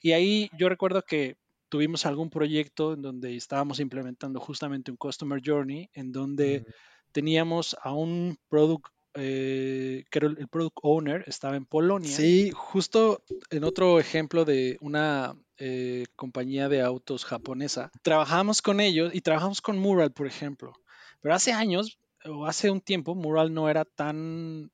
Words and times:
Y 0.00 0.12
ahí 0.12 0.50
yo 0.58 0.68
recuerdo 0.68 1.02
que 1.02 1.36
tuvimos 1.68 2.04
algún 2.06 2.30
proyecto 2.30 2.94
en 2.94 3.02
donde 3.02 3.36
estábamos 3.36 3.80
implementando 3.80 4.40
justamente 4.40 4.90
un 4.90 4.96
Customer 4.96 5.40
Journey, 5.44 5.88
en 5.94 6.12
donde 6.12 6.64
teníamos 7.12 7.76
a 7.82 7.92
un 7.92 8.38
product 8.48 8.86
eh, 9.14 10.04
que 10.08 10.18
el 10.20 10.48
product 10.48 10.78
owner 10.82 11.24
estaba 11.26 11.56
en 11.56 11.64
Polonia. 11.64 12.10
Sí, 12.10 12.52
justo 12.54 13.22
en 13.50 13.64
otro 13.64 13.98
ejemplo 13.98 14.44
de 14.44 14.76
una 14.80 15.34
eh, 15.58 16.06
compañía 16.14 16.68
de 16.68 16.80
autos 16.80 17.24
japonesa, 17.24 17.90
trabajamos 18.02 18.62
con 18.62 18.80
ellos 18.80 19.12
y 19.14 19.20
trabajamos 19.20 19.60
con 19.60 19.78
Mural, 19.78 20.12
por 20.12 20.26
ejemplo. 20.26 20.72
Pero 21.20 21.34
hace 21.34 21.52
años 21.52 21.98
o 22.24 22.46
hace 22.46 22.70
un 22.70 22.80
tiempo, 22.80 23.14
Mural 23.14 23.52
no 23.52 23.68
era 23.68 23.84
tan, 23.84 24.70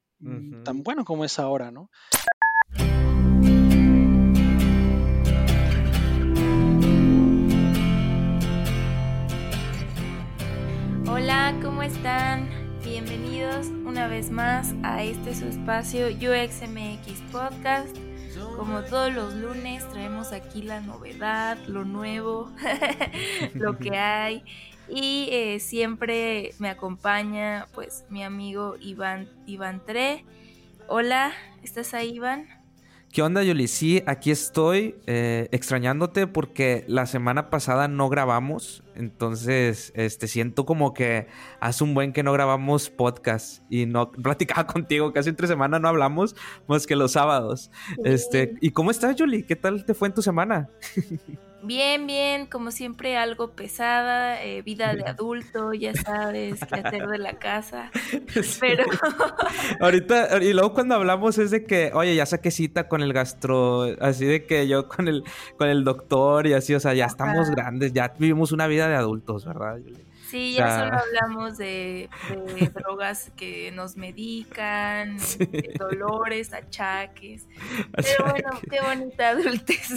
tan 0.64 0.82
bueno 0.82 1.04
como 1.04 1.24
es 1.24 1.38
ahora, 1.38 1.70
¿no? 1.70 1.90
¿Cómo 11.62 11.82
están? 11.82 12.48
Bienvenidos 12.84 13.68
una 13.86 14.08
vez 14.08 14.30
más 14.30 14.74
a 14.82 15.02
este 15.02 15.34
su 15.34 15.46
espacio 15.46 16.08
UXMX 16.08 17.20
Podcast. 17.32 17.96
Como 18.56 18.82
todos 18.82 19.14
los 19.14 19.34
lunes 19.34 19.88
traemos 19.90 20.32
aquí 20.32 20.62
la 20.62 20.80
novedad, 20.80 21.56
lo 21.66 21.84
nuevo, 21.84 22.52
lo 23.54 23.78
que 23.78 23.96
hay. 23.96 24.44
Y 24.88 25.28
eh, 25.32 25.60
siempre 25.60 26.52
me 26.58 26.68
acompaña 26.68 27.68
pues 27.72 28.04
mi 28.10 28.22
amigo 28.22 28.76
Iván, 28.78 29.28
Iván 29.46 29.82
Tre. 29.84 30.24
Hola, 30.88 31.32
¿estás 31.62 31.94
ahí 31.94 32.16
Iván? 32.16 32.48
¿Qué 33.12 33.22
onda, 33.22 33.42
Yoli? 33.42 33.66
Sí, 33.66 34.02
aquí 34.06 34.30
estoy 34.30 34.96
eh, 35.06 35.48
extrañándote 35.50 36.26
porque 36.26 36.84
la 36.86 37.06
semana 37.06 37.48
pasada 37.48 37.88
no 37.88 38.10
grabamos. 38.10 38.82
Entonces, 38.94 39.90
este, 39.94 40.28
siento 40.28 40.66
como 40.66 40.92
que 40.92 41.26
hace 41.60 41.82
un 41.82 41.94
buen 41.94 42.12
que 42.12 42.22
no 42.22 42.32
grabamos 42.32 42.90
podcast 42.90 43.62
y 43.70 43.86
no 43.86 44.10
platicaba 44.22 44.66
contigo. 44.66 45.12
Casi 45.14 45.30
entre 45.30 45.46
semana 45.46 45.78
no 45.78 45.88
hablamos 45.88 46.36
más 46.66 46.86
que 46.86 46.94
los 46.94 47.12
sábados. 47.12 47.70
Este, 48.04 48.54
¿y 48.60 48.70
cómo 48.72 48.90
estás, 48.90 49.16
Yoli? 49.16 49.44
¿Qué 49.44 49.56
tal 49.56 49.86
te 49.86 49.94
fue 49.94 50.08
en 50.08 50.14
tu 50.14 50.20
semana? 50.20 50.68
Bien, 51.62 52.06
bien, 52.06 52.46
como 52.46 52.70
siempre 52.70 53.16
algo 53.16 53.52
pesada, 53.52 54.42
eh, 54.42 54.62
vida 54.62 54.94
de 54.94 55.04
adulto, 55.04 55.72
ya 55.72 55.94
sabes, 55.94 56.60
qué 56.60 56.80
hacer 56.80 57.06
de 57.08 57.18
la 57.18 57.38
casa. 57.38 57.90
Pero 58.60 58.84
ahorita, 59.80 60.42
y 60.42 60.52
luego 60.52 60.74
cuando 60.74 60.94
hablamos 60.94 61.38
es 61.38 61.50
de 61.50 61.64
que, 61.64 61.90
oye, 61.94 62.14
ya 62.14 62.26
saqué 62.26 62.50
cita 62.50 62.88
con 62.88 63.02
el 63.02 63.12
gastro, 63.12 63.84
así 64.00 64.26
de 64.26 64.44
que 64.44 64.68
yo 64.68 64.86
con 64.88 65.08
el, 65.08 65.24
con 65.56 65.68
el 65.68 65.82
doctor 65.82 66.46
y 66.46 66.52
así, 66.52 66.74
o 66.74 66.80
sea, 66.80 66.94
ya 66.94 67.06
estamos 67.06 67.50
grandes, 67.50 67.92
ya 67.92 68.12
vivimos 68.18 68.52
una 68.52 68.66
vida 68.66 68.88
de 68.88 68.94
adultos, 68.94 69.44
¿verdad? 69.44 69.78
Sí, 70.28 70.54
ya 70.54 70.80
solo 70.80 70.98
hablamos 70.98 71.56
de, 71.56 72.08
drogas 72.74 73.30
que 73.36 73.70
nos 73.70 73.96
medican, 73.96 75.18
de 75.38 75.72
dolores, 75.78 76.52
achaques. 76.52 77.46
Pero 77.92 78.30
bueno, 78.30 78.50
qué 78.68 78.80
bonita 78.80 79.30
adultez. 79.30 79.90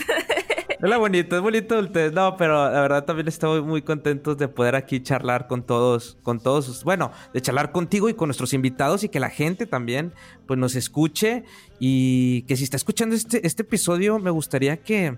Es 0.70 0.90
la 0.90 0.98
bonita, 0.98 1.38
es 1.38 1.42
bonita 1.42 1.76
adultez. 1.76 2.14
No, 2.14 2.38
pero 2.38 2.72
la 2.72 2.82
verdad 2.82 3.04
también 3.04 3.28
estoy 3.28 3.62
muy 3.62 3.82
contentos 3.82 4.38
de 4.38 4.48
poder 4.48 4.76
aquí 4.76 5.02
charlar 5.02 5.48
con 5.48 5.64
todos, 5.64 6.18
con 6.24 6.40
todos, 6.40 6.84
bueno, 6.84 7.12
de 7.34 7.42
charlar 7.42 7.72
contigo 7.72 8.08
y 8.08 8.14
con 8.14 8.28
nuestros 8.30 8.54
invitados 8.54 9.04
y 9.04 9.10
que 9.10 9.20
la 9.20 9.30
gente 9.30 9.66
también 9.66 10.14
pues 10.48 10.58
nos 10.58 10.76
escuche 10.76 11.44
y 11.80 12.44
que 12.44 12.56
si 12.56 12.64
está 12.64 12.78
escuchando 12.78 13.16
este, 13.16 13.46
este 13.46 13.64
episodio 13.64 14.20
me 14.20 14.32
gustaría 14.32 14.78
que 14.78 15.18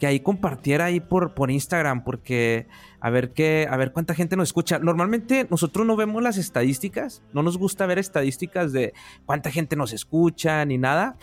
que 0.00 0.06
ahí 0.06 0.20
compartiera 0.20 0.86
ahí 0.86 0.98
por, 0.98 1.34
por 1.34 1.50
Instagram, 1.50 2.02
porque 2.02 2.66
a 3.00 3.10
ver 3.10 3.32
qué, 3.32 3.68
a 3.70 3.76
ver 3.76 3.92
cuánta 3.92 4.14
gente 4.14 4.34
nos 4.34 4.48
escucha. 4.48 4.78
Normalmente 4.78 5.46
nosotros 5.50 5.86
no 5.86 5.94
vemos 5.94 6.22
las 6.22 6.38
estadísticas, 6.38 7.22
no 7.34 7.42
nos 7.42 7.58
gusta 7.58 7.84
ver 7.86 7.98
estadísticas 7.98 8.72
de 8.72 8.94
cuánta 9.26 9.50
gente 9.50 9.76
nos 9.76 9.92
escucha 9.92 10.64
ni 10.64 10.78
nada, 10.78 11.16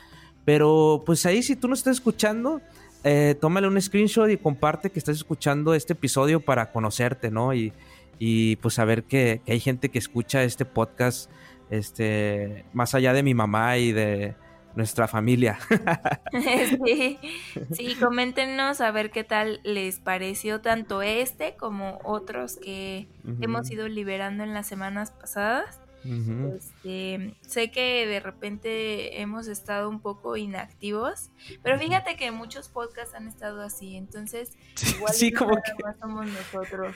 pero 0.45 1.01
pues 1.05 1.25
ahí 1.25 1.41
si 1.41 1.55
tú 1.55 1.67
nos 1.67 1.79
estás 1.79 1.97
escuchando, 1.97 2.61
eh, 3.03 3.35
tómale 3.41 3.67
un 3.67 3.81
screenshot 3.81 4.29
y 4.29 4.37
comparte 4.37 4.91
que 4.91 4.99
estás 4.99 5.17
escuchando 5.17 5.73
este 5.73 5.93
episodio 5.93 6.39
para 6.39 6.71
conocerte, 6.71 7.31
¿no? 7.31 7.55
Y, 7.55 7.73
y 8.19 8.57
pues 8.57 8.75
saber 8.75 9.05
que 9.05 9.41
hay 9.47 9.59
gente 9.59 9.89
que 9.89 9.97
escucha 9.97 10.43
este 10.43 10.65
podcast, 10.65 11.31
este, 11.71 12.63
más 12.73 12.93
allá 12.93 13.11
de 13.13 13.23
mi 13.23 13.33
mamá 13.33 13.77
y 13.77 13.91
de 13.91 14.35
nuestra 14.77 15.07
familia. 15.07 15.57
sí, 16.85 17.19
sí, 17.71 17.95
coméntenos 17.95 18.79
a 18.79 18.91
ver 18.91 19.11
qué 19.11 19.23
tal 19.23 19.59
les 19.63 19.99
pareció 19.99 20.61
tanto 20.61 21.01
este 21.01 21.55
como 21.57 21.99
otros 22.03 22.57
que 22.57 23.07
hemos 23.41 23.69
ido 23.71 23.87
liberando 23.87 24.43
en 24.43 24.53
las 24.53 24.67
semanas 24.67 25.11
pasadas. 25.11 25.81
Este, 26.55 27.33
sé 27.41 27.71
que 27.71 28.05
de 28.07 28.19
repente 28.19 29.21
hemos 29.21 29.47
estado 29.47 29.89
un 29.89 29.99
poco 29.99 30.37
inactivos, 30.37 31.29
pero 31.63 31.77
fíjate 31.77 32.15
que 32.15 32.31
muchos 32.31 32.69
podcasts 32.69 33.15
han 33.15 33.27
estado 33.27 33.61
así, 33.61 33.95
entonces 33.95 34.51
igual 34.97 35.13
sí, 35.13 35.31
como 35.31 35.55
que 35.55 35.71
somos 35.99 36.27
nosotros. 36.27 36.95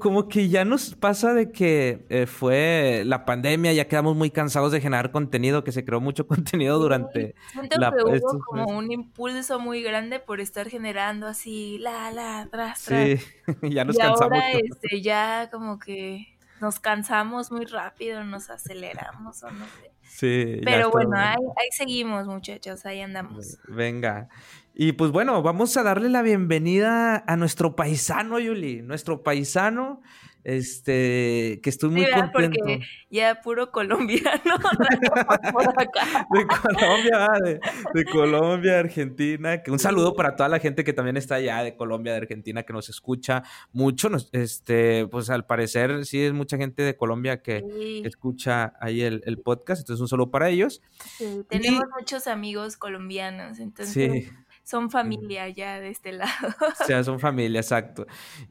Como 0.00 0.28
que 0.28 0.48
ya 0.48 0.64
nos 0.64 0.94
pasa 0.94 1.34
de 1.34 1.50
que 1.50 2.06
eh, 2.08 2.26
fue 2.26 3.02
la 3.06 3.24
pandemia, 3.24 3.72
ya 3.72 3.88
quedamos 3.88 4.16
muy 4.16 4.30
cansados 4.30 4.72
de 4.72 4.80
generar 4.80 5.10
contenido, 5.10 5.64
que 5.64 5.72
se 5.72 5.84
creó 5.84 6.00
mucho 6.00 6.26
contenido 6.28 6.78
durante 6.78 7.34
la 7.76 7.92
que 7.92 8.04
hubo 8.04 8.38
como 8.44 8.66
un 8.78 8.92
impulso 8.92 9.58
muy 9.58 9.82
grande 9.82 10.20
por 10.20 10.40
estar 10.40 10.68
generando 10.68 11.26
así 11.26 11.78
la 11.78 12.10
la 12.10 12.48
tras, 12.50 12.84
tras. 12.84 13.18
Sí, 13.18 13.24
ya 13.62 13.84
nos 13.84 13.96
y 13.96 14.00
Ahora 14.00 14.52
este 14.52 15.00
ya 15.00 15.48
como 15.50 15.78
que 15.78 16.37
nos 16.60 16.80
cansamos 16.80 17.50
muy 17.50 17.64
rápido, 17.64 18.24
nos 18.24 18.50
aceleramos 18.50 19.42
o 19.42 19.50
no 19.50 19.64
sé. 19.66 19.92
Sí. 20.02 20.60
Pero 20.64 20.90
bueno, 20.90 21.16
ahí, 21.16 21.36
seguimos, 21.70 22.26
muchachos, 22.26 22.84
ahí 22.86 23.00
andamos. 23.00 23.58
Venga. 23.68 24.28
Y 24.80 24.92
pues 24.92 25.10
bueno, 25.10 25.42
vamos 25.42 25.76
a 25.76 25.82
darle 25.82 26.08
la 26.08 26.22
bienvenida 26.22 27.24
a 27.26 27.36
nuestro 27.36 27.74
paisano, 27.74 28.38
Yuli, 28.38 28.80
nuestro 28.80 29.24
paisano 29.24 30.02
este, 30.44 31.58
que 31.64 31.68
estoy 31.68 31.90
muy 31.90 32.06
contento. 32.08 32.60
Porque 32.60 32.80
ya 33.10 33.40
puro 33.42 33.72
colombiano 33.72 34.56
De 36.32 36.46
Colombia, 36.46 37.28
de, 37.92 38.04
Colombia, 38.04 38.78
Argentina. 38.78 39.64
Que 39.64 39.72
un 39.72 39.80
saludo 39.80 40.14
para 40.14 40.36
toda 40.36 40.48
la 40.48 40.60
gente 40.60 40.84
que 40.84 40.92
también 40.92 41.16
está 41.16 41.34
allá 41.34 41.64
de 41.64 41.74
Colombia, 41.76 42.12
de 42.12 42.18
Argentina, 42.18 42.62
que 42.62 42.72
nos 42.72 42.88
escucha 42.88 43.42
mucho. 43.72 44.08
este, 44.30 45.08
pues 45.08 45.28
al 45.28 45.44
parecer 45.44 46.06
sí 46.06 46.22
es 46.22 46.32
mucha 46.32 46.56
gente 46.56 46.84
de 46.84 46.96
Colombia 46.96 47.42
que, 47.42 47.64
escucha 48.04 48.74
ahí 48.80 49.02
el, 49.02 49.38
podcast. 49.44 49.80
Entonces 49.80 50.00
un 50.00 50.08
saludo 50.08 50.30
para 50.30 50.50
ellos. 50.50 50.82
tenemos 51.48 51.82
muchos 51.98 52.28
amigos 52.28 52.76
colombianos, 52.76 53.58
entonces. 53.58 53.92
Sí 53.92 54.30
son 54.68 54.90
familia 54.90 55.48
ya 55.48 55.80
de 55.80 55.88
este 55.88 56.12
lado. 56.12 56.30
O 56.80 56.84
sea, 56.84 57.02
son 57.02 57.18
familia, 57.18 57.60
exacto. 57.60 58.06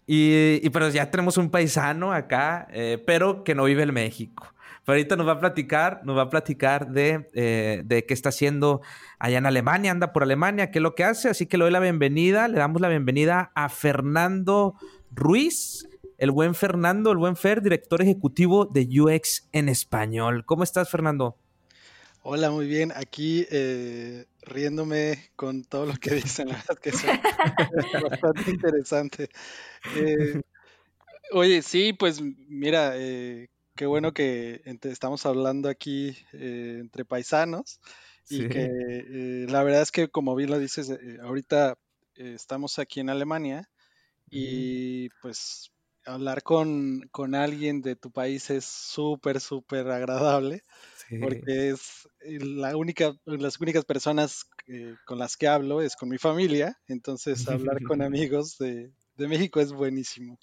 Y, 0.07 0.67
pero 0.71 0.89
ya 0.89 1.11
tenemos 1.11 1.37
un 1.37 1.49
paisano 1.51 2.11
acá, 2.11 2.67
eh, 2.71 3.01
pero 3.05 3.43
que 3.43 3.53
no 3.53 3.65
vive 3.65 3.83
en 3.83 3.93
México. 3.93 4.53
Pero 4.83 4.95
ahorita 4.95 5.15
nos 5.15 5.27
va 5.27 5.33
a 5.33 5.39
platicar, 5.39 6.01
nos 6.05 6.17
va 6.17 6.23
a 6.23 6.29
platicar 6.29 6.89
de, 6.89 7.29
eh, 7.33 7.83
de 7.85 8.05
qué 8.05 8.13
está 8.13 8.29
haciendo 8.29 8.81
allá 9.19 9.37
en 9.37 9.45
Alemania, 9.45 9.91
anda 9.91 10.11
por 10.11 10.23
Alemania, 10.23 10.71
qué 10.71 10.79
es 10.79 10.83
lo 10.83 10.95
que 10.95 11.03
hace. 11.03 11.29
Así 11.29 11.45
que 11.45 11.57
le 11.57 11.65
doy 11.65 11.71
la 11.71 11.79
bienvenida, 11.79 12.47
le 12.47 12.57
damos 12.57 12.81
la 12.81 12.89
bienvenida 12.89 13.51
a 13.53 13.69
Fernando 13.69 14.75
Ruiz, 15.11 15.87
el 16.17 16.31
buen 16.31 16.55
Fernando, 16.55 17.11
el 17.11 17.17
buen 17.17 17.35
Fer, 17.35 17.61
director 17.61 18.01
ejecutivo 18.01 18.65
de 18.65 18.87
UX 18.99 19.49
en 19.51 19.69
español. 19.69 20.45
¿Cómo 20.45 20.63
estás, 20.63 20.89
Fernando? 20.89 21.37
Hola, 22.29 22.51
muy 22.51 22.67
bien. 22.67 22.91
Aquí 22.93 23.47
eh, 23.49 24.25
riéndome 24.41 25.31
con 25.37 25.63
todo 25.63 25.85
lo 25.85 25.93
que 25.93 26.13
dicen, 26.15 26.49
la 26.49 26.55
verdad 26.55 26.77
que 26.77 26.89
es 26.89 27.05
bastante 28.03 28.51
interesante. 28.51 29.29
Eh, 29.95 30.41
oye, 31.31 31.61
sí, 31.61 31.93
pues 31.93 32.19
mira, 32.21 32.97
eh, 32.97 33.47
qué 33.77 33.85
bueno 33.85 34.13
que 34.13 34.61
estamos 34.83 35.25
hablando 35.25 35.69
aquí 35.69 36.17
entre 36.33 37.05
paisanos 37.05 37.79
y 38.29 38.49
que 38.49 39.45
la 39.47 39.63
verdad 39.63 39.83
es 39.83 39.93
que 39.93 40.09
como 40.09 40.35
bien 40.35 40.49
lo 40.49 40.59
dices, 40.59 40.91
ahorita 41.23 41.77
estamos 42.15 42.77
aquí 42.77 42.99
en 42.99 43.09
Alemania 43.09 43.69
y 44.29 45.07
pues 45.21 45.71
hablar 46.03 46.43
con, 46.43 47.07
con 47.09 47.35
alguien 47.35 47.81
de 47.81 47.95
tu 47.95 48.11
país 48.11 48.49
es 48.49 48.65
súper, 48.65 49.39
súper 49.39 49.89
agradable 49.91 50.65
porque 51.21 51.69
es 51.69 52.07
eh, 52.21 52.39
la 52.39 52.75
única, 52.75 53.13
las 53.25 53.59
únicas 53.59 53.85
personas 53.85 54.49
con 55.05 55.17
las 55.17 55.37
que 55.37 55.47
hablo 55.47 55.81
es 55.81 55.95
con 55.95 56.09
mi 56.09 56.17
familia, 56.17 56.77
entonces 56.87 57.47
hablar 57.47 57.81
con 57.83 58.01
amigos 58.01 58.57
de, 58.57 58.91
México 59.17 59.59
es 59.59 59.71
buenísimo. 59.71 60.37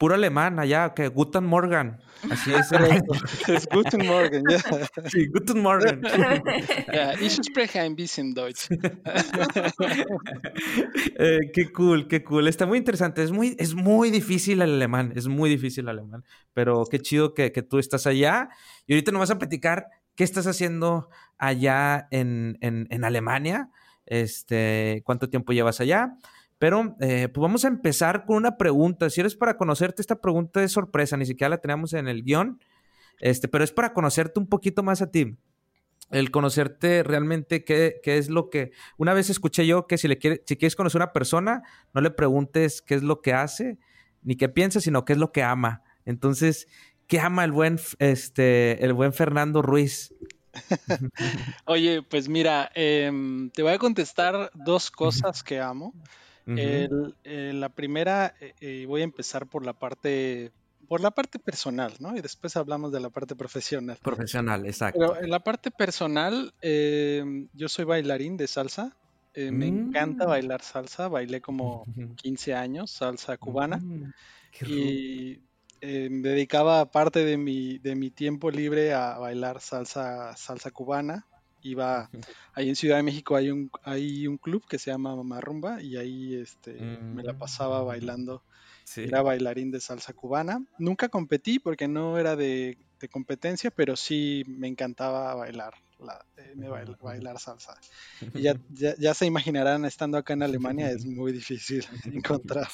puro 0.00 0.14
alemán 0.14 0.58
allá, 0.58 0.94
que 0.94 1.08
Guten 1.08 1.44
Morgan. 1.44 2.00
Así 2.30 2.50
es. 2.54 2.72
es 3.48 3.68
Guten 3.70 4.06
Morgan, 4.06 4.42
ya. 4.48 4.58
Sí, 5.10 5.26
Guten 5.26 5.60
Morgan. 5.60 6.00
Ja, 6.86 7.12
ich 7.20 7.38
spreche 7.42 7.80
ein 7.80 7.96
bisschen 7.96 8.32
Deutsch. 8.32 8.70
Eh, 11.18 11.50
qué 11.52 11.70
cool, 11.70 12.08
qué 12.08 12.24
cool. 12.24 12.48
Está 12.48 12.64
muy 12.64 12.78
interesante. 12.78 13.22
Es 13.22 13.30
muy, 13.30 13.54
es 13.58 13.74
muy 13.74 14.10
difícil 14.10 14.62
el 14.62 14.72
alemán, 14.72 15.12
es 15.16 15.28
muy 15.28 15.50
difícil 15.50 15.84
el 15.84 15.90
alemán. 15.90 16.24
Pero 16.54 16.84
qué 16.90 16.98
chido 16.98 17.34
que, 17.34 17.52
que 17.52 17.62
tú 17.62 17.78
estás 17.78 18.06
allá. 18.06 18.48
Y 18.86 18.94
ahorita 18.94 19.12
nos 19.12 19.20
vas 19.20 19.30
a 19.32 19.38
platicar 19.38 19.86
qué 20.14 20.24
estás 20.24 20.46
haciendo 20.46 21.08
allá 21.38 22.08
en, 22.10 22.58
en, 22.60 22.86
en 22.90 23.04
Alemania. 23.04 23.70
Este, 24.06 25.02
¿Cuánto 25.04 25.28
tiempo 25.30 25.52
llevas 25.52 25.80
allá? 25.80 26.16
Pero 26.58 26.94
eh, 27.00 27.28
pues 27.32 27.40
vamos 27.40 27.64
a 27.64 27.68
empezar 27.68 28.26
con 28.26 28.36
una 28.36 28.58
pregunta. 28.58 29.08
Si 29.08 29.20
eres 29.20 29.34
para 29.34 29.56
conocerte, 29.56 30.02
esta 30.02 30.20
pregunta 30.20 30.62
es 30.62 30.72
sorpresa, 30.72 31.16
ni 31.16 31.24
siquiera 31.24 31.48
la 31.48 31.58
teníamos 31.58 31.94
en 31.94 32.06
el 32.06 32.22
guion, 32.22 32.60
este, 33.20 33.48
pero 33.48 33.64
es 33.64 33.72
para 33.72 33.94
conocerte 33.94 34.38
un 34.38 34.46
poquito 34.46 34.82
más 34.82 35.00
a 35.00 35.10
ti. 35.10 35.38
El 36.10 36.30
conocerte 36.30 37.02
realmente 37.02 37.64
qué, 37.64 38.00
qué 38.02 38.18
es 38.18 38.28
lo 38.28 38.50
que... 38.50 38.72
Una 38.98 39.14
vez 39.14 39.30
escuché 39.30 39.66
yo 39.66 39.86
que 39.86 39.96
si, 39.96 40.06
le 40.06 40.18
quiere, 40.18 40.42
si 40.44 40.56
quieres 40.56 40.76
conocer 40.76 41.00
a 41.00 41.04
una 41.04 41.12
persona, 41.12 41.62
no 41.94 42.00
le 42.00 42.10
preguntes 42.10 42.82
qué 42.82 42.96
es 42.96 43.02
lo 43.02 43.22
que 43.22 43.32
hace, 43.32 43.78
ni 44.22 44.36
qué 44.36 44.48
piensa, 44.48 44.80
sino 44.80 45.04
qué 45.04 45.14
es 45.14 45.18
lo 45.18 45.32
que 45.32 45.42
ama. 45.42 45.82
Entonces, 46.04 46.66
¿qué 47.10 47.20
ama 47.20 47.44
el 47.44 47.52
buen, 47.52 47.78
este, 47.98 48.82
el 48.84 48.94
buen 48.94 49.12
Fernando 49.12 49.60
Ruiz? 49.60 50.14
Oye, 51.66 52.02
pues 52.02 52.28
mira, 52.28 52.70
eh, 52.74 53.10
te 53.52 53.62
voy 53.62 53.72
a 53.72 53.78
contestar 53.78 54.50
dos 54.54 54.90
cosas 54.90 55.42
que 55.42 55.60
amo. 55.60 55.92
El, 56.46 57.14
eh, 57.22 57.52
la 57.54 57.68
primera, 57.68 58.34
eh, 58.40 58.54
eh, 58.60 58.84
voy 58.86 59.02
a 59.02 59.04
empezar 59.04 59.46
por 59.46 59.64
la 59.64 59.72
parte 59.74 60.50
por 60.88 61.00
la 61.00 61.12
parte 61.12 61.38
personal, 61.38 61.92
¿no? 62.00 62.16
Y 62.16 62.20
después 62.20 62.56
hablamos 62.56 62.90
de 62.90 62.98
la 62.98 63.10
parte 63.10 63.36
profesional. 63.36 63.96
Profesional, 64.02 64.66
exacto. 64.66 64.98
Pero 64.98 65.22
en 65.22 65.30
la 65.30 65.38
parte 65.38 65.70
personal, 65.70 66.52
em, 66.62 67.46
yo 67.52 67.68
soy 67.68 67.84
bailarín 67.84 68.36
de 68.36 68.46
salsa. 68.48 68.96
me 69.36 69.68
encanta 69.68 70.24
Mm. 70.24 70.28
bailar 70.28 70.62
salsa. 70.62 71.06
Bailé 71.06 71.40
como 71.40 71.84
15 72.20 72.54
años, 72.54 72.90
salsa 72.90 73.36
cubana. 73.36 73.76
Mm, 73.76 74.12
Y 74.66 75.40
eh, 75.80 76.08
dedicaba 76.10 76.90
parte 76.90 77.24
de 77.24 77.36
mi, 77.36 77.78
de 77.78 77.94
mi 77.96 78.10
tiempo 78.10 78.50
libre 78.50 78.92
a 78.94 79.18
bailar 79.18 79.60
salsa, 79.60 80.36
salsa 80.36 80.70
cubana. 80.70 81.26
Iba 81.62 82.10
ahí 82.54 82.70
en 82.70 82.76
Ciudad 82.76 82.96
de 82.96 83.02
México 83.02 83.36
hay 83.36 83.50
un, 83.50 83.70
hay 83.82 84.26
un 84.26 84.38
club 84.38 84.64
que 84.66 84.78
se 84.78 84.90
llama 84.90 85.14
Mamá 85.14 85.40
Rumba 85.42 85.82
y 85.82 85.96
ahí 85.96 86.34
este, 86.34 86.72
me 86.80 87.22
la 87.22 87.34
pasaba 87.34 87.82
Mm. 87.82 87.86
bailando. 87.86 88.44
Sí. 88.84 89.02
Era 89.02 89.22
bailarín 89.22 89.70
de 89.70 89.80
salsa 89.80 90.12
cubana. 90.14 90.64
Nunca 90.78 91.08
competí 91.10 91.58
porque 91.58 91.86
no 91.86 92.18
era 92.18 92.34
de, 92.34 92.78
de 92.98 93.08
competencia, 93.08 93.70
pero 93.70 93.94
sí 93.96 94.42
me 94.48 94.68
encantaba 94.68 95.34
bailar, 95.34 95.74
la- 96.02 96.24
eh, 96.36 96.52
me 96.56 96.68
bail- 96.68 96.96
bailar 97.00 97.38
salsa. 97.38 97.74
Y 98.34 98.42
ya, 98.42 98.54
ya, 98.70 98.94
ya 98.98 99.14
se 99.14 99.26
imaginarán, 99.26 99.84
estando 99.84 100.18
acá 100.18 100.32
en 100.34 100.42
Alemania 100.42 100.90
es 100.90 101.04
muy 101.06 101.32
difícil 101.32 101.84
encontrar 102.12 102.68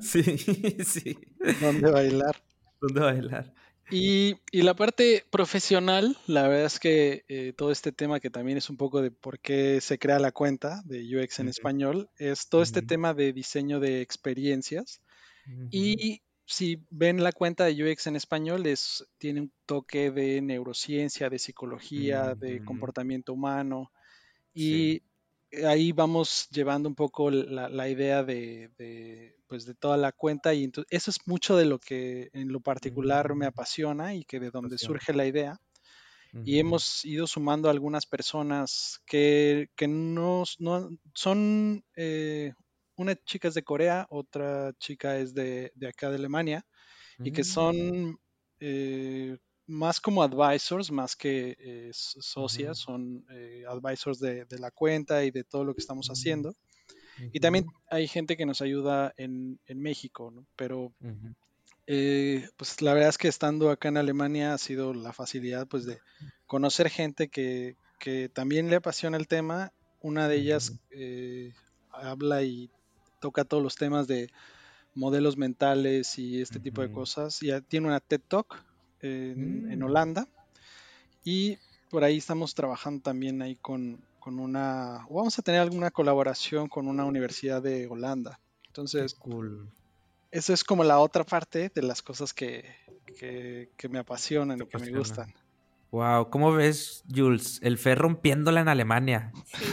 Sí. 0.00 0.22
Sí, 0.84 1.18
dónde 1.60 1.90
bailar. 1.90 2.42
¿Dónde 2.80 3.00
bailar? 3.00 3.54
Y, 3.90 4.36
y 4.52 4.62
la 4.62 4.74
parte 4.74 5.24
profesional, 5.30 6.14
la 6.26 6.46
verdad 6.46 6.66
es 6.66 6.78
que 6.78 7.24
eh, 7.28 7.54
todo 7.56 7.70
este 7.72 7.90
tema 7.90 8.20
que 8.20 8.28
también 8.28 8.58
es 8.58 8.68
un 8.68 8.76
poco 8.76 9.00
de 9.00 9.10
por 9.10 9.40
qué 9.40 9.80
se 9.80 9.98
crea 9.98 10.18
la 10.18 10.30
cuenta 10.30 10.82
de 10.84 11.00
UX 11.16 11.38
en 11.40 11.48
español, 11.48 12.10
es 12.18 12.48
todo 12.50 12.60
este 12.62 12.82
tema 12.82 13.14
de 13.14 13.32
diseño 13.32 13.80
de 13.80 14.02
experiencias. 14.02 15.00
Y 15.70 16.20
si 16.48 16.86
ven 16.90 17.22
la 17.22 17.32
cuenta 17.32 17.66
de 17.66 17.84
UX 17.84 18.08
en 18.08 18.16
español, 18.16 18.66
es, 18.66 19.06
tiene 19.18 19.42
un 19.42 19.52
toque 19.66 20.10
de 20.10 20.40
neurociencia, 20.42 21.30
de 21.30 21.38
psicología, 21.38 22.34
de 22.34 22.60
Ujú. 22.60 22.64
comportamiento 22.64 23.34
humano. 23.34 23.92
Sí. 24.54 24.92
Y 24.92 25.02
ahí 25.66 25.92
vamos 25.92 26.48
llevando 26.50 26.88
un 26.88 26.94
poco 26.96 27.30
la, 27.30 27.68
la 27.68 27.88
idea 27.88 28.24
de, 28.24 28.70
de, 28.78 29.36
pues 29.48 29.66
de 29.66 29.74
toda 29.74 29.96
la 29.98 30.12
cuenta. 30.12 30.54
Y 30.54 30.64
entonces, 30.64 30.88
eso 30.92 31.10
es 31.12 31.18
mucho 31.26 31.56
de 31.56 31.66
lo 31.66 31.78
que 31.80 32.30
en 32.34 32.52
lo 32.52 32.60
particular 32.60 33.34
me 33.34 33.46
Mm. 33.46 33.48
apasiona 33.48 34.14
y 34.14 34.24
que 34.24 34.40
de 34.40 34.50
donde 34.50 34.76
Apasiona. 34.76 34.78
surge 34.78 35.14
la 35.14 35.26
idea. 35.26 35.58
Y 36.44 36.58
hemos 36.60 37.04
ido 37.04 37.26
sumando 37.26 37.68
algunas 37.70 38.06
personas 38.06 39.00
que, 39.06 39.68
que 39.76 39.88
no, 39.88 40.44
no- 40.58 40.90
son, 41.14 41.84
eh, 41.96 42.52
una 42.98 43.16
chica 43.16 43.48
es 43.48 43.54
de 43.54 43.64
Corea, 43.64 44.06
otra 44.10 44.74
chica 44.78 45.18
es 45.18 45.34
de, 45.34 45.72
de 45.76 45.88
acá 45.88 46.10
de 46.10 46.16
Alemania, 46.16 46.66
y 47.22 47.32
que 47.32 47.44
Mm. 47.44 47.44
son 47.44 48.18
eh, 48.60 49.38
más 49.66 50.00
como 50.00 50.22
advisors, 50.22 50.90
más 50.92 51.16
que 51.16 51.56
eh, 51.58 51.90
socias, 51.94 52.78
Ujú. 52.78 52.80
son 52.80 53.26
eh, 53.30 53.64
advisors 53.68 54.20
de, 54.20 54.44
de 54.46 54.58
la 54.60 54.70
cuenta 54.72 55.24
y 55.24 55.30
de 55.32 55.44
todo 55.44 55.64
lo 55.64 55.74
que 55.74 55.80
estamos 55.80 56.08
Mm. 56.08 56.10
haciendo. 56.10 56.56
Y 57.32 57.40
también 57.40 57.64
hay 57.90 58.08
gente 58.08 58.36
que 58.36 58.46
nos 58.46 58.62
ayuda 58.62 59.14
en, 59.16 59.60
en 59.66 59.80
México, 59.80 60.30
¿no? 60.30 60.46
Pero 60.56 60.94
eh, 61.86 62.48
pues 62.56 62.82
la 62.82 62.94
verdad 62.94 63.10
es 63.10 63.18
que 63.18 63.28
estando 63.28 63.70
acá 63.70 63.88
en 63.88 63.96
Alemania 63.96 64.52
ha 64.54 64.58
sido 64.58 64.94
la 64.94 65.12
facilidad 65.12 65.66
pues 65.68 65.86
de 65.86 66.00
conocer 66.46 66.90
gente 66.90 67.28
que, 67.28 67.78
que 67.98 68.28
también 68.28 68.70
le 68.70 68.76
apasiona 68.76 69.16
el 69.16 69.28
tema. 69.28 69.72
Una 70.00 70.28
de 70.28 70.36
ellas 70.36 70.80
eh, 70.90 71.54
habla 71.90 72.42
y 72.42 72.72
toca 73.18 73.44
todos 73.44 73.62
los 73.62 73.76
temas 73.76 74.06
de 74.06 74.30
modelos 74.94 75.36
mentales 75.36 76.18
y 76.18 76.40
este 76.40 76.58
tipo 76.60 76.82
de 76.82 76.90
cosas. 76.90 77.40
Ya 77.40 77.60
tiene 77.60 77.86
una 77.86 78.00
TED 78.00 78.20
Talk 78.26 78.62
en, 79.00 79.70
en 79.70 79.78
Mm. 79.78 79.82
Holanda 79.84 80.28
y 81.24 81.58
por 81.90 82.04
ahí 82.04 82.18
estamos 82.18 82.54
trabajando 82.54 83.02
también 83.02 83.40
ahí 83.42 83.56
con, 83.56 84.00
con 84.18 84.38
una, 84.38 85.06
o 85.08 85.14
vamos 85.16 85.38
a 85.38 85.42
tener 85.42 85.60
alguna 85.60 85.90
colaboración 85.90 86.68
con 86.68 86.88
una 86.88 87.04
universidad 87.04 87.62
de 87.62 87.86
Holanda. 87.86 88.40
Entonces, 88.66 89.14
cool. 89.14 89.70
eso 90.30 90.52
es 90.52 90.64
como 90.64 90.84
la 90.84 90.98
otra 90.98 91.24
parte 91.24 91.70
de 91.74 91.82
las 91.82 92.02
cosas 92.02 92.34
que, 92.34 92.64
que, 93.18 93.70
que 93.76 93.88
me 93.88 93.98
apasionan 93.98 94.60
y 94.60 94.66
que 94.66 94.78
me 94.78 94.90
gustan. 94.90 95.32
Wow, 95.90 96.28
¿cómo 96.28 96.52
ves, 96.52 97.02
Jules? 97.14 97.60
El 97.62 97.78
Fer 97.78 97.96
rompiéndola 97.96 98.60
en 98.60 98.68
Alemania. 98.68 99.32
Sí, 99.46 99.64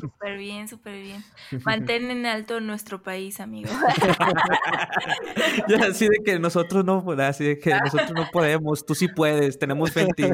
súper 0.00 0.38
bien, 0.38 0.68
súper 0.68 1.02
bien. 1.02 1.24
Mantén 1.64 2.12
en 2.12 2.26
alto 2.26 2.60
nuestro 2.60 3.02
país, 3.02 3.40
amigo. 3.40 3.70
Ya, 5.68 5.86
así 5.86 6.08
de 6.08 6.18
que 6.24 6.38
nosotros 6.38 6.84
no, 6.84 7.04
así 7.20 7.44
de 7.44 7.58
que 7.58 7.70
nosotros 7.70 8.12
no 8.12 8.28
podemos, 8.32 8.84
tú 8.84 8.94
sí 8.94 9.08
puedes, 9.08 9.58
tenemos 9.58 9.92
fe 9.92 10.02
en 10.02 10.10
ti. 10.10 10.24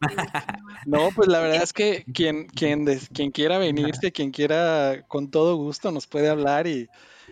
No, 0.86 1.08
pues 1.14 1.28
la 1.28 1.40
verdad 1.40 1.62
es 1.62 1.72
que 1.72 2.04
quien, 2.12 2.46
quien, 2.46 2.84
quien 3.12 3.30
quiera 3.30 3.58
venirse, 3.58 4.12
quien 4.12 4.30
quiera, 4.30 5.02
con 5.08 5.30
todo 5.30 5.56
gusto 5.56 5.90
nos 5.90 6.06
puede 6.06 6.28
hablar 6.28 6.66
y, 6.66 6.88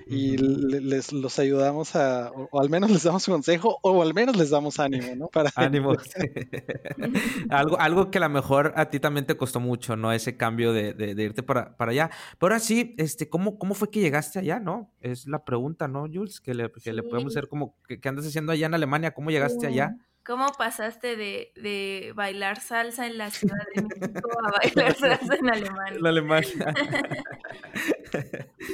y 0.06 0.36
les 0.36 1.12
los 1.12 1.38
ayudamos 1.38 1.94
a, 1.96 2.30
o, 2.32 2.48
o 2.50 2.60
al 2.60 2.68
menos 2.70 2.90
les 2.90 3.02
damos 3.04 3.24
consejo, 3.26 3.78
o 3.82 4.02
al 4.02 4.14
menos 4.14 4.36
les 4.36 4.50
damos 4.50 4.78
ánimo, 4.80 5.14
¿no? 5.16 5.28
Para 5.28 5.50
Ánimo. 5.56 5.94
algo, 7.50 7.78
algo 7.80 8.10
que 8.10 8.18
a 8.18 8.22
lo 8.22 8.28
mejor 8.28 8.72
a 8.76 8.88
ti 8.90 9.00
también 9.00 9.26
te 9.26 9.36
costó 9.36 9.60
mucho, 9.60 9.96
¿no? 9.96 10.12
Ese 10.12 10.36
cambio 10.36 10.72
de, 10.72 10.92
de- 10.94 11.14
de 11.14 11.22
irte 11.22 11.42
para, 11.42 11.76
para 11.76 11.92
allá. 11.92 12.10
Pero 12.38 12.52
ahora 12.54 12.58
sí, 12.60 12.94
este, 12.98 13.28
¿cómo, 13.28 13.58
¿cómo 13.58 13.74
fue 13.74 13.90
que 13.90 14.00
llegaste 14.00 14.38
allá, 14.38 14.58
no? 14.60 14.92
Es 15.00 15.26
la 15.26 15.44
pregunta, 15.44 15.88
¿no, 15.88 16.06
Jules? 16.12 16.40
Que 16.40 16.54
le, 16.54 16.70
que 16.70 16.92
le 16.92 17.02
podemos 17.02 17.32
hacer 17.32 17.48
como, 17.48 17.76
¿qué, 17.86 18.00
qué 18.00 18.08
andas 18.08 18.26
haciendo 18.26 18.52
allá 18.52 18.66
en 18.66 18.74
Alemania? 18.74 19.12
¿Cómo 19.12 19.30
llegaste 19.30 19.66
allá? 19.66 19.96
¿Cómo 20.24 20.46
pasaste 20.56 21.16
de, 21.16 21.52
de 21.56 22.12
bailar 22.14 22.60
salsa 22.60 23.08
en 23.08 23.18
la 23.18 23.30
Ciudad 23.30 23.56
de 23.74 23.82
México 23.82 24.30
a 24.40 24.50
bailar 24.52 24.94
salsa 24.94 25.34
en 25.34 25.50
Alemania? 25.50 25.98
En 25.98 26.06
Alemania. 26.06 26.74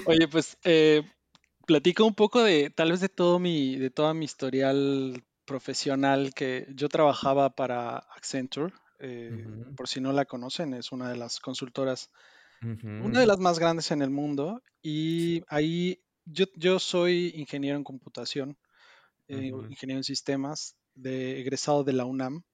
Oye, 0.07 0.29
pues 0.29 0.59
eh, 0.65 1.03
platico 1.69 2.07
un 2.07 2.15
poco 2.15 2.43
de 2.43 2.71
tal 2.71 2.93
vez 2.93 3.01
de 3.01 3.11
todo 3.11 3.39
mi, 3.39 3.77
de 3.77 3.91
toda 3.91 4.15
mi 4.15 4.25
historial 4.25 5.23
profesional 5.45 6.33
que 6.33 6.67
yo 6.75 6.89
trabajaba 6.89 7.51
para 7.51 7.99
Accenture. 7.99 8.73
eh. 9.01 9.47
Por 9.77 9.87
si 9.87 10.01
no 10.01 10.15
la 10.15 10.25
conocen, 10.25 10.73
es 10.73 10.93
una 10.93 11.11
de 11.11 11.19
las 11.19 11.41
consultoras, 11.41 12.11
una 12.63 13.21
de 13.21 13.27
las 13.27 13.39
más 13.39 13.59
grandes 13.59 13.91
en 13.91 14.01
el 14.01 14.09
mundo. 14.09 14.63
Y 14.83 15.43
ahí 15.47 16.01
yo, 16.25 16.47
yo 16.57 16.79
soy 16.79 17.33
ingeniero 17.37 17.77
en 17.77 17.85
computación, 17.85 18.57
eh, 19.29 19.53
ingeniero 19.69 19.99
en 19.99 20.05
sistemas, 20.05 20.75
de 20.95 21.39
egresado 21.39 21.85
de 21.85 21.93
la 21.93 22.07
UNAM. 22.07 22.45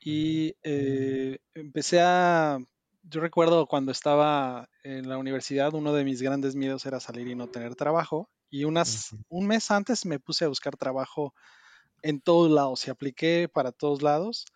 Y 0.00 0.54
eh, 0.62 1.40
empecé 1.52 2.00
a, 2.00 2.58
yo 3.02 3.20
recuerdo 3.20 3.66
cuando 3.66 3.92
estaba 3.92 4.70
en 4.82 5.10
la 5.10 5.18
universidad, 5.18 5.74
uno 5.74 5.92
de 5.92 6.04
mis 6.04 6.22
grandes 6.22 6.56
miedos 6.56 6.86
era 6.86 7.00
salir 7.00 7.28
y 7.28 7.34
no 7.34 7.48
tener 7.48 7.74
trabajo. 7.74 8.30
Y 8.50 8.64
unas, 8.64 9.16
un 9.28 9.46
mes 9.46 9.70
antes 9.70 10.06
me 10.06 10.20
puse 10.20 10.44
a 10.44 10.48
buscar 10.48 10.76
trabajo 10.76 11.34
en 12.02 12.20
todos 12.20 12.50
lados 12.50 12.86
y 12.86 12.90
apliqué 12.90 13.48
para 13.52 13.72
todos 13.72 14.02
lados. 14.02 14.46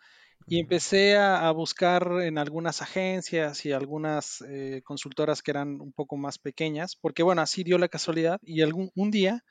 Y 0.46 0.58
empecé 0.60 1.16
a, 1.16 1.48
a 1.48 1.52
buscar 1.52 2.10
en 2.22 2.38
algunas 2.38 2.82
agencias 2.82 3.64
y 3.66 3.72
algunas 3.72 4.42
eh, 4.48 4.82
consultoras 4.84 5.42
que 5.42 5.52
eran 5.52 5.80
un 5.80 5.92
poco 5.92 6.16
más 6.16 6.38
pequeñas, 6.38 6.96
porque 6.96 7.22
bueno, 7.22 7.42
así 7.42 7.62
dio 7.62 7.78
la 7.78 7.88
casualidad 7.88 8.40
y 8.42 8.62
algún 8.62 8.90
un 8.96 9.10
día 9.10 9.44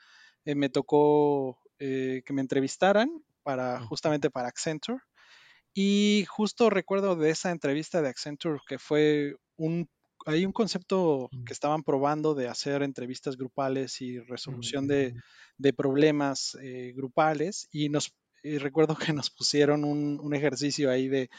eh, 0.45 0.55
me 0.55 0.69
tocó 0.69 1.59
eh, 1.79 2.21
que 2.25 2.33
me 2.33 2.41
entrevistaran 2.41 3.23
para 3.43 3.79
justamente 3.81 4.29
para 4.29 4.49
Accenture. 4.49 4.99
Y 5.73 6.25
justo 6.27 6.69
recuerdo 6.69 7.15
de 7.15 7.29
esa 7.29 7.51
entrevista 7.51 8.01
de 8.01 8.09
Accenture 8.09 8.59
que 8.67 8.79
fue 8.79 9.35
un 9.55 9.89
hay 10.29 10.45
un 10.45 10.51
concepto 10.51 11.29
que 11.45 11.53
estaban 11.53 11.83
probando 11.83 12.35
de 12.35 12.47
hacer 12.47 12.83
entrevistas 12.83 13.35
grupales 13.35 13.99
y 14.01 14.19
resolución 14.19 14.87
de, 14.87 15.13
problemas 15.75 16.55
eh, 16.61 16.93
grupales 16.95 17.67
y 17.71 17.89
nos 17.89 18.13
recuerdo 18.43 18.95
que 18.95 19.11
nos 19.11 19.29
pusieron 19.31 19.83
un, 19.83 20.33
ejercicio 20.33 20.91
ahí 20.91 21.07
de 21.07 21.29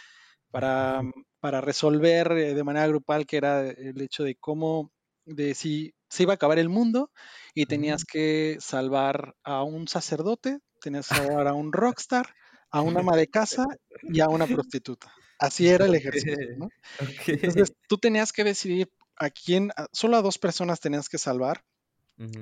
para, 0.50 1.02
para 1.38 1.60
resolver 1.60 2.32
eh, 2.32 2.54
de 2.54 2.64
manera 2.64 2.88
grupal 2.88 3.26
que 3.26 3.36
era 3.36 3.68
el 3.68 4.00
hecho 4.00 4.24
de 4.24 4.34
cómo 4.34 4.90
de 5.24 5.54
si 5.54 5.94
se 6.08 6.24
iba 6.24 6.32
a 6.32 6.34
acabar 6.34 6.58
el 6.58 6.68
mundo 6.68 7.12
y 7.54 7.66
tenías 7.66 8.04
que 8.04 8.56
salvar 8.58 9.36
a 9.44 9.62
un 9.62 9.86
sacerdote, 9.86 10.58
tenías 10.80 11.08
que 11.08 11.14
salvar 11.38 11.46
a 11.46 11.54
un 11.54 11.72
rockstar, 11.72 12.34
a 12.70 12.82
una 12.82 13.00
ama 13.00 13.16
de 13.16 13.28
casa 13.28 13.66
y 14.02 14.20
a 14.20 14.28
una 14.28 14.46
prostituta. 14.46 15.12
Así 15.40 15.68
era 15.68 15.86
el 15.86 15.94
ejercicio, 15.94 16.36
¿no? 16.58 16.68
Entonces 17.26 17.72
tú 17.88 17.96
tenías 17.96 18.32
que 18.32 18.44
decidir 18.44 18.92
a 19.16 19.30
quién, 19.30 19.72
solo 19.90 20.18
a 20.18 20.22
dos 20.22 20.38
personas 20.38 20.80
tenías 20.80 21.08
que 21.08 21.18
salvar. 21.18 21.64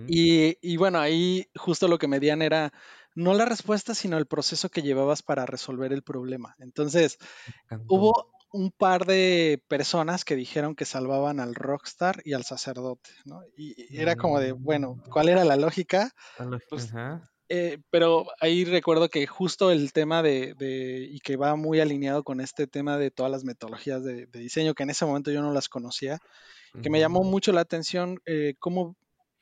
y, 0.08 0.76
bueno, 0.76 0.98
ahí 0.98 1.48
justo 1.54 1.86
lo 1.86 1.98
que 1.98 2.08
medían 2.08 2.42
era 2.42 2.72
no 3.14 3.34
la 3.34 3.44
respuesta, 3.44 3.94
sino 3.94 4.18
el 4.18 4.26
proceso 4.26 4.68
que 4.68 4.82
llevabas 4.82 5.22
para 5.22 5.46
resolver 5.46 5.92
el 5.92 6.02
problema. 6.02 6.56
Entonces, 6.58 7.18
hubo 7.86 8.32
un 8.52 8.72
par 8.72 9.06
de 9.06 9.62
personas 9.68 10.24
que 10.24 10.34
dijeron 10.34 10.74
que 10.74 10.84
salvaban 10.84 11.38
al 11.38 11.54
rockstar 11.54 12.22
y 12.24 12.32
al 12.32 12.44
sacerdote, 12.44 13.10
¿no? 13.24 13.42
Y 13.56 13.96
era 13.96 14.16
como 14.16 14.40
de, 14.40 14.52
bueno, 14.52 14.94
mm. 14.94 15.10
¿cuál 15.10 15.28
era 15.28 15.44
la 15.44 15.56
lógica? 15.56 16.12
Pues, 16.68 16.92
eh, 17.48 17.78
pero 17.90 18.26
ahí 18.40 18.64
recuerdo 18.64 19.08
que 19.08 19.26
justo 19.26 19.70
el 19.70 19.92
tema 19.92 20.22
de, 20.22 20.54
y 21.10 21.20
que 21.20 21.36
va 21.36 21.56
muy 21.56 21.80
alineado 21.80 22.22
con 22.22 22.40
este 22.40 22.66
tema 22.66 22.98
de 22.98 23.10
todas 23.10 23.32
las 23.32 23.44
metodologías 23.44 24.04
de, 24.04 24.26
diseño, 24.26 24.74
que 24.74 24.82
en 24.82 24.90
ese 24.90 25.06
momento 25.06 25.30
yo 25.30 25.40
no 25.40 25.52
las 25.52 25.68
conocía, 25.68 26.18
que 26.82 26.90
me 26.90 27.00
llamó 27.00 27.22
mucho 27.22 27.52
la 27.52 27.62
atención 27.62 28.20
eh, 28.26 28.54
cómo 28.58 28.96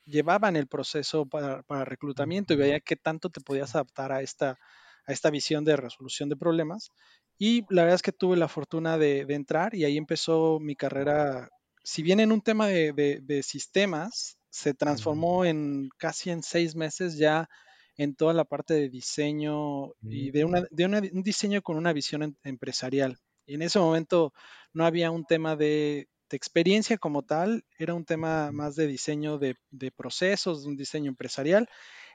llevaban 0.05 0.55
el 0.55 0.67
proceso 0.67 1.25
para, 1.25 1.61
reclutamiento 1.83 2.53
y 2.53 2.57
veía 2.57 2.79
qué 2.79 2.95
tanto 2.95 3.29
te 3.29 3.41
podías 3.41 3.75
adaptar 3.75 4.13
a 4.13 4.21
esta, 4.21 4.57
a 5.05 5.11
esta 5.11 5.29
visión 5.29 5.65
de 5.65 5.75
resolución 5.75 6.29
de 6.29 6.37
problemas. 6.37 6.91
Y 7.37 7.65
la 7.69 7.83
verdad 7.83 7.95
es 7.95 8.01
que 8.01 8.13
tuve 8.13 8.37
la 8.37 8.47
fortuna 8.47 8.97
de, 8.97 9.25
entrar 9.27 9.75
y 9.75 9.83
ahí 9.83 9.97
empezó 9.97 10.59
mi 10.61 10.77
carrera, 10.77 11.49
si 11.83 12.01
bien 12.03 12.21
en 12.21 12.31
un 12.31 12.41
tema 12.41 12.67
de, 12.67 13.41
sistemas, 13.43 14.37
se 14.49 14.73
transformó 14.73 15.43
en 15.43 15.89
casi 15.97 16.31
en 16.31 16.41
seis 16.41 16.73
meses 16.73 17.17
ya 17.17 17.49
en 17.97 18.15
toda 18.15 18.33
la 18.33 18.45
parte 18.45 18.75
de 18.75 18.89
diseño 18.89 19.93
y 20.01 20.31
de, 20.31 20.45
una, 20.45 20.63
de 20.69 20.85
un 20.85 21.23
diseño 21.23 21.61
con 21.61 21.77
una 21.77 21.93
visión 21.93 22.23
em, 22.23 22.35
empresarial. 22.43 23.17
Y 23.45 23.55
en 23.55 23.63
ese 23.63 23.79
momento 23.79 24.33
no 24.73 24.85
había 24.85 25.11
un 25.11 25.25
tema 25.25 25.55
de, 25.55 26.07
experiencia 26.29 26.97
como 26.97 27.23
tal, 27.23 27.63
era 27.79 27.93
un 27.93 28.03
tema 28.03 28.51
más 28.51 28.75
de 28.75 28.85
diseño 28.85 29.37
de, 29.37 29.55
de 29.71 29.91
procesos, 29.91 30.63
de 30.63 30.69
un 30.69 30.75
diseño 30.75 31.09
empresarial. 31.09 31.69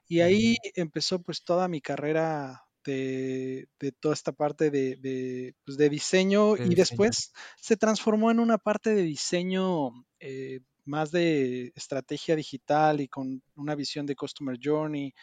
Y 0.07 0.21
ahí 0.21 0.57
empezó 0.75 1.23
pues 1.23 1.43
toda 1.43 1.67
mi 1.69 1.81
carrera 1.81 2.63
de, 2.85 3.69
toda 4.01 4.15
esta 4.15 4.33
parte 4.33 4.71
de, 4.71 5.55
pues, 5.65 5.79
diseño 5.79 6.57
y 6.57 6.75
después 6.75 7.33
se 7.57 7.77
transformó 7.77 8.31
en 8.31 8.41
una 8.41 8.59
parte 8.59 8.95
de 8.95 9.03
diseño 9.03 9.91
eh, 10.21 10.61
más 10.85 11.11
de 11.11 11.73
estrategia 11.75 12.37
digital 12.37 13.01
y 13.01 13.09
con 13.09 13.43
una 13.55 13.75
visión 13.75 14.07
de 14.07 14.17
Customer 14.17 14.59
Journey 14.61 15.15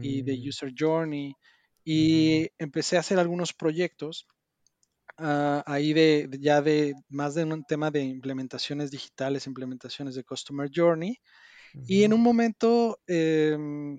y 0.00 0.22
de 0.22 0.36
mm. 0.36 0.48
User 0.48 0.72
Journey. 0.76 1.34
Y 1.84 2.48
empecé 2.58 2.96
a 2.96 3.00
hacer 3.00 3.18
algunos 3.18 3.52
proyectos 3.52 4.26
ah, 5.18 5.62
ahí 5.66 5.92
de, 5.92 6.28
ya 6.40 6.62
de 6.62 6.94
más 7.08 7.34
de 7.34 7.44
un 7.44 7.64
tema 7.64 7.90
de 7.90 8.02
implementaciones 8.02 8.90
digitales, 8.90 9.46
implementaciones 9.46 10.14
de 10.14 10.24
Customer 10.24 10.70
Journey. 10.72 11.18
Y 11.86 12.04
en 12.04 12.12
un 12.12 12.22
momento 12.22 13.00
em, 13.06 13.98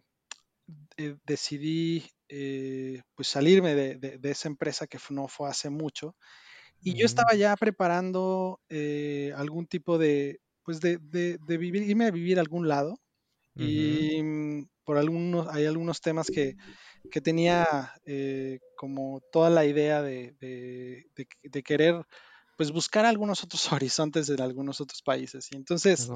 eh, 0.97 1.17
decidí 1.25 2.05
eh, 2.29 3.01
pues 3.13 3.27
salirme 3.27 3.75
de, 3.75 4.19
esa 4.23 4.47
empresa 4.47 4.87
que 4.87 4.97
no 5.09 5.27
fue 5.27 5.49
hace 5.49 5.69
mucho. 5.69 6.15
Y 6.81 6.93
yo 6.93 7.05
estaba 7.05 7.33
ya 7.35 7.55
preparando 7.55 8.59
eh, 8.69 9.33
algún 9.35 9.67
tipo 9.67 9.97
de, 9.97 10.39
pues 10.63 10.79
de, 10.79 10.99
vivir, 11.47 11.83
irme 11.83 12.05
a 12.05 12.11
vivir 12.11 12.37
a 12.37 12.41
algún 12.41 12.67
lado. 12.67 12.99
Y 13.55 14.21
mm, 14.21 14.67
por 14.85 14.97
algunos, 14.97 15.47
hay 15.49 15.65
algunos 15.65 15.99
temas 16.01 16.27
que, 16.27 16.55
que 17.11 17.21
tenía 17.21 17.93
como 18.75 19.21
toda 19.31 19.49
la 19.49 19.65
idea 19.65 20.01
de, 20.01 20.35
querer 21.65 22.05
pues 22.57 22.71
buscar 22.71 23.05
algunos 23.05 23.43
otros 23.43 23.71
horizontes 23.73 24.29
en 24.29 24.41
algunos 24.41 24.81
otros 24.81 25.01
países. 25.01 25.49
Y 25.51 25.55
entonces 25.55 26.09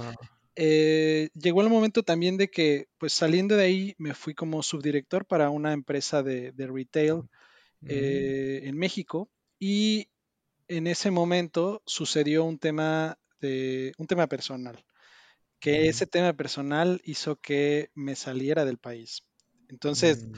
eh, 0.56 1.30
llegó 1.36 1.62
el 1.62 1.70
momento 1.70 2.04
también 2.04 2.38
de 2.38 2.50
que, 2.50 2.88
pues 2.98 3.14
saliendo 3.14 3.56
de 3.56 3.64
ahí, 3.64 3.96
me 3.98 4.14
fui 4.14 4.34
como 4.34 4.64
subdirector 4.64 5.26
para 5.26 5.50
una 5.50 5.74
empresa 5.74 6.24
de, 6.24 6.54
retail 6.58 7.24
mm. 7.82 7.88
eh, 7.88 8.62
en 8.64 8.78
México 8.78 9.30
y 9.60 10.10
en 10.68 10.88
ese 10.88 11.12
momento 11.12 11.82
sucedió 11.86 12.44
un 12.44 12.60
tema 12.60 13.18
de 13.40 13.94
un 13.98 14.06
tema 14.06 14.28
personal, 14.28 14.84
que 15.60 15.88
ese 15.88 16.06
tema 16.08 16.34
personal 16.34 17.02
hizo 17.04 17.36
que 17.38 17.92
me 17.96 18.16
saliera 18.16 18.66
del 18.66 18.78
país. 18.78 19.24
Entonces, 19.70 20.26
mm, 20.26 20.34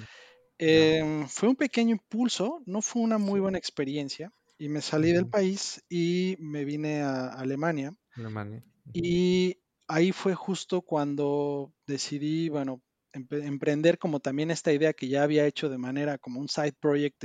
em, 0.57 1.27
fue 1.27 1.49
un 1.49 1.55
pequeño 1.55 1.91
impulso, 1.91 2.61
no 2.65 2.81
fue 2.81 3.01
una 3.01 3.17
muy 3.17 3.39
buena 3.39 3.57
experiencia 3.57 4.31
y 4.57 4.69
me 4.69 4.81
salí 4.81 5.11
del 5.11 5.27
país 5.27 5.83
y 5.89 6.35
me 6.39 6.65
vine 6.65 7.01
a 7.01 7.27
Alemania. 7.29 7.95
Alemania. 8.15 8.63
Y 8.93 9.57
ahí 9.87 10.11
fue 10.11 10.35
justo 10.35 10.81
cuando 10.81 11.73
decidí, 11.87 12.49
bueno, 12.49 12.81
emprender 13.13 13.97
como 13.97 14.19
también 14.19 14.51
esta 14.51 14.71
idea 14.71 14.93
que 14.93 15.07
ya 15.07 15.23
había 15.23 15.45
hecho 15.45 15.69
de 15.69 15.77
manera 15.77 16.17
como 16.17 16.39
un 16.39 16.47
side 16.47 16.73
project 16.73 17.23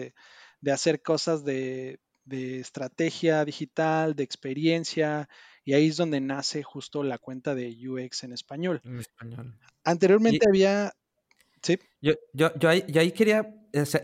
de, 0.61 0.73
hacer 0.73 1.03
cosas 1.03 1.45
de, 1.45 2.01
estrategia 2.29 3.45
digital, 3.45 4.17
de 4.17 4.25
experiencia, 4.25 5.29
y 5.67 5.75
ahí 5.75 5.89
es 5.89 5.97
donde 5.97 6.21
nace 6.21 6.63
justo 6.63 7.03
la 7.03 7.19
cuenta 7.19 7.57
de 7.57 7.77
UX 7.89 8.23
en 8.23 8.33
español. 8.33 8.81
En 8.85 9.01
español. 9.01 9.59
Anteriormente 9.85 10.47
había... 10.49 10.93
Sí. 11.61 11.77
Yo, 12.01 12.13
yo, 12.33 12.55
yo 12.55 12.71
ahí 12.71 13.11
quería 13.11 13.53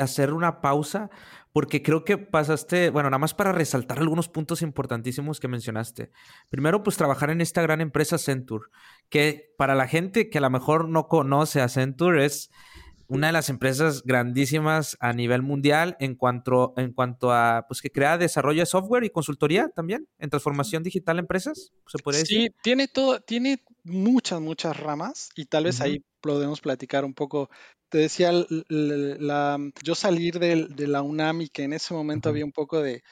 hacer 0.00 0.32
una 0.32 0.60
pausa 0.60 1.08
porque 1.52 1.80
creo 1.80 2.04
que 2.04 2.18
pasaste, 2.18 2.90
bueno, 2.90 3.10
nada 3.10 3.18
más 3.18 3.32
para 3.32 3.52
resaltar 3.52 4.00
algunos 4.00 4.28
puntos 4.28 4.60
importantísimos 4.60 5.38
que 5.38 5.46
mencionaste. 5.46 6.10
Primero, 6.50 6.82
pues 6.82 6.96
trabajar 6.96 7.30
en 7.30 7.40
esta 7.40 7.62
gran 7.62 7.80
empresa 7.80 8.18
Centur, 8.18 8.70
que 9.08 9.54
para 9.56 9.76
la 9.76 9.86
gente 9.86 10.30
que 10.30 10.38
a 10.38 10.40
lo 10.40 10.50
mejor 10.50 10.88
no 10.88 11.06
conoce 11.06 11.60
a 11.60 11.68
Centur 11.68 12.18
es 12.18 12.50
una 13.12 13.26
de 13.26 13.34
las 13.34 13.50
empresas 13.50 14.02
grandísimas 14.04 14.96
a 14.98 15.12
nivel 15.12 15.42
mundial 15.42 15.96
en 16.00 16.14
cuanto, 16.14 16.72
en 16.78 16.94
cuanto 16.94 17.30
a, 17.30 17.66
pues 17.68 17.82
que 17.82 17.90
crea 17.90 18.16
desarrollo 18.16 18.60
de 18.60 18.66
software 18.66 19.04
y 19.04 19.10
consultoría 19.10 19.68
también 19.68 20.08
en 20.18 20.30
transformación 20.30 20.82
digital 20.82 21.16
de 21.16 21.20
empresas, 21.20 21.72
se 21.86 21.98
puede 21.98 22.20
decir. 22.20 22.38
Sí, 22.38 22.48
tiene 22.62 22.88
todo, 22.88 23.20
tiene 23.20 23.62
muchas, 23.84 24.40
muchas 24.40 24.78
ramas 24.78 25.28
y 25.36 25.44
tal 25.44 25.64
vez 25.64 25.82
ahí 25.82 26.02
podemos 26.22 26.62
platicar 26.62 27.04
un 27.04 27.12
poco. 27.12 27.50
Te 27.90 27.98
decía, 27.98 28.32
la, 28.70 29.58
yo 29.84 29.94
salir 29.94 30.38
de, 30.38 30.86
la 30.86 31.02
UNAM 31.02 31.42
y 31.42 31.48
que 31.50 31.64
en 31.64 31.74
ese 31.74 31.92
momento 31.92 32.30
había 32.30 32.46
un 32.46 32.52
poco 32.52 32.80
de, 32.80 33.02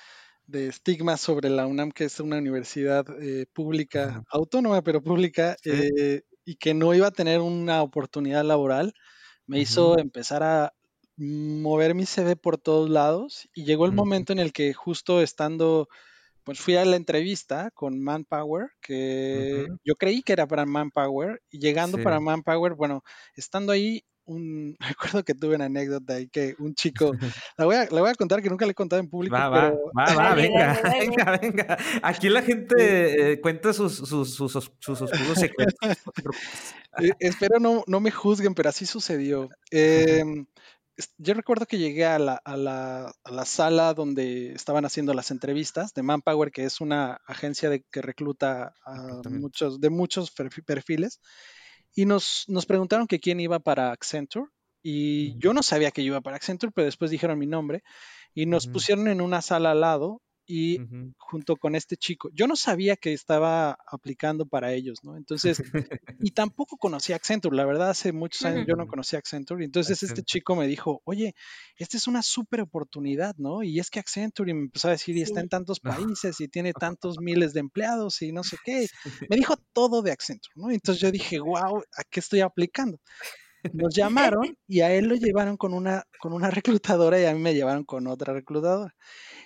estigma 0.50 1.19
sobre 1.19 1.50
la 1.50 1.66
UNAM, 1.66 1.92
que 1.92 2.04
es 2.04 2.19
una 2.21 2.38
universidad 2.38 3.04
eh, 3.21 3.45
pública, 3.52 4.25
autónoma, 4.30 4.80
pero 4.80 5.02
pública, 5.02 5.57
eh, 5.62 6.23
y 6.47 6.57
que 6.57 6.73
no 6.73 6.95
iba 6.95 7.09
a 7.09 7.12
tener 7.12 7.40
una 7.40 7.83
oportunidad 7.83 8.45
laboral, 8.45 8.95
me 9.50 9.59
hizo 9.59 9.99
empezar 9.99 10.45
a 10.45 10.73
mover 11.16 11.97
mi 11.97 12.07
CV 12.07 12.37
por 12.37 12.57
todos 12.57 12.88
lados 12.88 13.49
y 13.52 13.64
llegó 13.64 13.85
el 13.85 13.92
momento 13.92 14.33
en 14.33 14.38
el 14.38 14.52
que 14.52 14.73
justo 14.73 15.21
estando 15.21 15.88
pues 16.45 16.61
fui 16.61 16.76
a 16.76 16.85
la 16.85 16.97
entrevista 16.97 17.71
con 17.73 18.00
Manpower, 18.00 18.71
que 18.80 19.66
yo 19.85 19.95
creí 19.97 20.23
que 20.23 20.33
era 20.33 20.47
para 20.47 20.66
Manpower, 20.66 21.42
y 21.50 21.59
llegando 21.59 22.02
para 22.02 22.19
Manpower, 22.19 22.75
bueno, 22.75 23.02
estando 23.35 23.73
ahí 23.73 24.04
un, 24.25 24.76
recuerdo 24.88 25.25
que 25.25 25.35
tuve 25.35 25.57
una 25.57 25.66
anécdota 25.66 26.14
ahí 26.14 26.28
que 26.28 26.54
un 26.59 26.75
chico, 26.75 27.12
la 27.59 27.64
voy 27.64 27.76
a, 27.76 27.88
la 27.90 28.00
voy 28.00 28.11
a 28.11 28.14
contar 28.14 28.40
que 28.42 28.49
nunca 28.49 28.64
le 28.64 28.73
he 28.73 28.75
contado 28.75 29.00
en 29.00 29.11
público. 29.11 29.35
Va, 29.35 29.49
va, 29.49 29.71
va, 29.71 30.14
va, 30.14 30.35
venga, 30.35 30.80
venga, 30.83 31.38
venga. 31.38 31.78
Aquí 32.02 32.28
la 32.28 32.42
gente 32.42 33.33
eh, 33.33 33.40
cuenta 33.40 33.73
sus, 33.73 33.97
sus, 33.97 34.35
sus, 34.35 34.52
sus 34.52 35.02
oscuros 35.02 35.38
secretos. 35.38 35.75
Eh, 36.99 37.12
espero 37.20 37.61
no, 37.61 37.85
no 37.87 38.00
me 38.00 38.11
juzguen, 38.11 38.54
pero 38.54 38.68
así 38.68 38.87
sucedió. 38.87 39.49
Em, 39.70 40.47
yo 41.18 41.35
recuerdo 41.35 41.66
que 41.66 41.78
llegué 41.78 42.04
a 42.04 42.18
la, 42.18 42.35
a, 42.44 42.56
la, 42.56 43.12
a 43.25 43.30
la, 43.30 43.44
sala 43.44 43.94
donde 43.94 44.52
estaban 44.52 44.85
haciendo 44.85 45.14
las 45.14 45.30
entrevistas 45.30 45.94
de 45.94 46.02
Manpower, 46.02 46.50
que 46.50 46.64
es 46.64 46.80
una 46.80 47.20
agencia 47.26 47.70
de, 47.70 47.82
que 47.90 48.02
recluta 48.02 48.75
a 48.85 49.23
muchos, 49.30 49.80
de 49.80 49.90
muchos 49.90 50.30
perfiles 50.30 51.20
y 51.94 52.06
nos, 52.06 52.44
nos 52.49 52.66
preguntaron 52.66 53.06
que 53.06 53.20
quién 53.20 53.40
iba 53.40 53.59
para 53.59 53.92
Accenture 53.92 54.47
y 54.82 55.38
yo 55.38 55.52
no 55.52 55.62
sabía 55.62 55.90
que 55.90 56.02
yo 56.02 56.12
iba 56.12 56.20
para 56.20 56.37
Accenture, 56.37 56.73
pero 56.75 56.87
después 56.87 57.11
dijeron 57.11 57.38
mi 57.38 57.47
nombre 57.47 57.82
y 58.35 58.47
nos 58.47 58.66
pusieron 58.66 59.09
en 59.09 59.20
una 59.20 59.42
sala 59.42 59.73
al 59.73 59.80
lado 59.80 60.23
y 60.50 60.80
junto 61.16 61.57
con 61.57 61.76
este 61.76 61.97
chico, 61.97 62.28
yo 62.33 62.49
no 62.49 62.57
sabía 62.57 62.97
que 62.97 63.12
estaba 63.12 63.78
aplicando 63.87 64.47
para 64.47 64.73
ellos, 64.73 64.99
¿no? 65.04 65.16
Entonces, 65.16 65.62
y 66.21 66.33
tampoco 66.33 66.76
conocía 66.76 67.14
Accenture, 67.14 67.57
la 67.57 67.64
verdad 67.64 67.90
hace 67.90 68.12
muchos 68.12 68.45
años 68.45 68.66
yo 68.66 68.75
no 68.75 68.88
conocía 68.88 69.21
Accenture, 69.21 69.64
entonces 69.64 70.02
este 70.02 70.25
chico 70.25 70.57
me 70.57 70.66
dijo, 70.66 71.02
oye, 71.04 71.37
esta 71.76 71.97
es 71.97 72.09
una 72.09 72.23
súper 72.23 72.62
oportunidad, 72.62 73.37
¿no? 73.38 73.62
Y 73.62 73.78
es 73.78 73.90
que 73.90 74.00
Accenture, 74.00 74.50
y 74.50 74.54
me 74.54 74.62
empezó 74.62 74.88
a 74.88 74.92
decir, 74.92 75.16
y 75.16 75.23
está 75.23 75.38
en 75.38 75.49
tantos 75.49 75.78
países 76.19 76.40
y 76.40 76.49
tiene 76.49 76.73
tantos 76.73 77.19
miles 77.21 77.52
de 77.52 77.61
empleados 77.61 78.21
y 78.23 78.33
no 78.33 78.42
sé 78.42 78.57
qué, 78.64 78.88
me 79.28 79.37
dijo 79.37 79.54
todo 79.73 80.02
de 80.02 80.11
Accenture, 80.11 80.52
¿no? 80.57 80.73
Entonces 80.73 81.00
yo 81.00 81.12
dije, 81.12 81.38
wow, 81.38 81.78
¿a 81.78 82.02
qué 82.11 82.19
estoy 82.19 82.40
aplicando? 82.40 82.99
Nos 83.75 83.95
llamaron 83.95 84.57
y 84.66 84.80
a 84.80 84.92
él 84.92 85.07
lo 85.07 85.14
llevaron 85.14 85.57
con 85.57 85.75
una, 85.75 86.04
con 86.19 86.33
una 86.33 86.50
reclutadora 86.50 87.21
y 87.21 87.26
a 87.26 87.35
mí 87.35 87.40
me 87.40 87.54
llevaron 87.54 87.85
con 87.85 88.07
otra 88.07 88.33
reclutadora. 88.33 88.95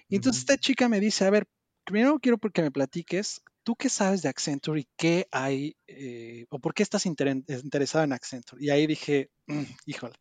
Y 0.08 0.16
entonces 0.16 0.40
esta 0.42 0.56
chica 0.58 0.88
me 0.88 1.00
dice, 1.00 1.24
a 1.24 1.30
ver, 1.30 1.46
primero 1.84 2.18
quiero 2.20 2.38
porque 2.38 2.62
me 2.62 2.70
platiques 2.70 3.42
¿tú 3.64 3.74
qué 3.74 3.88
sabes 3.88 4.22
de 4.22 4.28
Accenture 4.28 4.80
y 4.80 4.88
qué 4.96 5.26
hay, 5.32 5.76
eh, 5.86 6.46
o 6.48 6.58
por 6.58 6.74
qué 6.74 6.82
estás 6.82 7.06
interesado 7.06 8.04
en 8.04 8.12
Accenture? 8.12 8.62
Y 8.62 8.70
ahí 8.70 8.86
dije, 8.86 9.30
mm, 9.46 9.62
híjole, 9.86 10.14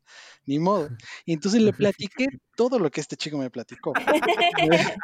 ni 0.45 0.59
modo. 0.59 0.89
Y 1.25 1.33
entonces 1.33 1.61
le 1.61 1.73
platiqué 1.73 2.25
todo 2.55 2.79
lo 2.79 2.91
que 2.91 3.01
este 3.01 3.15
chico 3.15 3.37
me 3.37 3.49
platicó. 3.49 3.93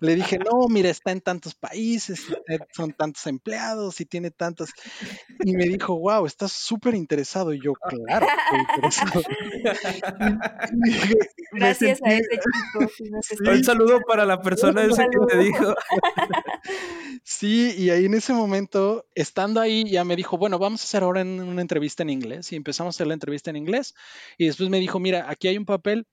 le, 0.00 0.14
dije, 0.14 0.38
no, 0.38 0.68
mira, 0.68 0.90
está 0.90 1.12
en 1.12 1.20
tantos 1.20 1.54
países, 1.54 2.26
eh, 2.48 2.58
son 2.72 2.92
tantos 2.92 3.26
empleados 3.26 4.00
y 4.00 4.06
tiene 4.06 4.30
tantos. 4.30 4.70
Y 5.44 5.56
me 5.56 5.64
dijo, 5.64 5.98
wow, 5.98 6.26
estás 6.26 6.52
súper 6.52 6.94
interesado. 6.94 7.52
Y 7.52 7.60
yo, 7.62 7.72
claro, 7.74 8.26
estoy 8.26 8.60
interesado. 8.60 9.22
Gracias 11.52 12.00
a 12.04 12.12
ese 12.12 12.38
chico. 12.38 13.50
Un 13.50 13.64
saludo 13.64 14.00
para 14.06 14.24
la 14.24 14.40
persona 14.40 14.84
esa 14.84 15.04
que 15.04 15.18
te 15.28 15.38
dijo. 15.38 15.74
sí, 17.24 17.74
y 17.76 17.90
ahí 17.90 18.04
en 18.04 18.14
ese 18.14 18.32
momento, 18.32 19.06
estando 19.14 19.60
ahí, 19.60 19.90
ya 19.90 20.01
me 20.04 20.16
dijo, 20.16 20.38
bueno, 20.38 20.58
vamos 20.58 20.82
a 20.82 20.84
hacer 20.84 21.02
ahora 21.02 21.22
una 21.22 21.60
entrevista 21.60 22.02
en 22.02 22.10
inglés. 22.10 22.52
Y 22.52 22.56
empezamos 22.56 22.94
a 22.94 22.96
hacer 22.96 23.06
la 23.06 23.14
entrevista 23.14 23.50
en 23.50 23.56
inglés. 23.56 23.94
Y 24.38 24.46
después 24.46 24.68
me 24.70 24.80
dijo, 24.80 24.98
mira, 24.98 25.28
aquí 25.28 25.48
hay 25.48 25.56
un 25.56 25.66
papel 25.66 26.06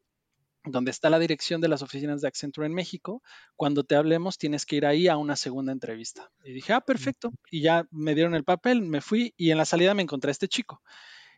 donde 0.65 0.91
está 0.91 1.10
la 1.10 1.19
dirección 1.19 1.62
de 1.62 1.69
las 1.69 1.81
oficinas 1.81 2.22
de 2.22 2.27
Accenture 2.27 2.67
en 2.67 2.74
México. 2.74 3.24
Cuando 3.55 3.84
te 3.84 3.96
hablemos, 3.96 4.38
tienes 4.38 4.65
que 4.65 4.75
ir 4.75 4.86
ahí 4.86 5.08
a 5.08 5.17
una 5.17 5.36
segunda 5.36 5.72
entrevista. 5.72 6.29
Y 6.43 6.53
dije, 6.53 6.74
ah, 6.74 6.81
perfecto. 6.81 7.31
Y 7.50 7.62
ya 7.62 7.86
me 7.91 8.15
dieron 8.15 8.36
el 8.36 8.43
papel, 8.43 8.81
me 8.81 9.01
fui 9.01 9.34
y 9.38 9.51
en 9.51 9.58
la 9.58 9.65
salida 9.65 9.93
me 9.93 10.03
encontré 10.03 10.29
a 10.29 10.31
este 10.31 10.48
chico 10.48 10.81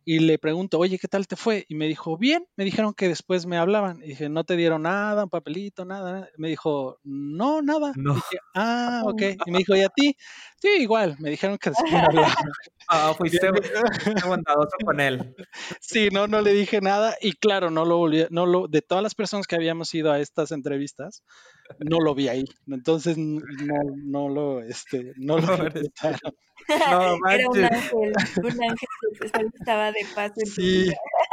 y 0.03 0.20
le 0.20 0.39
pregunto, 0.39 0.79
oye, 0.79 0.98
¿qué 0.98 1.08
tal 1.08 1.27
te 1.27 1.36
fue? 1.36 1.65
Y 1.67 1.75
me 1.75 1.88
dijo, 1.88 2.17
bien, 2.17 2.46
me 2.55 2.65
dijeron 2.65 2.93
que 2.93 3.08
después 3.08 3.46
me 3.46 3.58
hablaban. 3.58 4.01
Y 4.03 4.10
dije, 4.10 4.29
¿no 4.29 4.43
te 4.43 4.55
dieron 4.55 4.84
nada, 4.84 5.25
un 5.25 5.29
papelito, 5.29 5.86
nada? 5.86 6.27
Me 6.38 6.50
dijo, 6.50 7.00
no, 7.03 7.62
nada. 7.62 7.93
No. 7.96 8.15
dije, 8.15 8.38
ah, 8.55 9.03
ok. 9.05 9.22
Y 9.48 9.51
me 9.51 9.60
dijo, 9.60 9.75
¿y 9.75 9.81
a 9.81 9.89
ti? 9.89 10.15
Sí, 10.58 10.70
igual, 10.79 11.17
me 11.20 11.29
dijeron 11.29 11.58
que 11.58 11.70
después 11.70 11.91
me 11.91 12.00
hablaban. 12.00 12.34
Ah, 12.93 13.13
fuiste 13.17 13.50
bondadoso 14.25 14.75
con 14.84 15.00
él. 15.00 15.34
Sí, 15.79 16.10
no, 16.12 16.27
no 16.27 16.41
le 16.41 16.51
dije 16.53 16.81
nada. 16.81 17.15
Y 17.22 17.34
claro, 17.34 17.70
no 17.70 17.86
lo 17.86 17.98
volví, 17.98 18.25
no 18.31 18.46
lo, 18.46 18.67
de 18.67 18.81
todas 18.81 19.01
las 19.01 19.15
personas 19.15 19.48
que 19.48 19.55
habíamos 19.55 19.93
ido 19.93 20.12
a 20.12 20.20
estas 20.20 20.51
entrevistas, 20.51 21.24
no 21.80 22.00
lo 22.00 22.16
vi 22.16 22.28
ahí. 22.28 22.46
Entonces, 22.68 23.18
no, 23.18 23.42
no 23.96 24.30
lo, 24.30 24.62
este, 24.62 25.13
no 25.18 25.38
lo 25.38 25.46
No, 26.68 27.18
Era 27.30 27.50
un 27.50 27.68
ángel, 27.74 28.13
un 28.44 28.63
ángel 28.63 28.88
que 29.20 29.58
estaba 29.60 29.92
de 29.92 30.06
paso. 30.16 30.34
En 30.38 30.46
sí, 30.46 30.92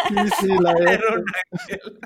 sí, 0.08 0.14
sí, 0.40 0.48
la 0.60 0.72
Era 0.80 1.02
un 1.14 1.24
ángel. 1.52 2.00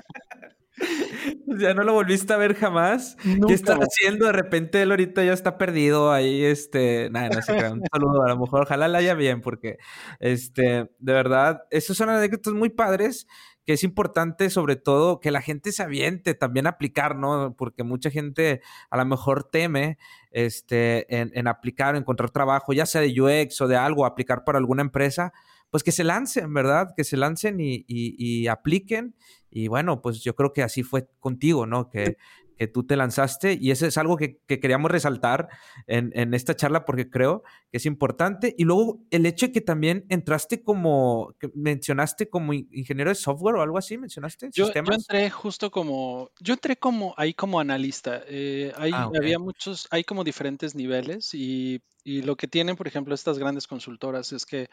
Ya 1.45 1.73
no 1.73 1.83
lo 1.83 1.93
volviste 1.93 2.33
a 2.33 2.37
ver 2.37 2.55
jamás. 2.55 3.15
¿Qué 3.47 3.53
está 3.53 3.75
haciendo? 3.75 4.25
De 4.25 4.31
repente 4.31 4.81
él 4.81 4.91
ahorita 4.91 5.23
ya 5.23 5.33
está 5.33 5.57
perdido 5.57 6.11
ahí, 6.11 6.43
este, 6.43 7.09
nada, 7.11 7.29
no 7.29 7.41
sé, 7.41 7.53
un 7.53 7.81
saludo, 7.91 8.23
a 8.23 8.29
lo 8.29 8.39
mejor, 8.39 8.63
ojalá 8.63 8.87
la 8.87 8.97
haya 8.97 9.13
bien, 9.13 9.41
porque, 9.41 9.77
este, 10.19 10.89
de 10.99 11.13
verdad, 11.13 11.63
esos 11.69 11.95
son 11.95 12.09
anécdotas 12.09 12.53
muy 12.53 12.69
padres 12.69 13.27
que 13.65 13.73
es 13.73 13.83
importante 13.83 14.49
sobre 14.49 14.75
todo 14.75 15.19
que 15.19 15.31
la 15.31 15.41
gente 15.41 15.71
se 15.71 15.83
aviente 15.83 16.33
también 16.33 16.67
a 16.67 16.71
aplicar, 16.71 17.15
¿no? 17.15 17.55
Porque 17.57 17.83
mucha 17.83 18.09
gente 18.09 18.61
a 18.89 18.97
lo 18.97 19.05
mejor 19.05 19.43
teme 19.45 19.97
este, 20.31 21.13
en, 21.15 21.31
en 21.33 21.47
aplicar, 21.47 21.95
encontrar 21.95 22.31
trabajo, 22.31 22.73
ya 22.73 22.85
sea 22.85 23.01
de 23.01 23.21
UX 23.21 23.61
o 23.61 23.67
de 23.67 23.77
algo, 23.77 24.05
aplicar 24.05 24.43
para 24.43 24.57
alguna 24.57 24.81
empresa, 24.81 25.33
pues 25.73 25.81
que 25.81 25.91
se 25.91 26.03
lancen, 26.03 26.53
¿verdad? 26.53 26.93
Que 26.95 27.03
se 27.03 27.17
lancen 27.17 27.59
y, 27.59 27.83
y, 27.87 28.47
apliquen. 28.47 29.15
Y 29.49 29.69
bueno, 29.69 30.03
pues 30.03 30.21
yo 30.23 30.35
creo 30.35 30.53
que 30.53 30.61
así 30.61 30.83
fue 30.83 31.07
contigo, 31.19 31.65
¿no? 31.65 31.89
Que, 31.89 32.17
que 32.57 32.67
tú 32.67 32.85
te 32.85 32.95
lanzaste 32.95 33.57
y 33.59 33.71
eso 33.71 33.85
es 33.85 33.97
algo 33.97 34.17
que, 34.17 34.39
queríamos 34.47 34.91
resaltar 34.91 35.49
en, 35.87 36.33
esta 36.33 36.55
charla 36.55 36.85
porque 36.85 37.09
creo 37.09 37.43
que 37.71 37.77
es 37.77 37.85
importante. 37.85 38.55
Y 38.57 38.63
luego 38.65 39.01
el 39.11 39.25
hecho 39.25 39.47
de 39.47 39.51
que 39.51 39.61
también 39.61 40.05
entraste 40.09 40.63
como, 40.63 41.33
que 41.39 41.49
mencionaste 41.53 42.29
como 42.29 42.53
ingeniero 42.53 43.09
de 43.09 43.15
software 43.15 43.55
o 43.55 43.61
algo 43.61 43.77
así, 43.77 43.97
mencionaste. 43.97 44.49
Yo, 44.53 44.71
yo 44.71 44.81
entré 44.93 45.29
justo 45.29 45.71
como, 45.71 46.31
yo 46.39 46.53
entré 46.53 46.77
como 46.77 47.13
ahí 47.17 47.33
como 47.33 47.59
analista. 47.59 48.21
Eh, 48.27 48.71
ah, 48.75 49.09
había 49.15 49.39
muchos, 49.39 49.87
hay 49.91 50.03
como 50.03 50.23
diferentes 50.23 50.75
niveles 50.75 51.33
y, 51.33 51.81
y 52.03 52.21
lo 52.21 52.35
que 52.35 52.47
tienen, 52.47 52.75
por 52.75 52.87
ejemplo, 52.87 53.15
estas 53.15 53.39
grandes 53.39 53.67
consultoras 53.67 54.31
es 54.33 54.45
que 54.45 54.69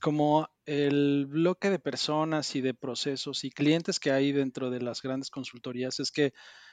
como 0.00 0.48
el 0.66 1.26
bloque 1.26 1.70
de 1.70 1.78
personas 1.78 2.54
y 2.54 2.60
de 2.60 2.74
procesos 2.74 3.44
y 3.44 3.50
clientes 3.50 3.98
que 3.98 4.12
hay 4.12 4.32
dentro 4.32 4.70
de 4.70 4.80
las 4.80 5.02
grandes 5.02 5.30
consultorías 5.30 6.00
es 6.00 6.10
que 6.10 6.32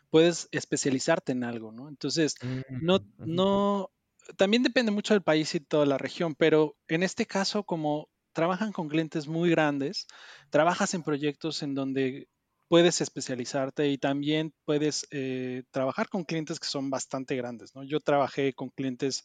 puedes 0.10 0.50
especializarte 0.52 1.32
en 1.32 1.44
algo, 1.44 1.72
¿no? 1.72 1.90
Entonces, 1.90 2.36
no, 2.80 3.00
no, 3.18 3.92
también 4.36 4.64
depende 4.64 4.92
mucho 4.92 5.14
del 5.14 5.24
país 5.24 5.56
y 5.56 5.60
toda 5.60 5.86
la 5.86 5.98
región, 5.98 6.36
pero 6.36 6.78
en 6.88 7.04
este 7.04 7.26
caso, 7.26 7.64
como 7.64 8.10
trabajan 8.34 8.72
con 8.72 8.88
clientes 8.88 9.28
muy 9.28 9.50
grandes, 9.50 10.08
trabajas 10.50 10.94
en 10.94 11.04
proyectos 11.04 11.64
en 11.64 11.74
donde 11.76 12.28
puedes 12.68 13.02
especializarte 13.02 13.90
y 13.90 13.98
también 13.98 14.54
puedes 14.66 15.08
eh, 15.12 15.64
trabajar 15.72 16.10
con 16.10 16.26
clientes 16.26 16.60
que 16.60 16.68
son 16.68 16.90
bastante 16.90 17.36
grandes, 17.36 17.74
¿no? 17.74 17.84
Yo 17.84 18.00
trabajé 18.00 18.54
con 18.54 18.70
clientes 18.70 19.24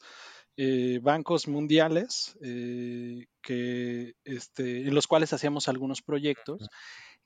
eh, 0.57 1.01
bancos 1.03 1.49
mundiales 1.49 2.37
eh, 2.43 3.27
que, 3.43 4.15
este, 4.25 4.87
en 4.87 4.95
los 4.95 5.07
cuales 5.07 5.33
hacíamos 5.33 5.69
algunos 5.69 6.03
proyectos 6.03 6.69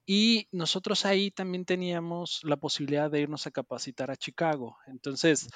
y 0.06 0.46
nosotros 0.52 1.04
ahí 1.04 1.32
también 1.32 1.64
teníamos 1.64 2.40
la 2.44 2.56
posibilidad 2.56 3.10
de 3.10 3.20
irnos 3.20 3.46
a 3.46 3.50
capacitar 3.50 4.12
a 4.12 4.16
Chicago. 4.16 4.76
Entonces, 4.86 5.48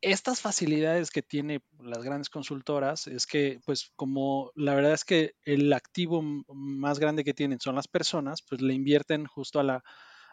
estas 0.00 0.40
facilidades 0.40 1.12
que 1.12 1.22
tiene 1.22 1.60
las 1.78 2.02
grandes 2.02 2.28
consultoras 2.28 3.06
es 3.06 3.26
que, 3.28 3.60
pues 3.64 3.92
como 3.94 4.50
la 4.56 4.74
verdad 4.74 4.94
es 4.94 5.04
que 5.04 5.34
el 5.44 5.72
activo 5.72 6.20
más 6.48 6.98
grande 6.98 7.22
que 7.22 7.34
tienen 7.34 7.60
son 7.60 7.76
las 7.76 7.86
personas, 7.86 8.42
pues 8.42 8.60
le 8.60 8.74
invierten 8.74 9.26
justo 9.26 9.60
a 9.60 9.62
la, 9.62 9.84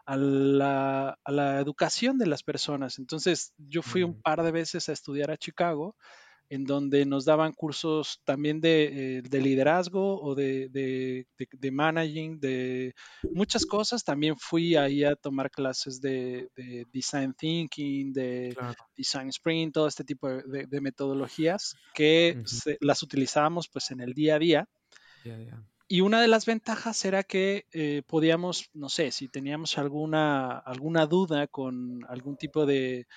a 0.07 0.17
la, 0.17 1.19
a 1.23 1.31
la 1.31 1.59
educación 1.59 2.17
de 2.17 2.25
las 2.25 2.41
personas. 2.41 2.97
Entonces, 2.97 3.53
yo 3.57 3.83
fui 3.83 4.01
un 4.01 4.19
par 4.19 4.41
de 4.41 4.51
veces 4.51 4.89
a 4.89 4.93
estudiar 4.93 5.29
a 5.29 5.37
Chicago 5.37 5.95
en 6.49 6.63
donde 6.65 7.05
nos 7.05 7.25
daban 7.25 7.53
cursos 7.53 8.21
también 8.25 8.59
de, 8.59 9.19
eh, 9.19 9.39
liderazgo 9.39 10.19
o 10.21 10.33
de, 10.33 10.67
de, 10.69 11.71
managing, 11.71 12.39
de 12.39 12.95
muchas 13.31 13.65
cosas. 13.65 14.03
También 14.03 14.35
fui 14.37 14.75
ahí 14.75 15.03
a 15.03 15.15
tomar 15.15 15.51
clases 15.51 16.01
de, 16.01 16.49
design 16.91 17.33
thinking, 17.33 18.11
de 18.11 18.57
design 18.97 19.29
sprint, 19.29 19.73
todo 19.73 19.87
este 19.87 20.03
tipo 20.03 20.27
de, 20.27 20.81
metodologías 20.81 21.75
que 21.93 22.41
las 22.79 23.03
utilizábamos 23.03 23.67
pues 23.67 23.91
en 23.91 24.01
el 24.01 24.13
día 24.13 24.35
a 24.35 24.39
día. 24.39 24.69
Y 25.91 26.01
una 26.01 26.21
de 26.21 26.27
las 26.27 26.45
ventajas 26.45 27.03
era 27.03 27.23
que 27.23 27.65
eh, 27.71 28.03
podíamos, 28.05 28.69
no 28.73 28.89
sé, 28.89 29.09
si 29.09 29.27
teníamos 29.27 29.79
alguna, 29.79 30.59
alguna 30.59 31.07
duda 31.07 31.47
con 31.47 32.05
algún 32.07 32.37
tipo 32.37 32.67
de, 32.67 33.07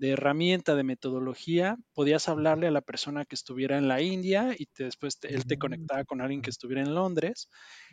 de 0.00 0.12
herramienta, 0.12 0.74
de 0.74 0.82
metodología, 0.82 1.76
podías 1.92 2.26
hablarle 2.30 2.66
a 2.66 2.70
la 2.70 2.80
persona 2.80 3.26
que 3.26 3.34
estuviera 3.34 3.76
en 3.76 3.86
la 3.86 4.00
India 4.00 4.54
y 4.58 4.66
después 4.78 5.18
él 5.24 5.44
te 5.44 5.56
mm. 5.56 5.58
conectaba 5.58 6.04
con 6.04 6.22
alguien 6.22 6.40
que 6.40 6.48
estuviera 6.48 6.80
en 6.80 6.94
Londres 6.94 7.50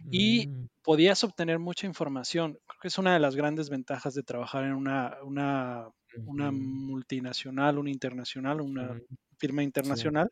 y 0.10 0.48
mm. 0.48 0.70
podías 0.84 1.22
obtener 1.26 1.60
mucha 1.60 1.86
información. 1.86 2.54
Creo 2.66 2.80
que 2.82 2.88
es 2.88 2.98
una 2.98 3.14
de 3.14 3.20
las 3.20 3.36
grandes 3.36 3.70
ventajas 3.70 4.14
de 4.14 4.24
trabajar 4.24 4.64
en 4.64 4.72
una, 4.72 5.18
una, 5.22 5.90
una 6.26 6.50
multinacional, 6.50 7.78
una 7.78 7.92
internacional, 7.92 8.62
una 8.62 8.98
firma 9.38 9.62
internacional. 9.62 10.32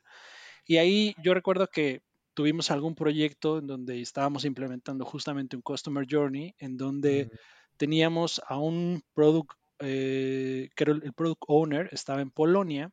Y 0.65 0.77
ahí 0.77 1.13
yo 1.21 1.33
recuerdo 1.33 1.67
que 1.67 2.03
tuvimos 2.33 2.71
algún 2.71 2.95
proyecto 2.95 3.59
en 3.59 3.67
donde 3.67 3.99
estábamos 3.99 4.45
implementando 4.45 5.03
justamente 5.03 5.57
un 5.57 5.61
Customer 5.61 6.07
Journey, 6.09 6.55
en 6.57 6.77
donde 6.77 7.25
mm. 7.25 7.37
teníamos 7.75 8.41
a 8.47 8.57
un 8.59 9.03
product 9.13 9.51
eh, 9.79 10.69
que 10.75 10.83
era 10.83 10.93
el 10.93 11.13
product 11.13 11.43
owner, 11.47 11.89
estaba 11.91 12.21
en 12.21 12.31
Polonia 12.31 12.91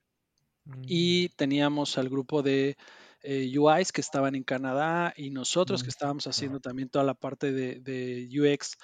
y 0.87 1.29
mm. 1.31 1.37
teníamos 1.37 1.99
al 1.99 2.09
grupo 2.09 2.43
de 2.43 2.77
eh, 3.23 3.59
UIs 3.59 3.93
que 3.93 4.01
estaban 4.01 4.35
en 4.35 4.43
Canadá 4.43 5.13
y 5.17 5.31
nosotros 5.31 5.83
que 5.83 5.91
estábamos 5.91 6.27
haciendo 6.27 6.61
también 6.61 6.89
toda 6.89 7.05
la 7.05 7.15
parte 7.15 7.53
de, 7.53 7.81
de 7.81 8.29
UX 8.31 8.77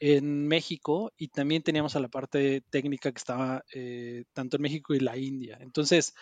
en 0.00 0.46
México 0.46 1.12
y 1.16 1.28
también 1.28 1.62
teníamos 1.62 1.96
a 1.96 2.00
la 2.00 2.08
parte 2.08 2.62
técnica 2.70 3.12
que 3.12 3.18
estaba 3.18 3.64
eh, 3.72 4.24
tanto 4.32 4.56
en 4.56 4.62
México 4.62 4.94
y 4.94 5.00
la 5.00 5.16
India. 5.16 5.58
Entonces, 5.60 6.14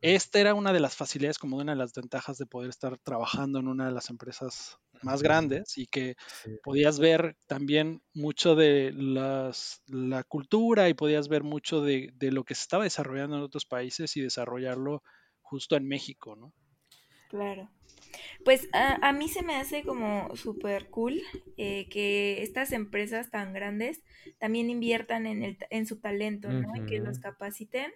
esta 0.00 0.38
era 0.38 0.54
una 0.54 0.72
de 0.72 0.80
las 0.80 0.96
facilidades, 0.96 1.38
como 1.38 1.56
una 1.56 1.72
de 1.72 1.78
las 1.78 1.92
ventajas 1.92 2.38
de 2.38 2.46
poder 2.46 2.70
estar 2.70 2.98
trabajando 2.98 3.58
en 3.58 3.68
una 3.68 3.86
de 3.86 3.92
las 3.92 4.10
empresas 4.10 4.78
más 5.02 5.22
grandes 5.22 5.76
y 5.78 5.86
que 5.86 6.16
podías 6.62 6.98
ver 6.98 7.36
también 7.46 8.02
mucho 8.14 8.54
de 8.54 8.92
las, 8.94 9.82
la 9.86 10.24
cultura 10.24 10.88
y 10.88 10.94
podías 10.94 11.28
ver 11.28 11.42
mucho 11.42 11.80
de, 11.80 12.10
de, 12.14 12.32
lo 12.32 12.44
que 12.44 12.54
se 12.54 12.62
estaba 12.62 12.84
desarrollando 12.84 13.36
en 13.36 13.42
otros 13.42 13.64
países 13.64 14.16
y 14.16 14.20
desarrollarlo 14.20 15.02
justo 15.40 15.76
en 15.76 15.86
México, 15.86 16.36
¿no? 16.36 16.52
Claro. 17.28 17.70
Pues 18.44 18.68
a, 18.72 19.12
mí 19.12 19.28
se 19.28 19.42
me 19.42 19.56
hace 19.56 19.82
como 19.82 20.34
súper 20.36 20.88
cool 20.88 21.20
eh, 21.56 21.88
que 21.90 22.42
estas 22.42 22.72
empresas 22.72 23.30
tan 23.30 23.52
grandes 23.52 24.02
también 24.38 24.70
inviertan 24.70 25.26
en, 25.26 25.42
el, 25.42 25.58
en 25.70 25.86
su 25.86 26.00
talento, 26.00 26.48
¿no? 26.50 26.74
Y 26.76 26.86
que 26.86 27.00
los 27.00 27.18
capaciten. 27.18 27.92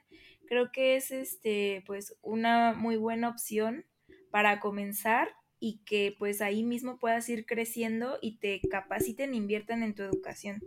Creo 0.46 0.70
que 0.70 0.96
es 0.96 1.10
este, 1.10 1.82
pues, 1.86 2.16
una 2.20 2.74
muy 2.74 2.96
buena 2.96 3.28
opción 3.28 3.86
para 4.30 4.60
comenzar 4.60 5.28
y 5.60 5.78
que 5.84 6.14
pues 6.18 6.40
ahí 6.40 6.64
mismo 6.64 6.98
puedas 6.98 7.28
ir 7.28 7.46
creciendo 7.46 8.18
y 8.20 8.38
te 8.38 8.60
capaciten 8.68 9.32
e 9.32 9.36
inviertan 9.36 9.82
en 9.84 9.94
tu 9.94 10.02
educación. 10.02 10.60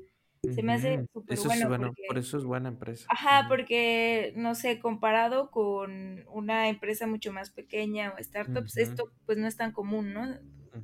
Se 0.54 0.64
me 0.64 0.74
hace 0.74 1.06
súper 1.14 1.68
bueno. 1.68 1.94
por 2.08 2.18
eso 2.18 2.38
es 2.38 2.44
buena 2.44 2.70
empresa. 2.70 3.06
Ajá, 3.10 3.46
porque, 3.48 4.34
no 4.36 4.56
sé, 4.56 4.80
comparado 4.80 5.52
con 5.52 6.26
una 6.30 6.70
empresa 6.70 7.08
mucho 7.08 7.32
más 7.32 7.50
pequeña 7.50 8.14
o 8.14 8.24
startups, 8.24 8.78
esto 8.78 9.12
pues 9.26 9.38
no 9.38 9.48
es 9.48 9.58
tan 9.58 9.72
común, 9.72 10.14
¿no? 10.14 10.28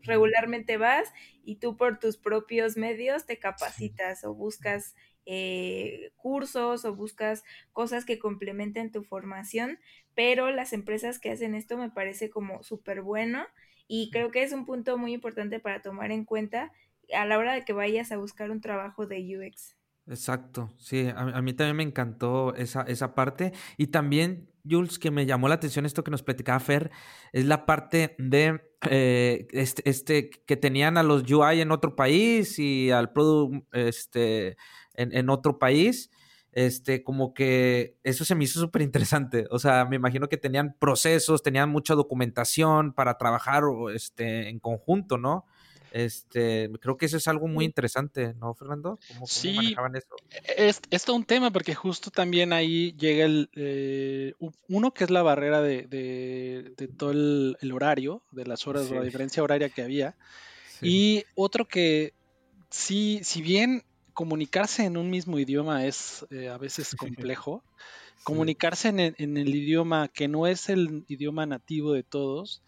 Regularmente 0.03 0.77
vas 0.77 1.11
y 1.43 1.57
tú 1.57 1.75
por 1.75 1.99
tus 1.99 2.17
propios 2.17 2.77
medios 2.77 3.25
te 3.25 3.39
capacitas 3.39 4.23
o 4.23 4.33
buscas 4.33 4.95
eh, 5.25 6.11
cursos 6.15 6.85
o 6.85 6.95
buscas 6.95 7.43
cosas 7.73 8.05
que 8.05 8.17
complementen 8.17 8.91
tu 8.91 9.03
formación, 9.03 9.79
pero 10.15 10.49
las 10.49 10.73
empresas 10.73 11.19
que 11.19 11.31
hacen 11.31 11.55
esto 11.55 11.77
me 11.77 11.91
parece 11.91 12.29
como 12.29 12.63
súper 12.63 13.01
bueno 13.01 13.45
y 13.87 14.09
creo 14.11 14.31
que 14.31 14.41
es 14.41 14.53
un 14.53 14.65
punto 14.65 14.97
muy 14.97 15.13
importante 15.13 15.59
para 15.59 15.81
tomar 15.81 16.11
en 16.11 16.25
cuenta 16.25 16.71
a 17.15 17.25
la 17.25 17.37
hora 17.37 17.53
de 17.53 17.63
que 17.63 17.73
vayas 17.73 18.11
a 18.11 18.17
buscar 18.17 18.51
un 18.51 18.61
trabajo 18.61 19.05
de 19.05 19.19
UX. 19.37 19.75
Exacto, 20.07 20.73
sí, 20.77 21.07
a, 21.15 21.41
mí 21.41 21.53
también 21.53 21.77
me 21.77 21.83
encantó 21.83 22.55
esa, 22.55 22.81
esa 22.81 23.13
parte. 23.13 23.53
Y 23.77 23.87
también, 23.87 24.49
Jules, 24.67 24.99
que 24.99 25.11
me 25.11 25.25
llamó 25.25 25.47
la 25.47 25.55
atención 25.55 25.85
esto 25.85 26.03
que 26.03 26.11
nos 26.11 26.23
platicaba 26.23 26.59
Fer, 26.59 26.91
es 27.31 27.45
la 27.45 27.65
parte 27.65 28.15
de 28.17 28.61
eh, 28.89 29.47
este, 29.51 29.89
este, 29.89 30.29
que 30.29 30.57
tenían 30.57 30.97
a 30.97 31.03
los 31.03 31.29
UI 31.29 31.61
en 31.61 31.71
otro 31.71 31.95
país 31.95 32.57
y 32.57 32.89
al 32.91 33.11
product 33.13 33.63
este, 33.73 34.57
en, 34.95 35.15
en 35.15 35.29
otro 35.29 35.59
país. 35.59 36.09
Este, 36.51 37.03
como 37.03 37.33
que 37.33 37.97
eso 38.03 38.25
se 38.25 38.35
me 38.35 38.43
hizo 38.43 38.59
súper 38.59 38.81
interesante. 38.81 39.45
O 39.51 39.59
sea, 39.59 39.85
me 39.85 39.95
imagino 39.95 40.27
que 40.27 40.37
tenían 40.37 40.75
procesos, 40.77 41.43
tenían 41.43 41.69
mucha 41.69 41.95
documentación 41.95 42.93
para 42.93 43.17
trabajar 43.17 43.63
este, 43.93 44.49
en 44.49 44.59
conjunto, 44.59 45.17
¿no? 45.17 45.45
Este, 45.91 46.69
creo 46.79 46.97
que 46.97 47.05
eso 47.05 47.17
es 47.17 47.27
algo 47.27 47.47
muy 47.47 47.65
interesante, 47.65 48.33
¿no, 48.35 48.53
Fernando? 48.53 48.97
¿Cómo, 49.09 49.27
sí, 49.27 49.53
manejaban 49.53 49.95
eso? 49.97 50.15
E-, 50.29 50.69
es, 50.69 50.81
es, 50.89 51.03
todo 51.03 51.17
un 51.17 51.25
tema 51.25 51.51
porque 51.51 51.75
justo 51.75 52.11
también 52.11 52.53
ahí 52.53 52.93
llega 52.93 53.25
el, 53.25 53.49
eh, 53.55 54.33
uno 54.69 54.93
que 54.93 55.03
es 55.03 55.09
la 55.09 55.21
barrera 55.21 55.61
de, 55.61 55.83
de, 55.87 56.87
todo 56.87 57.11
el, 57.11 57.71
horario, 57.73 58.23
de 58.31 58.45
las 58.45 58.65
horas, 58.67 58.89
de 58.89 58.95
la 58.95 59.03
diferencia 59.03 59.43
horaria 59.43 59.69
que 59.69 59.81
había, 59.81 60.15
y 60.81 61.25
otro 61.35 61.67
que 61.67 62.13
sí, 62.69 63.19
si 63.23 63.41
bien 63.41 63.83
comunicarse 64.13 64.85
en 64.85 64.95
un 64.95 65.09
mismo 65.09 65.39
idioma 65.39 65.85
es 65.85 66.25
eh, 66.31 66.47
a 66.47 66.57
veces 66.57 66.95
complejo, 66.97 67.63
comunicarse 68.23 68.87
en, 68.87 68.99
en, 68.99 69.37
el 69.37 69.53
idioma 69.53 70.07
que 70.07 70.29
no 70.29 70.47
es 70.47 70.69
el 70.69 71.03
idioma 71.09 71.45
nativo 71.45 71.91
de 71.91 72.03
todos, 72.03 72.63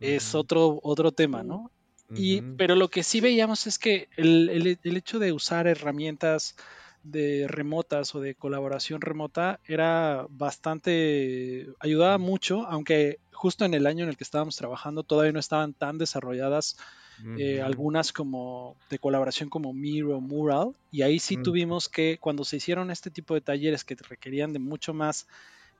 es 0.00 0.34
otro, 0.34 0.80
otro 0.82 1.12
tema, 1.12 1.42
¿no? 1.42 1.70
Y, 2.10 2.42
pero 2.56 2.76
lo 2.76 2.88
que 2.88 3.02
sí 3.02 3.20
veíamos 3.20 3.66
es 3.66 3.78
que 3.78 4.08
el, 4.16 4.78
hecho 4.82 5.18
de 5.18 5.32
usar 5.32 5.66
herramientas 5.66 6.56
de 7.02 7.46
remotas 7.48 8.14
o 8.14 8.20
de 8.20 8.34
colaboración 8.34 9.00
remota 9.00 9.60
era 9.66 10.26
bastante, 10.30 11.66
ayudaba 11.80 12.18
mucho, 12.18 12.66
aunque 12.66 13.18
justo 13.32 13.64
en 13.64 13.74
el 13.74 13.86
año 13.86 14.04
en 14.04 14.10
el 14.10 14.16
que 14.16 14.24
estábamos 14.24 14.56
trabajando 14.56 15.02
todavía 15.02 15.32
no 15.32 15.40
estaban 15.40 15.74
tan 15.74 15.98
desarrolladas 15.98 16.76
eh, 17.38 17.62
algunas 17.62 18.12
como 18.12 18.76
de 18.90 18.98
colaboración 18.98 19.48
como 19.48 19.72
Miro, 19.72 20.20
Mural, 20.20 20.74
y 20.90 21.02
ahí 21.02 21.18
sí 21.18 21.36
tuvimos 21.36 21.88
que, 21.88 22.18
cuando 22.18 22.44
se 22.44 22.56
hicieron 22.56 22.90
este 22.90 23.10
tipo 23.10 23.34
de 23.34 23.40
talleres 23.40 23.84
que 23.84 23.94
requerían 23.94 24.52
de 24.52 24.58
mucho 24.58 24.94
más 24.94 25.26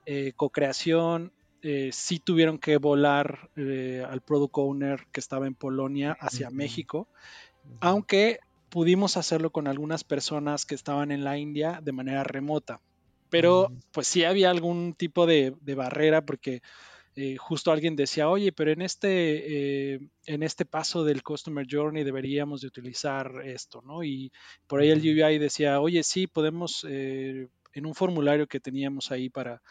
eh, 0.05 0.33
co-creación 0.35 1.31
eh, 1.67 1.89
sí 1.91 2.19
tuvieron 2.19 2.59
que 2.59 2.77
volar 2.77 3.49
eh, 3.55 4.05
al 4.07 4.21
product 4.21 4.55
owner 4.55 5.07
que 5.11 5.19
estaba 5.19 5.47
en 5.47 5.55
Polonia 5.55 6.15
hacia 6.19 6.51
México, 6.51 7.07
aunque 7.79 8.39
pudimos 8.69 9.17
hacerlo 9.17 9.49
con 9.49 9.67
algunas 9.67 10.03
personas 10.03 10.67
que 10.67 10.75
estaban 10.75 11.09
en 11.09 11.23
la 11.23 11.39
India 11.39 11.79
de 11.81 11.91
manera 11.91 12.23
remota. 12.23 12.81
Pero 13.31 13.71
pues 13.91 14.05
sí 14.05 14.23
había 14.25 14.51
algún 14.51 14.93
tipo 14.93 15.25
de, 15.25 15.55
barrera 15.75 16.23
porque 16.23 16.61
eh, 17.15 17.35
justo 17.37 17.71
alguien 17.71 17.95
decía, 17.95 18.29
oye, 18.29 18.51
pero 18.51 18.71
en 18.71 18.83
este, 18.83 19.95
en 19.95 20.43
este 20.43 20.65
paso 20.65 21.03
del 21.03 21.23
Customer 21.23 21.65
Journey 21.67 22.03
deberíamos 22.03 22.61
de 22.61 22.67
utilizar 22.67 23.41
esto, 23.43 23.81
¿no? 23.81 24.03
Y 24.03 24.31
por 24.67 24.81
ahí 24.81 24.91
el 24.91 24.99
UI 24.99 25.39
decía, 25.39 25.79
oye, 25.79 26.03
sí, 26.03 26.27
podemos, 26.27 26.83
en 26.83 27.49
un 27.73 27.95
formulario 27.95 28.45
que 28.45 28.59
teníamos 28.59 29.09
ahí 29.09 29.31
para, 29.31 29.63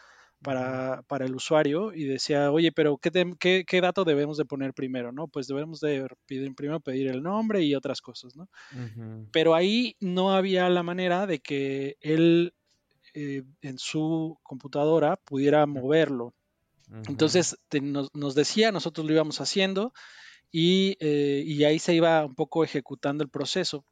para, 0.45 1.01
para, 1.07 1.25
el 1.25 1.33
usuario 1.33 1.91
y 1.91 2.03
decía, 2.03 2.51
oye, 2.51 2.71
pero 2.71 2.97
¿qué, 2.97 3.65
qué, 3.65 3.81
dato 3.81 4.03
debemos 4.03 4.37
de 4.37 4.45
poner 4.45 4.75
primero? 4.75 5.11
¿no? 5.11 5.27
Pues 5.27 5.47
debemos 5.47 5.79
de 5.79 6.07
pedir, 6.27 6.53
primero 6.53 6.79
pedir 6.79 7.07
el 7.07 7.23
nombre 7.23 7.63
y 7.63 7.73
otras 7.73 7.99
cosas, 7.99 8.35
¿no? 8.35 8.47
Pero 9.31 9.55
ahí 9.55 9.95
no 9.99 10.35
había 10.35 10.69
la 10.69 10.83
manera 10.83 11.25
de 11.25 11.39
que 11.39 11.97
él 11.99 12.53
eh, 13.15 13.41
en 13.61 13.79
su 13.79 14.37
computadora 14.43 15.15
pudiera 15.15 15.65
moverlo. 15.65 16.35
Entonces 17.07 17.57
nos, 17.81 18.13
nos, 18.13 18.35
decía, 18.35 18.71
nosotros 18.71 19.07
lo 19.07 19.13
íbamos 19.13 19.41
haciendo 19.41 19.91
y, 20.51 20.95
eh, 20.99 21.43
y 21.43 21.63
ahí 21.63 21.79
se 21.79 21.95
iba 21.95 22.23
un 22.23 22.35
poco 22.35 22.63
ejecutando 22.63 23.23
el 23.23 23.29
proceso. 23.29 23.83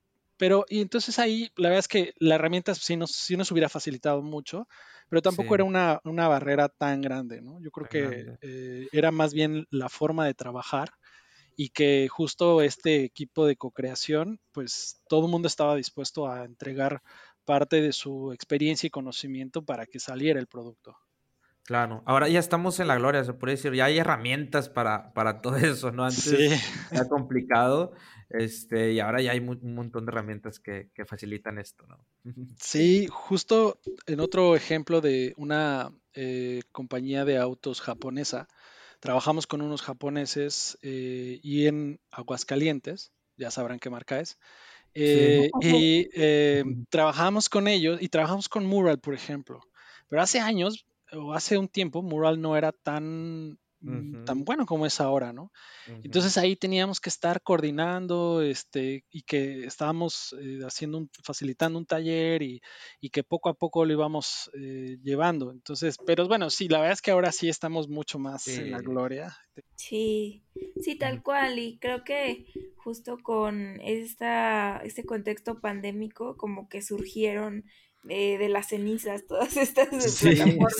Pero, 0.43 0.65
y 0.67 0.81
entonces 0.81 1.19
ahí, 1.19 1.49
la 1.55 1.69
verdad 1.69 1.79
es 1.79 1.87
que 1.87 2.13
la 2.19 2.35
herramienta 2.35 2.75
sí 2.75 2.97
nos, 2.97 3.11
sí 3.11 3.37
nos 3.37 3.49
hubiera 3.53 3.69
facilitado 3.69 4.21
mucho, 4.21 4.67
pero 5.07 5.21
tampoco 5.21 5.55
era 5.55 5.63
una, 5.63 6.01
una, 6.03 6.27
barrera 6.27 6.67
tan 6.67 6.99
grande, 6.99 7.41
¿no? 7.41 7.61
Yo 7.61 7.71
creo 7.71 7.87
que 7.87 8.35
eh, 8.41 8.89
era 8.91 9.11
más 9.11 9.33
bien 9.33 9.65
la 9.69 9.87
forma 9.87 10.25
de 10.25 10.33
trabajar 10.33 10.89
y 11.55 11.69
que 11.69 12.09
justo 12.09 12.61
este 12.61 13.05
equipo 13.05 13.45
de 13.45 13.55
co-creación, 13.55 14.41
pues 14.51 15.01
todo 15.07 15.27
el 15.27 15.31
mundo 15.31 15.47
estaba 15.47 15.77
dispuesto 15.77 16.27
a 16.27 16.43
entregar 16.43 17.01
parte 17.45 17.79
de 17.79 17.93
su 17.93 18.33
experiencia 18.33 18.87
y 18.87 18.89
conocimiento 18.89 19.63
para 19.63 19.85
que 19.85 20.01
saliera 20.01 20.41
el 20.41 20.47
producto. 20.47 20.97
Claro, 21.63 22.03
ahora 22.05 22.27
ya 22.27 22.39
estamos 22.39 22.81
en 22.81 22.89
la 22.89 22.97
gloria, 22.97 23.23
se 23.23 23.31
puede 23.31 23.53
decir, 23.53 23.73
ya 23.73 23.85
hay 23.85 23.97
herramientas 23.97 24.67
para, 24.67 25.13
para 25.13 25.39
todo 25.39 25.55
eso, 25.55 25.91
¿no? 25.91 26.03
Antes 26.03 26.25
sí. 26.25 26.49
era 26.91 27.07
complicado, 27.07 27.93
este, 28.33 28.93
y 28.93 28.99
ahora 28.99 29.21
ya 29.21 29.31
hay 29.31 29.39
un 29.39 29.75
montón 29.75 30.05
de 30.05 30.11
herramientas 30.11 30.59
que, 30.59 30.89
que, 30.95 31.05
facilitan 31.05 31.59
esto, 31.59 31.85
¿no? 31.87 32.03
Sí, 32.59 33.07
justo 33.09 33.79
en 34.07 34.19
otro 34.19 34.55
ejemplo 34.55 35.01
de 35.01 35.33
una 35.37 35.91
eh, 36.13 36.63
compañía 36.71 37.25
de 37.25 37.37
autos 37.37 37.79
japonesa, 37.79 38.47
trabajamos 38.99 39.45
con 39.45 39.61
unos 39.61 39.83
japoneses 39.83 40.79
eh, 40.81 41.39
y 41.43 41.67
en 41.67 41.99
Aguascalientes, 42.09 43.11
ya 43.37 43.51
sabrán 43.51 43.79
qué 43.79 43.91
marca 43.91 44.19
es, 44.19 44.39
eh, 44.95 45.49
y 45.61 46.07
trabajamos 46.89 47.49
con 47.49 47.67
ellos 47.67 48.01
y 48.01 48.09
trabajamos 48.09 48.49
con 48.49 48.65
Mural, 48.65 48.99
por 48.99 49.13
ejemplo. 49.13 49.61
Pero 50.07 50.21
hace 50.21 50.39
años 50.39 50.85
o 51.11 51.33
hace 51.33 51.57
un 51.57 51.67
tiempo 51.67 52.01
Mural 52.01 52.41
no 52.41 52.57
era 52.57 52.71
tan, 52.71 53.59
mm, 53.83 54.25
tan 54.25 54.43
bueno 54.43 54.65
como 54.65 54.85
es 54.85 54.99
ahora, 54.99 55.33
¿no? 55.33 55.51
Entonces 56.03 56.37
ahí 56.37 56.55
teníamos 56.55 56.99
que 56.99 57.09
estar 57.09 57.41
coordinando 57.41 58.41
este, 58.41 59.05
y 59.11 59.23
que 59.23 59.65
estábamos 59.65 60.35
eh, 60.39 60.59
haciendo 60.65 60.97
un, 60.97 61.09
facilitando 61.23 61.77
un 61.77 61.85
taller 61.85 62.41
y, 62.41 62.61
que 63.11 63.23
poco 63.23 63.49
a 63.49 63.53
poco 63.53 63.85
lo 63.85 63.93
íbamos 63.93 64.49
eh, 64.53 64.97
llevando. 65.03 65.51
Entonces, 65.51 65.97
pero 66.05 66.27
bueno, 66.27 66.49
sí, 66.49 66.67
la 66.67 66.79
verdad 66.79 66.93
es 66.93 67.01
que 67.01 67.11
ahora 67.11 67.31
sí 67.31 67.49
estamos 67.49 67.89
mucho 67.89 68.17
más 68.17 68.47
en 68.47 68.71
la 68.71 68.79
gloria. 68.79 69.37
Sí, 69.75 70.43
sí, 70.81 70.95
tal 70.97 71.21
cual. 71.21 71.59
Y 71.59 71.77
creo 71.77 72.03
que 72.03 72.47
justo 72.77 73.17
con 73.21 73.79
esta, 73.81 74.81
este 74.83 75.05
contexto 75.05 75.59
pandémico, 75.59 76.37
como 76.37 76.69
que 76.69 76.81
surgieron 76.81 77.65
eh, 78.09 78.37
de 78.37 78.49
las 78.49 78.69
cenizas, 78.69 79.25
todas 79.27 79.57
estas 79.57 79.89
plataformas. 79.89 80.73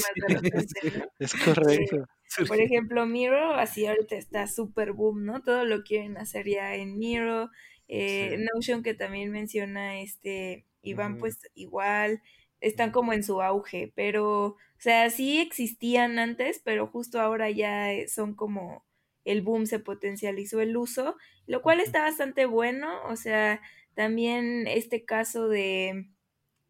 Es 1.20 1.34
correcto. 1.34 2.06
por 2.48 2.60
ejemplo, 2.60 3.06
Miro, 3.06 3.54
así 3.56 3.86
ahorita 3.86 4.16
está 4.16 4.48
super 4.48 4.94
boom, 4.94 5.26
¿no? 5.26 5.42
Todo 5.42 5.66
lo 5.66 5.84
quieren 5.84 6.18
hacer 6.18 6.48
ya 6.48 6.76
en 6.76 6.98
Miro. 6.98 7.50
Eh, 7.88 8.38
Notion, 8.54 8.82
que 8.82 8.94
también 8.94 9.30
menciona 9.32 10.00
este 10.00 10.66
Iván, 10.82 11.18
pues 11.18 11.40
igual, 11.54 12.22
están 12.60 12.92
como 12.92 13.14
en 13.14 13.24
su 13.24 13.42
auge, 13.42 13.92
pero, 13.96 14.46
o 14.46 14.58
sea, 14.78 15.10
sí 15.10 15.40
existían 15.40 16.18
antes, 16.20 16.62
pero 16.64 16.88
justo 16.88 17.20
ahora 17.20 17.50
ya 17.52 17.90
son 18.08 18.36
como 18.36 18.86
el 19.26 19.42
boom, 19.42 19.66
se 19.66 19.80
potencializó 19.80 20.62
el 20.62 20.76
uso, 20.76 21.16
lo 21.46 21.62
cual 21.62 21.80
está 21.80 22.02
bastante 22.02 22.46
bueno, 22.46 23.04
o 23.08 23.16
sea, 23.16 23.62
también 23.96 24.68
este 24.68 25.06
caso 25.06 25.48
de 25.48 26.08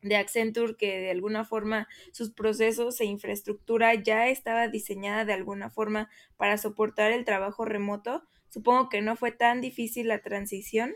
de 0.03 0.15
Accenture 0.15 0.75
que 0.75 0.99
de 0.99 1.11
alguna 1.11 1.45
forma 1.45 1.87
sus 2.11 2.31
procesos 2.31 2.99
e 3.01 3.05
infraestructura 3.05 3.93
ya 3.95 4.27
estaba 4.27 4.67
diseñada 4.67 5.25
de 5.25 5.33
alguna 5.33 5.69
forma 5.69 6.09
para 6.37 6.57
soportar 6.57 7.11
el 7.11 7.25
trabajo 7.25 7.65
remoto. 7.65 8.23
Supongo 8.49 8.89
que 8.89 9.01
no 9.01 9.15
fue 9.15 9.31
tan 9.31 9.61
difícil 9.61 10.07
la 10.07 10.19
transición, 10.19 10.95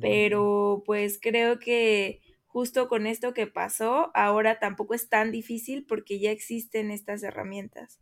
pero 0.00 0.82
pues 0.86 1.18
creo 1.20 1.58
que 1.58 2.20
justo 2.46 2.88
con 2.88 3.06
esto 3.06 3.34
que 3.34 3.46
pasó, 3.46 4.10
ahora 4.14 4.58
tampoco 4.58 4.94
es 4.94 5.08
tan 5.08 5.30
difícil 5.30 5.84
porque 5.84 6.18
ya 6.18 6.30
existen 6.30 6.90
estas 6.90 7.22
herramientas. 7.22 8.00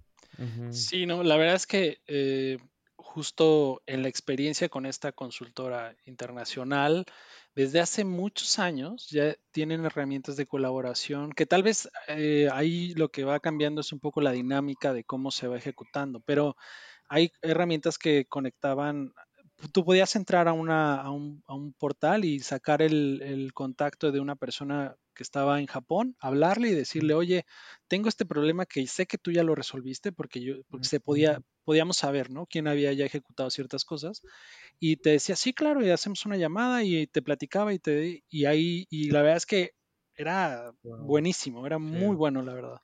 Sí, 0.71 1.07
no, 1.07 1.23
la 1.23 1.37
verdad 1.37 1.57
es 1.57 1.67
que 1.67 1.99
eh, 2.07 2.59
justo 2.97 3.83
en 3.87 4.03
la 4.03 4.09
experiencia 4.09 4.69
con 4.69 4.85
esta 4.85 5.13
consultora 5.13 5.97
internacional, 6.05 7.07
desde 7.57 7.81
hace 7.81 8.05
muchos 8.05 8.59
años 8.59 9.09
ya 9.09 9.35
tienen 9.51 9.87
herramientas 9.87 10.37
de 10.37 10.47
colaboración 10.47 11.33
que 11.33 11.47
tal 11.47 11.63
vez 11.63 11.89
eh, 12.07 12.49
ahí 12.53 12.95
lo 12.95 13.09
que 13.09 13.25
va 13.25 13.41
cambiando 13.41 13.81
es 13.81 13.93
un 13.93 13.99
poco 13.99 14.21
la 14.21 14.33
dinámica 14.33 14.93
de 14.93 15.05
cómo 15.05 15.31
se 15.31 15.49
va 15.49 15.57
ejecutando, 15.57 16.21
pero 16.21 16.55
hay 17.09 17.33
herramientas 17.41 17.97
que 17.99 18.27
conectaban, 18.27 19.15
tú 19.73 19.85
podías 19.87 20.17
entrar 20.17 20.49
a, 20.49 20.53
una, 20.53 21.01
a, 21.01 21.11
un, 21.11 21.43
a 21.47 21.55
un, 21.55 21.73
portal 21.73 22.27
y 22.27 22.41
sacar 22.41 22.83
el, 22.83 23.23
el, 23.23 23.55
contacto 23.55 24.13
de 24.13 24.21
una 24.21 24.37
persona 24.37 24.95
que 25.15 25.23
estaba 25.23 25.59
en 25.59 25.67
Japón, 25.67 26.15
hablarle 26.21 26.69
y 26.69 26.75
decirle, 26.75 27.15
oye, 27.15 27.47
tengo 27.89 28.09
este 28.11 28.27
problema 28.27 28.67
que 28.67 28.87
sé 28.87 29.07
que 29.07 29.19
tú 29.19 29.33
ya 29.33 29.43
lo 29.43 29.55
resolviste 29.55 30.13
porque 30.13 30.43
yo, 30.43 30.57
porque 30.69 30.87
se 30.89 31.01
podía, 31.01 31.41
podíamos 31.67 31.97
saber, 31.97 32.31
¿no? 32.31 32.47
Quién 32.47 32.69
había 32.69 32.93
ya 32.93 33.05
ejecutado 33.05 33.51
ciertas 33.51 33.85
cosas. 33.85 34.23
Y 34.79 34.97
te 34.97 35.11
decía, 35.11 35.35
sí, 35.35 35.53
claro, 35.53 35.85
y 35.85 35.91
hacemos 35.91 36.25
una 36.25 36.37
llamada 36.37 36.85
y 36.85 37.09
te 37.09 37.23
platicaba 37.23 37.75
y 37.75 37.81
te, 37.81 38.23
y 38.31 38.45
ahí, 38.45 38.87
y 38.89 39.11
la 39.11 39.23
verdad 39.23 39.39
es 39.39 39.47
que 39.47 39.73
era 40.15 40.73
buenísimo, 40.83 41.67
era 41.67 41.79
muy 41.79 42.15
bueno, 42.15 42.41
la 42.43 42.55
verdad. 42.55 42.81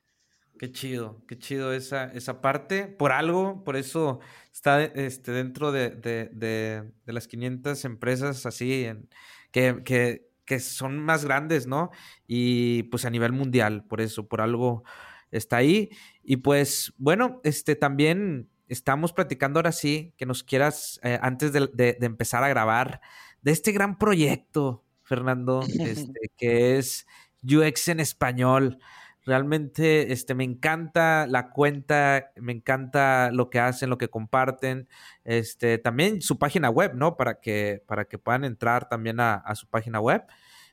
Qué 0.59 0.69
chido, 0.71 1.23
qué 1.27 1.39
chido 1.39 1.73
esa, 1.73 2.11
esa 2.11 2.41
parte. 2.41 2.87
Por 2.87 3.13
algo, 3.13 3.63
por 3.63 3.77
eso 3.77 4.19
está 4.51 4.83
este, 4.83 5.31
dentro 5.31 5.71
de, 5.71 5.91
de, 5.91 6.29
de, 6.33 6.91
de 7.05 7.13
las 7.13 7.27
500 7.27 7.85
empresas 7.85 8.45
así, 8.45 8.83
en, 8.83 9.09
que, 9.51 9.81
que, 9.85 10.27
que, 10.45 10.59
son 10.59 10.99
más 10.99 11.23
grandes, 11.23 11.67
¿no? 11.67 11.89
Y 12.27 12.83
pues 12.83 13.05
a 13.05 13.09
nivel 13.09 13.31
mundial, 13.31 13.85
por 13.85 14.01
eso, 14.01 14.27
por 14.27 14.41
algo 14.41 14.83
está 15.31 15.57
ahí. 15.57 15.89
Y 16.21 16.37
pues 16.37 16.93
bueno, 16.97 17.39
este 17.43 17.75
también 17.75 18.49
estamos 18.67 19.13
platicando 19.13 19.59
ahora 19.59 19.71
sí, 19.71 20.13
que 20.17 20.25
nos 20.25 20.43
quieras, 20.43 20.99
eh, 21.03 21.19
antes 21.21 21.53
de, 21.53 21.97
empezar 22.01 22.43
a 22.43 22.49
grabar, 22.49 23.01
de 23.41 23.51
este 23.51 23.71
gran 23.71 23.97
proyecto, 23.97 24.83
Fernando, 25.03 25.61
este, 25.79 26.31
que 26.37 26.77
es 26.77 27.07
UX 27.43 27.89
en 27.89 27.99
español. 27.99 28.79
Realmente 29.25 30.11
este, 30.11 30.35
me 30.35 30.43
encanta 30.43 31.27
la 31.27 31.51
cuenta, 31.51 32.31
me 32.35 32.51
encanta 32.51 33.31
lo 33.31 33.49
que 33.49 33.59
hacen, 33.59 33.89
lo 33.89 33.97
que 33.97 34.09
comparten. 34.09 34.89
Este, 35.23 35.77
también 35.77 36.21
su 36.21 36.37
página 36.37 36.69
web, 36.69 36.93
¿no? 36.95 37.15
Para 37.15 37.39
que, 37.39 37.81
para 37.87 38.05
que 38.05 38.17
puedan 38.17 38.43
entrar 38.43 38.89
también 38.89 39.19
a, 39.19 39.43
su 39.55 39.67
página 39.67 40.01
web. 40.01 40.23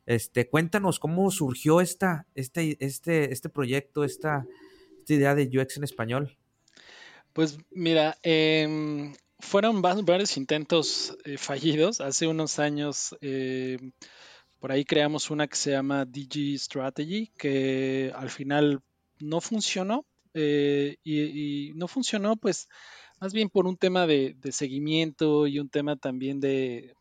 Este, 0.07 0.49
cuéntanos 0.49 0.99
cómo 0.99 1.31
surgió 1.31 1.81
esta, 1.81 2.27
este, 2.35 2.77
este, 2.85 3.33
este 3.33 3.49
proyecto, 3.51 4.03
esta, 4.03 4.45
esta 4.99 5.15
idea 5.15 5.35
de 5.37 5.49
UX 5.57 5.77
en 5.77 5.85
español. 5.85 6.37
Pues 7.33 7.59
mira, 7.71 8.19
em, 8.23 9.15
fueron 9.39 9.83
varios 9.83 10.37
intentos 10.37 11.17
eh, 11.25 11.39
fallidos. 11.39 12.01
Hace 12.01 12.27
unos 12.27 12.59
años 12.59 13.17
eh, 13.21 13.79
por 14.59 14.73
ahí 14.73 14.85
creamos 14.85 15.31
una 15.31 15.47
que 15.47 15.57
se 15.57 15.71
llama 15.71 16.05
Digi 16.05 16.59
Strategy, 16.59 17.29
que 17.39 18.13
al 18.15 18.31
final 18.31 18.83
no 19.21 19.41
funcionó. 19.41 20.07
Eh, 20.35 20.97
y, 21.03 21.73
no 21.75 21.89
funcionó 21.89 22.37
pues 22.37 22.69
más 23.21 23.33
bien 23.33 23.49
por 23.49 23.67
un 23.67 23.77
tema 23.77 24.07
de 24.07 24.37
seguimiento 24.53 25.49
y 25.49 25.59
un 25.59 25.69
tema 25.69 25.97
también 25.97 26.39
de, 26.41 26.95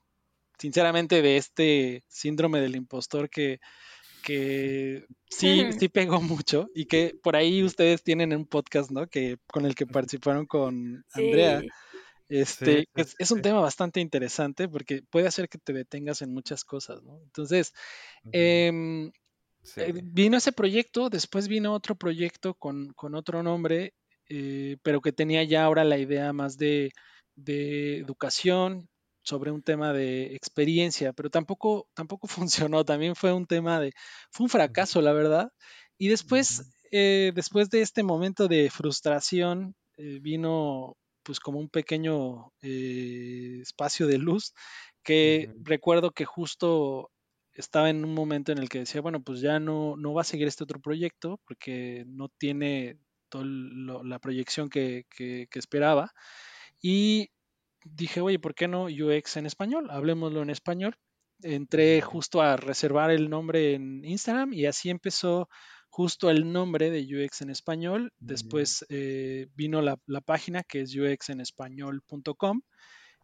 sinceramente, 0.60 1.22
de 1.22 1.38
este 1.38 2.04
síndrome 2.08 2.60
del 2.60 2.76
impostor 2.76 3.30
que 3.30 3.60
que 4.22 5.06
sí, 5.30 5.70
sí 5.84 5.90
pegó 5.90 6.22
mucho 6.22 6.70
y 6.74 6.86
que 6.86 7.16
por 7.22 7.36
ahí 7.36 7.64
ustedes 7.64 8.04
tienen 8.04 8.34
un 8.34 8.46
podcast, 8.46 8.92
¿no? 8.92 9.08
Que 9.08 9.38
con 9.52 9.66
el 9.66 9.76
que 9.76 9.86
participaron 9.86 10.46
con 10.46 11.06
Andrea. 11.14 11.62
Este, 12.30 12.88
es, 12.96 13.32
un 13.32 13.42
tema 13.42 13.60
bastante 13.60 14.00
interesante 14.00 14.70
porque 14.70 15.02
puede 15.02 15.28
hacer 15.28 15.50
que 15.50 15.58
te 15.58 15.74
detengas 15.74 16.22
en 16.22 16.32
muchas 16.32 16.64
cosas, 16.64 17.02
¿no? 17.02 17.20
Entonces, 17.24 17.74
em, 18.32 19.12
eh, 19.76 19.94
vino 20.04 20.38
ese 20.38 20.52
proyecto, 20.52 21.10
después 21.10 21.48
vino 21.48 21.74
otro 21.74 21.96
proyecto 21.96 22.54
con, 22.54 22.94
con 22.94 23.16
otro 23.16 23.42
nombre, 23.42 23.96
eh, 24.30 24.78
pero 24.84 25.02
que 25.02 25.12
tenía 25.12 25.44
ya 25.44 25.64
ahora 25.64 25.84
la 25.84 25.98
idea 25.98 26.32
más 26.32 26.60
de, 26.60 26.92
de 27.36 27.98
educación, 27.98 28.88
sobre 29.30 29.52
un 29.52 29.62
tema 29.62 29.94
de 29.94 30.36
experiencia, 30.36 31.14
pero 31.14 31.30
tampoco, 31.30 31.88
tampoco 31.94 32.28
funcionó, 32.68 32.84
también 32.84 33.16
fue 33.16 33.32
un 33.32 33.46
tema 33.46 33.80
de, 33.80 33.94
fue 34.32 34.46
un 34.46 34.50
fracaso, 34.50 35.02
la 35.02 35.14
verdad. 35.14 35.52
Y 35.98 36.08
después, 36.08 36.64
eh, 36.92 37.32
después 37.36 37.70
de 37.70 37.82
este 37.82 38.04
momento 38.04 38.48
de 38.48 38.70
frustración, 38.70 39.76
eh, 39.98 40.20
vino 40.22 40.96
pues 41.24 41.40
como 41.40 41.60
un 41.60 41.70
pequeño 41.70 42.52
eh, 42.62 43.60
espacio 43.62 44.08
de 44.08 44.18
luz 44.18 44.54
que 45.04 45.54
recuerdo 45.64 46.12
que 46.12 46.26
justo 46.26 47.12
estaba 47.54 47.90
en 47.90 48.04
un 48.04 48.14
momento 48.14 48.52
en 48.52 48.58
el 48.58 48.70
que 48.70 48.80
decía, 48.80 49.02
bueno, 49.02 49.22
pues 49.22 49.42
ya 49.42 49.60
no, 49.60 49.96
no 49.98 50.14
va 50.14 50.22
a 50.22 50.26
seguir 50.26 50.48
este 50.48 50.64
otro 50.64 50.80
proyecto 50.80 51.40
porque 51.46 52.04
no 52.08 52.30
tiene 52.30 52.98
toda 53.30 53.46
la 53.46 54.20
proyección 54.20 54.70
que, 54.70 55.06
que, 55.10 55.48
que 55.52 55.60
esperaba. 55.60 56.14
Y 56.82 57.30
dije, 57.86 58.22
oye, 58.22 58.40
¿por 58.40 58.56
qué 58.56 58.68
no 58.68 58.86
UX 58.86 59.38
en 59.38 59.46
español? 59.46 59.90
Hablemoslo 59.90 60.42
en 60.42 60.50
español. 60.50 60.96
Entré 61.42 62.02
justo 62.02 62.42
a 62.42 62.58
reservar 62.58 63.12
el 63.12 63.30
nombre 63.30 63.74
en 63.74 64.04
Instagram 64.04 64.54
y 64.54 64.66
así 64.66 64.90
empezó 64.90 65.48
justo 65.90 66.30
el 66.30 66.52
nombre 66.52 66.92
de 66.92 67.02
UX 67.02 67.42
en 67.42 67.50
español. 67.50 68.12
Después 68.20 68.86
eh, 68.90 69.48
vino 69.56 69.82
la, 69.82 69.98
la, 70.06 70.22
página 70.22 70.64
que 70.64 70.82
es 70.82 70.96
uxenespañol.com 70.96 72.62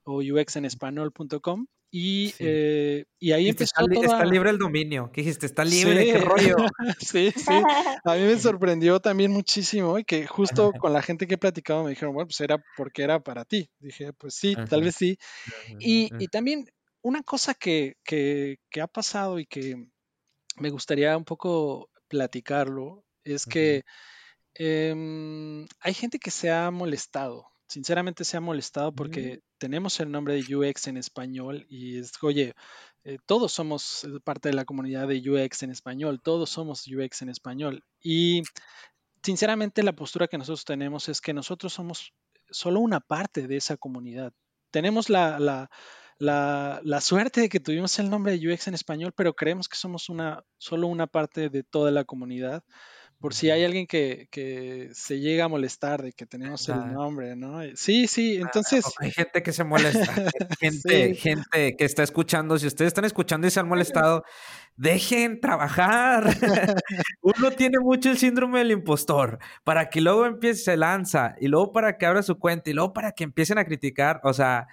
o 0.03 0.21
uxenespañol.com 0.21 1.65
y, 1.91 2.34
eh, 2.39 3.06
y 3.19 3.32
ahí 3.32 3.50
empezó 3.50 3.74
está, 3.80 4.02
está, 4.02 4.26
libre 4.26 4.50
el 4.50 4.58
dominio. 4.58 5.12
¿Qué 5.13 5.21
dijiste? 5.21 5.45
Está 5.45 5.63
libre, 5.63 6.06
qué 6.06 6.19
rollo. 6.19 6.56
sí, 7.00 7.32
sí. 7.32 7.45
A 8.04 8.15
mí 8.15 8.21
me 8.21 8.38
sorprendió 8.38 9.00
también 9.00 9.32
muchísimo 9.32 9.98
y 9.98 10.04
que 10.04 10.28
justo 10.28 10.74
con 10.74 10.91
la 10.93 11.02
gente 11.02 11.28
que 11.28 11.36
he 11.36 11.38
platicado 11.38 11.84
me 11.84 11.91
dijeron, 11.91 12.13
bueno, 12.13 12.28
pues 12.28 12.41
era 12.41 12.62
porque 12.76 13.04
era 13.04 13.21
para 13.21 13.45
ti. 13.45 13.69
Dije, 13.80 14.12
pues 14.13 14.36
sí, 14.36 14.56
tal 14.69 14.84
vez 14.84 14.95
sí. 14.95 15.17
Y, 15.80 16.10
y 16.19 16.28
también 16.28 16.65
una 17.02 17.24
cosa 17.24 17.54
que, 17.54 17.95
que, 18.04 18.58
que, 18.69 18.82
ha 18.82 18.88
pasado 18.88 19.39
y 19.39 19.45
que 19.45 19.88
me 20.58 20.69
gustaría 20.71 21.15
un 21.15 21.26
poco 21.26 21.89
platicarlo 22.08 23.06
es 23.24 23.45
que 23.45 23.84
eh, 24.56 25.65
hay 25.80 25.93
gente 25.93 26.19
que 26.19 26.32
se 26.32 26.52
ha 26.52 26.71
molestado 26.71 27.54
sinceramente 27.67 28.23
se 28.23 28.38
ha 28.38 28.41
molestado 28.41 28.93
porque 28.93 29.41
tenemos 29.58 29.99
el 29.99 30.12
nombre 30.12 30.36
de 30.36 30.56
UX 30.56 30.88
en 30.88 30.97
español 30.97 31.65
y 31.69 31.99
es, 31.99 32.12
oye, 32.21 32.54
eh, 33.04 33.17
todos 33.25 33.51
somos 33.51 34.04
eh, 34.04 34.19
parte 34.23 34.49
de 34.49 34.56
la 34.56 34.65
comunidad 34.65 35.08
de 35.08 35.21
UX 35.30 35.63
en 35.63 35.71
español, 35.71 36.21
todos 36.21 36.49
somos 36.49 36.88
UX 36.88 37.21
en 37.21 37.30
español. 37.30 37.84
Y 38.01 38.43
sinceramente 39.23 39.84
la 39.84 39.95
postura 39.95 40.28
que 40.28 40.38
nosotros 40.38 40.65
tenemos 40.65 41.10
es 41.10 41.21
que 41.21 41.34
nosotros 41.34 41.73
somos 41.73 42.13
solo 42.49 42.80
una 42.80 42.99
parte 42.99 43.47
de 43.47 43.58
esa 43.58 43.78
comunidad. 43.78 44.34
Tenemos 44.71 45.10
la, 45.10 45.39
la, 45.39 45.69
la, 46.17 46.80
la 46.84 47.01
suerte 47.01 47.41
de 47.41 47.49
que 47.49 47.60
tuvimos 47.60 47.97
el 47.99 48.10
nombre 48.10 48.38
de 48.38 48.54
UX 48.54 48.67
en 48.67 48.75
español, 48.75 49.13
pero 49.15 49.34
creemos 49.34 49.67
que 49.67 49.78
somos 49.78 50.10
una, 50.10 50.43
solo 50.58 50.88
una 50.88 51.08
parte 51.08 51.49
de 51.49 51.63
toda 51.63 51.91
la 51.91 52.04
comunidad 52.04 52.63
por 53.19 53.34
si 53.34 53.49
hay 53.49 53.63
alguien 53.63 53.88
que, 53.88 54.28
que, 54.32 54.89
se 54.93 55.19
llega 55.19 55.45
a 55.45 55.47
molestar 55.47 56.04
de 56.04 56.12
que 56.12 56.25
tenemos 56.25 56.67
el 56.69 56.93
nombre, 56.93 57.36
¿no? 57.36 57.62
Sí, 57.75 58.08
sí, 58.08 58.36
entonces... 58.36 58.86
Hay 58.99 59.12
gente 59.12 59.41
que 59.41 59.51
se 59.51 59.63
molesta, 59.63 60.06
gente, 60.60 61.15
gente 61.15 61.75
que 61.75 61.86
está 61.86 62.04
escuchando, 62.04 62.58
si 62.58 62.67
ustedes 62.67 62.89
están 62.89 63.06
escuchando 63.06 63.47
y 63.47 63.51
se 63.51 63.60
han 63.60 63.67
molestado, 63.69 64.23
dejen 64.75 65.39
trabajar. 65.39 66.25
Uno 67.21 67.51
tiene 67.51 67.80
mucho 67.80 68.12
el 68.12 68.17
síndrome 68.17 68.60
del 68.60 68.71
impostor, 68.71 69.39
para 69.63 69.89
que 69.89 70.01
luego 70.01 70.25
empiece, 70.25 70.63
se 70.63 70.78
lanza, 70.78 71.36
y 71.39 71.47
luego 71.47 71.71
para 71.71 71.97
que 71.97 72.06
abra 72.06 72.21
su 72.21 72.38
cuenta, 72.38 72.69
y 72.69 72.73
luego 72.73 72.93
para 72.93 73.13
que 73.13 73.23
empiecen 73.23 73.58
a 73.58 73.65
criticar, 73.65 74.19
o 74.23 74.34
sea 74.34 74.67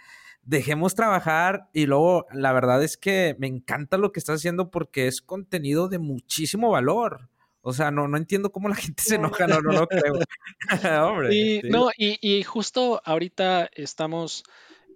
dejemos 0.45 0.95
trabajar 0.95 1.69
y 1.73 1.87
luego 1.87 2.27
la 2.33 2.53
verdad 2.53 2.83
es 2.83 2.97
que 2.97 3.37
me 3.39 3.47
encanta 3.47 3.97
lo 3.97 4.13
que 4.13 4.19
estás 4.19 4.41
haciendo 4.41 4.71
porque 4.71 5.07
es 5.07 5.23
contenido 5.23 5.89
de 5.89 5.99
muchísimo 5.99 6.71
valor. 6.71 7.29
O 7.63 7.73
sea, 7.73 7.91
no, 7.91 8.09
no 8.09 8.17
entiendo 8.17 8.51
cómo 8.51 8.69
la 8.69 8.75
gente 8.75 9.03
se 9.03 9.15
enoja, 9.15 9.47
no, 9.47 9.61
no 9.61 9.73
lo 9.73 9.87
creo. 9.87 10.15
Hombre, 11.09 11.35
y, 11.35 11.63
No, 11.63 11.91
y, 11.97 12.19
y, 12.21 12.43
justo 12.43 13.01
ahorita 13.05 13.71
estamos 13.73 14.45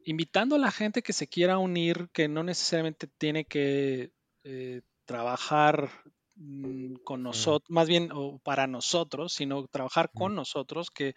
invitando 0.04 0.56
a 0.56 0.58
la 0.58 0.70
gente 0.70 1.02
que 1.02 1.12
se 1.12 1.28
quiera 1.28 1.58
unir, 1.58 2.08
que 2.12 2.28
no 2.28 2.42
necesariamente 2.42 3.08
tiene 3.18 3.44
que 3.44 4.10
eh, 4.44 4.82
trabajar 5.04 5.90
Mm, 6.38 6.96
con 7.02 7.22
nosotros, 7.22 7.70
más 7.70 7.88
bien 7.88 8.10
o 8.12 8.38
para 8.40 8.66
nosotros, 8.66 9.32
sino 9.32 9.66
trabajar 9.68 10.10
con 10.12 10.34
nosotros, 10.34 10.90
que 10.90 11.14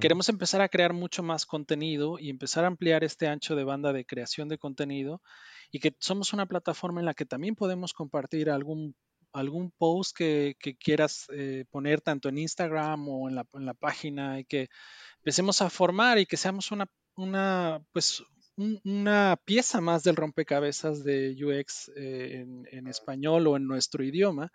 queremos 0.00 0.28
empezar 0.28 0.60
a 0.62 0.68
crear 0.68 0.92
mucho 0.92 1.22
más 1.22 1.46
contenido 1.46 2.18
y 2.18 2.28
empezar 2.28 2.64
a 2.64 2.66
ampliar 2.66 3.04
este 3.04 3.28
ancho 3.28 3.54
de 3.54 3.62
banda 3.62 3.92
de 3.92 4.04
creación 4.04 4.48
de 4.48 4.58
contenido 4.58 5.22
y 5.70 5.78
que 5.78 5.94
somos 6.00 6.32
una 6.32 6.46
plataforma 6.46 6.98
en 6.98 7.06
la 7.06 7.14
que 7.14 7.24
también 7.24 7.54
podemos 7.54 7.92
compartir 7.92 8.50
algún 8.50 8.96
algún 9.32 9.70
post 9.70 10.16
que, 10.16 10.56
quieras 10.80 11.26
eh, 11.32 11.64
poner 11.70 12.00
tanto 12.00 12.28
en 12.28 12.38
Instagram 12.38 13.08
o 13.08 13.28
en 13.28 13.34
la, 13.34 13.74
página 13.74 14.40
y 14.40 14.44
que 14.44 14.68
empecemos 15.18 15.62
a 15.62 15.70
formar 15.70 16.18
y 16.18 16.26
que 16.26 16.36
seamos 16.36 16.70
una, 16.72 16.86
una 17.16 17.80
pues 17.92 18.22
una 18.58 19.38
pieza 19.44 19.80
más 19.80 20.02
del 20.02 20.16
rompecabezas 20.16 21.04
de 21.04 21.36
UX 21.40 21.92
eh, 21.96 22.44
en, 22.72 22.86
español 22.88 23.46
o 23.46 23.56
en 23.56 23.66
nuestro 23.66 24.02
idioma. 24.02 24.50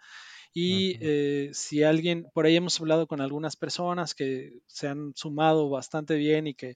Y 0.55 0.97
eh, 1.01 1.49
si 1.53 1.81
alguien, 1.81 2.27
por 2.31 2.45
ahí 2.45 2.55
hemos 2.55 2.79
hablado 2.79 3.07
con 3.07 3.21
algunas 3.21 3.55
personas 3.55 4.13
que 4.13 4.53
se 4.67 4.87
han 4.87 5.13
sumado 5.15 5.69
bastante 5.69 6.15
bien 6.15 6.45
y 6.45 6.53
que 6.53 6.75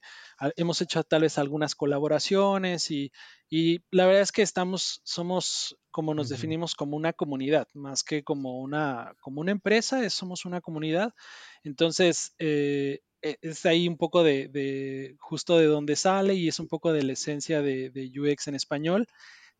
hemos 0.56 0.82
hecho 0.82 1.04
tal 1.04 1.22
vez 1.22 1.38
algunas 1.38 1.76
colaboraciones 1.76 2.90
y, 2.90 3.12
la 3.90 4.06
verdad 4.06 4.22
es 4.22 4.32
que 4.32 4.42
estamos, 4.42 5.00
somos 5.04 5.78
como 5.90 6.12
nos 6.12 6.28
definimos 6.28 6.74
como 6.74 6.96
una 6.96 7.12
comunidad, 7.12 7.66
más 7.72 8.04
que 8.04 8.22
como 8.22 8.60
una, 8.60 9.14
como 9.20 9.40
una 9.40 9.52
empresa, 9.52 10.08
somos 10.10 10.44
una 10.44 10.60
comunidad. 10.60 11.14
Entonces, 11.62 12.34
eh, 12.38 13.00
e, 13.22 13.38
es 13.42 13.66
ahí 13.66 13.88
un 13.88 13.96
poco 13.96 14.22
de, 14.22 15.16
justo 15.18 15.58
de 15.58 15.66
donde 15.66 15.96
sale 15.96 16.34
y 16.34 16.48
es 16.48 16.60
un 16.60 16.68
poco 16.68 16.92
de 16.92 17.02
la 17.02 17.12
esencia 17.12 17.62
de, 17.62 18.12
UX 18.16 18.48
en 18.48 18.54
español. 18.54 19.06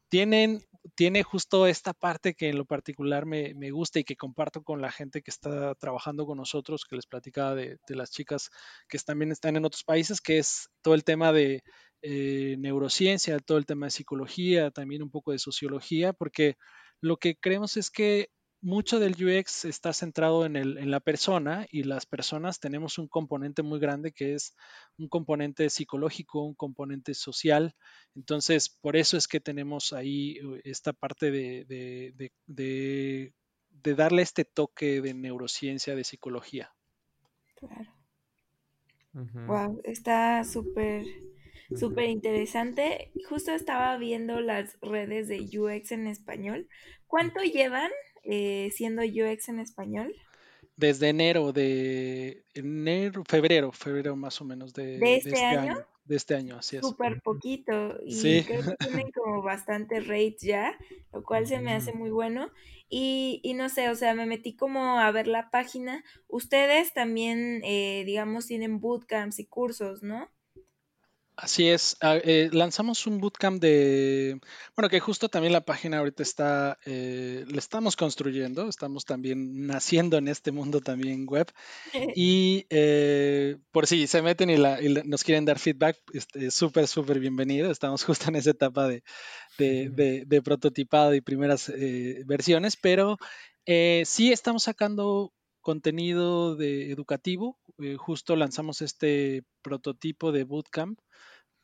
Tienen, 0.09 0.61
tiene 0.95 1.23
justo 1.23 1.67
esta 1.67 1.93
parte 1.93 2.35
que 2.35 2.49
en 2.49 2.59
lo 2.59 2.65
particular 2.65 3.27
me, 3.27 3.71
gusta 3.71 4.01
y 4.01 4.05
que 4.05 4.17
comparto 4.17 4.63
con 4.63 4.81
la 4.81 4.91
gente 4.91 5.23
que 5.23 5.31
está 5.31 5.75
trabajando 5.75 6.27
con 6.27 6.39
nosotros, 6.39 6.85
que 6.89 6.97
les 6.97 7.07
platicaba 7.07 7.55
de, 7.55 7.79
las 7.89 8.11
chicas 8.11 8.51
que 8.89 8.99
también 8.99 9.33
están 9.33 9.57
en 9.57 9.65
otros 9.65 9.85
países, 9.85 10.21
que 10.21 10.39
es 10.39 10.69
todo 10.83 10.95
el 10.95 11.05
tema 11.05 11.33
de 11.33 11.63
eh, 12.03 12.57
neurociencia, 12.59 13.39
todo 13.39 13.59
el 13.59 13.67
tema 13.67 13.87
de 13.87 13.91
psicología, 13.91 14.71
también 14.71 15.03
un 15.03 15.11
poco 15.11 15.33
de 15.33 15.39
sociología, 15.39 16.13
porque 16.13 16.57
lo 17.01 17.17
que 17.17 17.37
creemos 17.37 17.77
es 17.77 17.91
que 17.91 18.31
mucho 18.61 18.99
del 18.99 19.13
UX 19.13 19.65
está 19.65 19.93
centrado 19.93 20.45
en, 20.45 20.57
el, 20.57 20.79
en, 20.79 20.91
la 20.91 21.01
persona 21.01 21.67
y 21.71 21.85
las 21.85 22.07
personas 22.07 22.59
tenemos 22.59 22.99
un 22.99 23.07
componente 23.07 23.63
muy 23.63 23.79
grande 23.79 24.13
que 24.13 24.35
es 24.35 24.55
un 24.99 25.09
componente 25.09 25.71
psicológico, 25.71 26.43
un 26.43 26.55
componente 26.55 27.15
social. 27.15 27.77
Entonces, 28.17 28.69
por 28.69 28.97
eso 28.97 29.17
es 29.17 29.29
que 29.29 29.41
tenemos 29.41 29.93
ahí 29.93 30.41
uh, 30.45 30.59
esta 30.65 30.93
parte 30.93 31.31
de, 31.31 31.65
de, 32.47 33.33
darle 33.95 34.23
este 34.23 34.45
toque 34.45 35.01
de 35.01 35.15
neurociencia, 35.15 35.95
de 35.95 36.05
psicología. 36.05 36.73
Claro. 37.55 37.93
Wow, 39.47 39.81
está 39.85 40.45
súper, 40.45 41.05
súper 41.77 42.11
interesante. 42.11 43.13
Justo 43.29 43.53
estaba 43.53 43.97
viendo 43.97 44.41
las 44.41 44.79
redes 44.81 45.29
de 45.29 45.41
UX 45.59 45.93
en 45.93 46.07
español. 46.07 46.69
¿Cuánto 47.07 47.41
llevan 47.43 47.91
eh, 48.31 48.71
siendo 48.75 49.03
UX 49.03 49.49
en 49.49 49.59
español? 49.59 50.15
Desde 50.77 51.09
enero 51.09 51.53
de 51.53 52.45
enero, 52.55 53.25
febrero, 53.27 53.73
febrero 53.73 54.17
más 54.17 54.41
o 54.41 54.45
menos 54.45 54.75
de, 54.75 54.99
¿De, 54.99 55.17
este, 55.17 55.31
este 55.31 55.45
año? 55.45 55.87
De 56.05 56.17
este 56.17 56.35
año, 56.35 56.57
así 56.57 56.77
es. 56.77 56.83
Súper 56.83 57.23
poquito. 57.23 57.99
Y 58.05 58.43
creo 58.43 58.63
que 58.63 58.77
tienen 58.77 59.11
como 59.15 59.43
bastante 59.43 60.01
rates 60.01 60.43
ya, 60.43 60.79
lo 61.13 61.25
cual 61.25 61.47
se 61.47 61.59
me 61.59 61.73
hace 61.73 61.93
muy 61.93 62.11
bueno. 62.11 62.51
Y, 62.91 63.41
y, 63.43 63.55
no 63.55 63.69
sé, 63.69 63.89
o 63.89 63.95
sea, 63.95 64.15
me 64.15 64.27
metí 64.27 64.55
como 64.55 64.99
a 64.99 65.11
ver 65.11 65.27
la 65.27 65.51
página. 65.51 66.05
Ustedes 66.29 66.93
también, 66.93 67.63
eh, 67.65 68.05
digamos, 68.07 68.47
tienen 68.47 68.79
bootcamps 68.79 69.39
y 69.39 69.47
cursos, 69.47 70.03
¿no? 70.03 70.31
Así 71.41 71.69
es, 71.69 71.97
ah, 72.01 72.17
eh, 72.17 72.51
lanzamos 72.53 73.07
un 73.07 73.21
bootcamp 73.21 73.63
de, 73.63 74.41
bueno, 74.75 74.89
que 74.89 74.99
justo 74.99 75.29
también 75.29 75.53
la 75.53 75.61
página 75.61 75.99
ahorita 75.99 76.21
está, 76.21 76.79
eh, 76.85 77.45
le 77.47 77.59
estamos 77.59 77.95
construyendo, 77.95 78.69
estamos 78.69 79.05
también 79.05 79.69
naciendo 79.69 80.17
en 80.17 80.27
este 80.27 80.51
mundo 80.51 80.81
también 80.81 81.27
web 81.29 81.47
y 82.17 82.67
eh, 82.71 83.57
por 83.71 83.87
si 83.87 84.09
se 84.09 84.21
meten 84.21 84.51
y, 84.51 84.57
nos 85.05 85.23
quieren 85.23 85.45
dar 85.45 85.61
feedback, 85.61 85.97
este, 86.13 86.51
súper, 86.51 86.89
súper 86.89 87.21
bienvenido, 87.21 87.71
estamos 87.71 88.03
justo 88.03 88.31
en 88.31 88.35
esa 88.35 88.51
etapa 88.51 88.89
de, 88.89 89.05
de 89.59 90.43
prototipado 90.43 91.15
y 91.15 91.21
primeras 91.21 91.73
versiones, 92.27 92.75
pero 92.75 93.17
sí 93.65 94.33
estamos 94.33 94.65
sacando 94.65 95.33
contenido 95.61 96.57
de 96.57 96.91
educativo, 96.91 97.61
justo 97.97 98.35
lanzamos 98.35 98.83
este 98.83 99.45
prototipo 99.63 100.33
de 100.33 100.43
bootcamp 100.43 100.99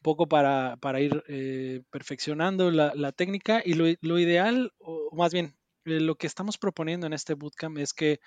poco 0.04 0.28
para, 0.28 1.00
ir 1.00 1.24
eh, 1.28 1.80
perfeccionando 1.90 2.70
la, 2.70 3.12
técnica 3.12 3.62
y 3.64 3.72
lo, 3.72 4.18
ideal, 4.18 4.70
o 4.78 5.08
más 5.16 5.32
bien, 5.32 5.56
eh, 5.86 5.98
lo 5.98 6.16
que 6.16 6.26
estamos 6.26 6.58
proponiendo 6.58 7.06
en 7.06 7.14
este 7.14 7.32
bootcamp 7.32 7.78
es 7.78 7.94
que 7.94 8.20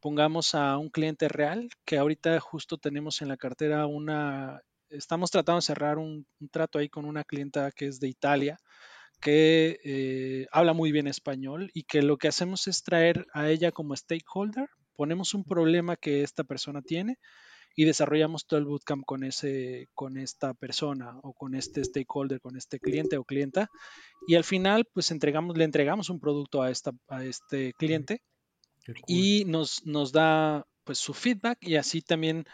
pongamos 0.00 0.54
a 0.54 0.78
un 0.78 0.90
cliente 0.90 1.28
real, 1.28 1.68
que 1.84 1.98
ahorita 1.98 2.38
justo 2.38 2.78
tenemos 2.78 3.20
en 3.20 3.28
la 3.28 3.36
cartera 3.36 3.86
una, 3.86 4.62
estamos 4.90 5.32
tratando 5.32 5.58
de 5.58 5.66
cerrar 5.66 5.98
un, 5.98 6.24
trato 6.52 6.78
ahí 6.78 6.88
con 6.88 7.04
una 7.04 7.24
clienta 7.24 7.72
que 7.72 7.88
es 7.88 7.98
de 7.98 8.06
Italia, 8.08 8.56
que 9.20 9.80
eh, 9.82 10.46
habla 10.52 10.72
muy 10.72 10.92
bien 10.92 11.08
español 11.08 11.68
y 11.74 11.82
que 11.82 12.02
lo 12.02 12.16
que 12.16 12.28
hacemos 12.28 12.68
es 12.68 12.84
traer 12.84 13.26
a 13.34 13.48
ella 13.50 13.72
como 13.72 13.96
stakeholder, 13.96 14.68
ponemos 14.94 15.34
un 15.34 15.42
problema 15.42 15.96
que 15.96 16.22
esta 16.22 16.44
persona 16.44 16.80
tiene, 16.80 17.18
y 17.74 17.84
desarrollamos 17.84 18.46
todo 18.46 18.58
el 18.58 18.66
bootcamp 18.66 19.04
con, 19.04 19.24
ese, 19.24 19.88
con 19.94 20.16
esta 20.16 20.54
persona 20.54 21.18
o 21.22 21.32
con 21.32 21.54
este 21.54 21.84
stakeholder, 21.84 22.40
con 22.40 22.56
este 22.56 22.78
cliente 22.78 23.16
o 23.16 23.24
clienta. 23.24 23.68
Y 24.26 24.36
al 24.36 24.44
final, 24.44 24.86
pues 24.92 25.10
entregamos, 25.10 25.56
le 25.56 25.64
entregamos 25.64 26.10
un 26.10 26.20
producto 26.20 26.62
a, 26.62 26.70
esta, 26.70 26.92
a 27.08 27.24
este 27.24 27.72
cliente 27.74 28.22
y 29.06 29.44
nos, 29.46 29.84
nos 29.86 30.12
da 30.12 30.66
pues 30.84 30.98
su 30.98 31.14
feedback 31.14 31.58
y 31.62 31.76
así 31.76 32.02
también 32.02 32.44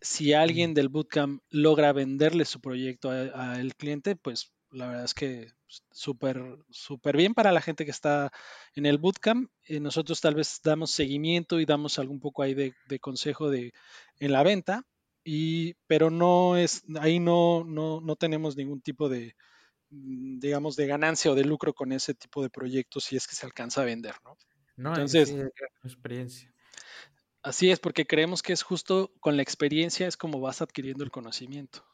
si 0.00 0.32
alguien 0.32 0.74
del 0.74 0.88
bootcamp 0.88 1.42
logra 1.50 1.92
venderle 1.92 2.44
su 2.44 2.60
proyecto 2.60 3.10
al 3.10 3.74
cliente, 3.74 4.16
pues 4.16 4.52
la 4.70 4.88
verdad 4.88 5.04
es 5.04 5.14
que 5.14 5.52
súper, 5.90 6.58
súper 6.70 7.16
bien 7.16 7.34
para 7.34 7.52
la 7.52 7.60
gente 7.60 7.84
que 7.84 7.90
está 7.90 8.32
en 8.74 8.86
el 8.86 8.98
bootcamp. 8.98 9.50
Eh, 9.64 9.80
nosotros 9.80 10.20
tal 10.20 10.34
vez 10.34 10.60
damos 10.62 10.90
seguimiento 10.90 11.60
y 11.60 11.66
damos 11.66 11.98
algún 11.98 12.20
poco 12.20 12.42
ahí 12.42 12.54
de, 12.54 12.74
consejo 13.00 13.50
de, 13.50 13.72
en 14.18 14.32
la 14.32 14.42
venta, 14.42 14.84
y, 15.24 15.74
pero 15.86 16.10
no 16.10 16.56
es, 16.56 16.84
ahí 17.00 17.20
no, 17.20 17.64
no, 17.64 18.00
no 18.00 18.16
tenemos 18.16 18.56
ningún 18.56 18.80
tipo 18.80 19.08
de, 19.08 19.36
mm, 19.90 20.38
digamos, 20.38 20.76
de 20.76 20.86
ganancia 20.86 21.30
o 21.30 21.34
de 21.34 21.44
lucro 21.44 21.74
con 21.74 21.92
ese 21.92 22.14
tipo 22.14 22.42
de 22.42 22.50
proyectos 22.50 23.04
si 23.04 23.16
es 23.16 23.26
que 23.26 23.34
se 23.34 23.46
alcanza 23.46 23.82
a 23.82 23.84
vender, 23.84 24.14
¿no? 24.24 24.36
No, 24.76 24.90
Entonces, 24.90 25.34
experiencia. 25.82 26.54
Así 27.42 27.70
es, 27.70 27.80
porque 27.80 28.06
creemos 28.06 28.42
que 28.42 28.52
es 28.52 28.62
justo 28.62 29.12
con 29.20 29.36
la 29.36 29.42
experiencia 29.42 30.06
es 30.06 30.16
como 30.16 30.40
vas 30.40 30.62
adquiriendo 30.62 31.02
el 31.02 31.10
conocimiento. 31.10 31.84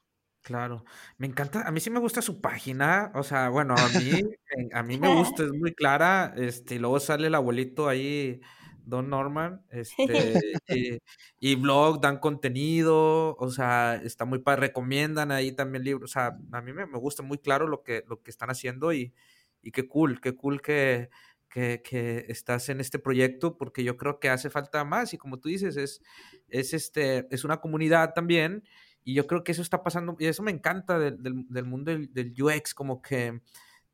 Claro, 0.44 0.84
me 1.16 1.26
encanta, 1.26 1.62
a 1.66 1.70
mí 1.70 1.80
sí 1.80 1.88
me 1.88 2.00
gusta 2.00 2.20
su 2.20 2.42
página, 2.42 3.10
o 3.14 3.22
sea, 3.22 3.48
bueno, 3.48 3.74
a 3.78 3.88
mí, 3.98 4.10
a 4.74 4.82
mí 4.82 4.98
me 4.98 5.08
gusta, 5.38 5.42
es 5.42 5.52
muy 5.52 5.72
clara, 5.72 6.34
este, 6.36 6.74
y 6.74 6.78
luego 6.78 7.00
sale 7.00 7.28
el 7.28 7.34
abuelito 7.34 7.88
ahí, 7.88 8.42
Don 8.84 9.08
Norman, 9.08 9.64
este, 9.70 10.38
y, 11.40 11.54
blog, 11.54 11.98
dan 12.02 12.18
contenido, 12.18 13.36
o 13.36 13.50
sea, 13.50 13.94
está 14.04 14.26
muy 14.26 14.40
padre, 14.40 14.66
recomiendan 14.66 15.32
ahí 15.32 15.50
también 15.50 15.82
libros, 15.82 16.10
o 16.10 16.12
sea, 16.12 16.36
a 16.52 16.60
mí 16.60 16.74
me, 16.74 16.84
gusta 16.84 17.22
muy 17.22 17.38
claro 17.38 17.66
lo 17.66 17.82
que, 17.82 18.04
lo 18.06 18.22
que 18.22 18.30
están 18.30 18.50
haciendo 18.50 18.92
y, 18.92 19.14
y 19.62 19.70
qué 19.70 19.88
cool, 19.88 20.20
qué 20.20 20.36
cool 20.36 20.60
que, 20.60 21.08
que, 21.48 21.80
que, 21.82 22.26
estás 22.28 22.68
en 22.68 22.80
este 22.80 22.98
proyecto 22.98 23.56
porque 23.56 23.82
yo 23.82 23.96
creo 23.96 24.20
que 24.20 24.28
hace 24.28 24.50
falta 24.50 24.84
más 24.84 25.14
y 25.14 25.16
como 25.16 25.40
tú 25.40 25.48
dices, 25.48 25.78
es, 25.78 26.02
es, 26.48 26.74
este, 26.74 27.26
es 27.30 27.44
una 27.44 27.62
comunidad 27.62 28.12
también 28.12 28.62
y 29.04 29.14
yo 29.14 29.26
creo 29.26 29.44
que 29.44 29.52
eso 29.52 29.62
está 29.62 29.82
pasando 29.82 30.16
y 30.18 30.26
eso 30.26 30.42
me 30.42 30.50
encanta 30.50 30.98
del, 30.98 31.22
del, 31.22 31.46
del 31.48 31.64
mundo 31.64 31.92
del, 31.92 32.12
del, 32.12 32.34
UX, 32.42 32.74
como 32.74 33.02
que 33.02 33.40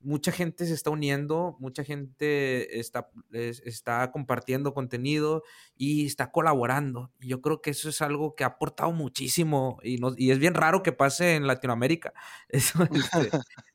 mucha 0.03 0.33
gente 0.33 0.65
se 0.65 0.73
está 0.73 0.91
uniendo, 0.91 1.57
mucha 1.61 1.85
gente 1.85 2.81
está, 2.81 3.11
está 3.33 4.11
compartiendo 4.13 4.73
contenido 4.73 5.43
y 5.77 6.07
está 6.07 6.31
colaborando. 6.31 7.11
Y 7.21 7.29
yo 7.29 7.43
creo 7.43 7.61
que 7.61 7.71
eso 7.71 7.89
es 7.91 8.01
algo 8.01 8.35
que 8.35 8.45
ha 8.45 8.49
aportado 8.49 8.93
muchísimo 8.93 9.79
y, 9.83 9.99
no, 9.99 10.15
y 10.17 10.31
es 10.31 10.39
bien 10.39 10.55
raro 10.55 10.83
que 10.83 10.93
pase 10.93 11.35
en 11.35 11.47
Latinoamérica, 11.47 12.15
eso, 12.49 12.83
este, 12.85 13.31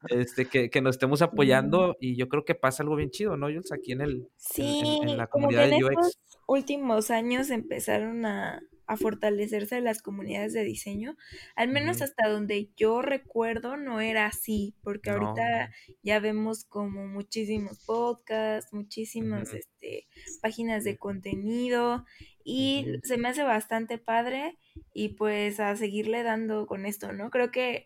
este, 0.10 0.46
que, 0.46 0.70
que, 0.70 0.82
nos 0.82 0.96
estemos 0.96 1.22
apoyando 1.22 1.96
y 2.00 2.16
yo 2.16 2.28
creo 2.28 2.44
que 2.44 2.56
pasa 2.56 2.82
algo 2.82 2.96
bien 2.96 3.12
chido, 3.12 3.38
¿no, 3.38 3.48
Jules? 3.48 3.72
Aquí 3.72 3.92
en, 3.92 4.02
el, 4.02 4.28
sí, 4.38 5.02
en, 5.04 5.10
en 5.10 5.18
la 5.18 5.28
comunidad 5.28 5.70
como 5.70 5.80
que 5.80 5.86
en 5.86 5.96
de 5.96 5.96
UX. 5.96 6.20
últimos 6.48 7.12
años 7.12 7.50
empezaron 7.52 8.26
a, 8.26 8.62
a 8.88 8.98
fortalecerse 8.98 9.82
las 9.82 10.02
comunidades 10.02 10.54
de 10.54 10.64
diseño. 10.64 11.18
Al 11.56 11.70
menos 11.70 11.98
uh 11.98 12.00
-huh. 12.00 12.04
hasta 12.04 12.30
donde 12.30 12.70
yo 12.76 13.02
recuerdo 13.02 13.78
no 13.78 14.02
era 14.02 14.26
así, 14.28 14.76
porque 14.82 15.12
no. 15.12 15.18
ahorita 15.18 15.72
ya 16.04 16.20
vemos 16.20 16.66
como 16.66 17.08
muchísimos 17.08 17.84
podcasts, 17.86 18.74
muchísimas 18.74 19.50
uh 19.50 19.54
-huh. 19.54 19.60
este, 19.60 20.08
páginas 20.42 20.84
de 20.84 20.98
contenido 20.98 22.06
y 22.44 22.86
uh 22.88 22.92
-huh. 22.92 23.02
se 23.04 23.18
me 23.18 23.30
hace 23.30 23.44
bastante 23.44 23.98
padre 23.98 24.58
y 24.94 25.10
pues 25.10 25.60
a 25.60 25.76
seguirle 25.76 26.24
dando 26.24 26.68
con 26.68 26.86
esto, 26.86 27.12
¿no? 27.12 27.30
Creo 27.30 27.52
que 27.52 27.86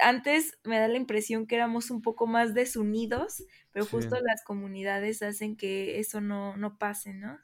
antes 0.00 0.58
me 0.64 0.78
da 0.78 0.88
la 0.88 0.96
impresión 0.96 1.46
que 1.46 1.56
éramos 1.56 1.90
un 1.90 2.02
poco 2.02 2.26
más 2.26 2.54
desunidos, 2.54 3.44
pero 3.72 3.84
sí. 3.84 3.90
justo 3.90 4.16
las 4.22 4.42
comunidades 4.44 5.22
hacen 5.22 5.56
que 5.56 5.98
eso 5.98 6.20
no, 6.20 6.56
no 6.56 6.78
pase, 6.78 7.12
¿no? 7.12 7.38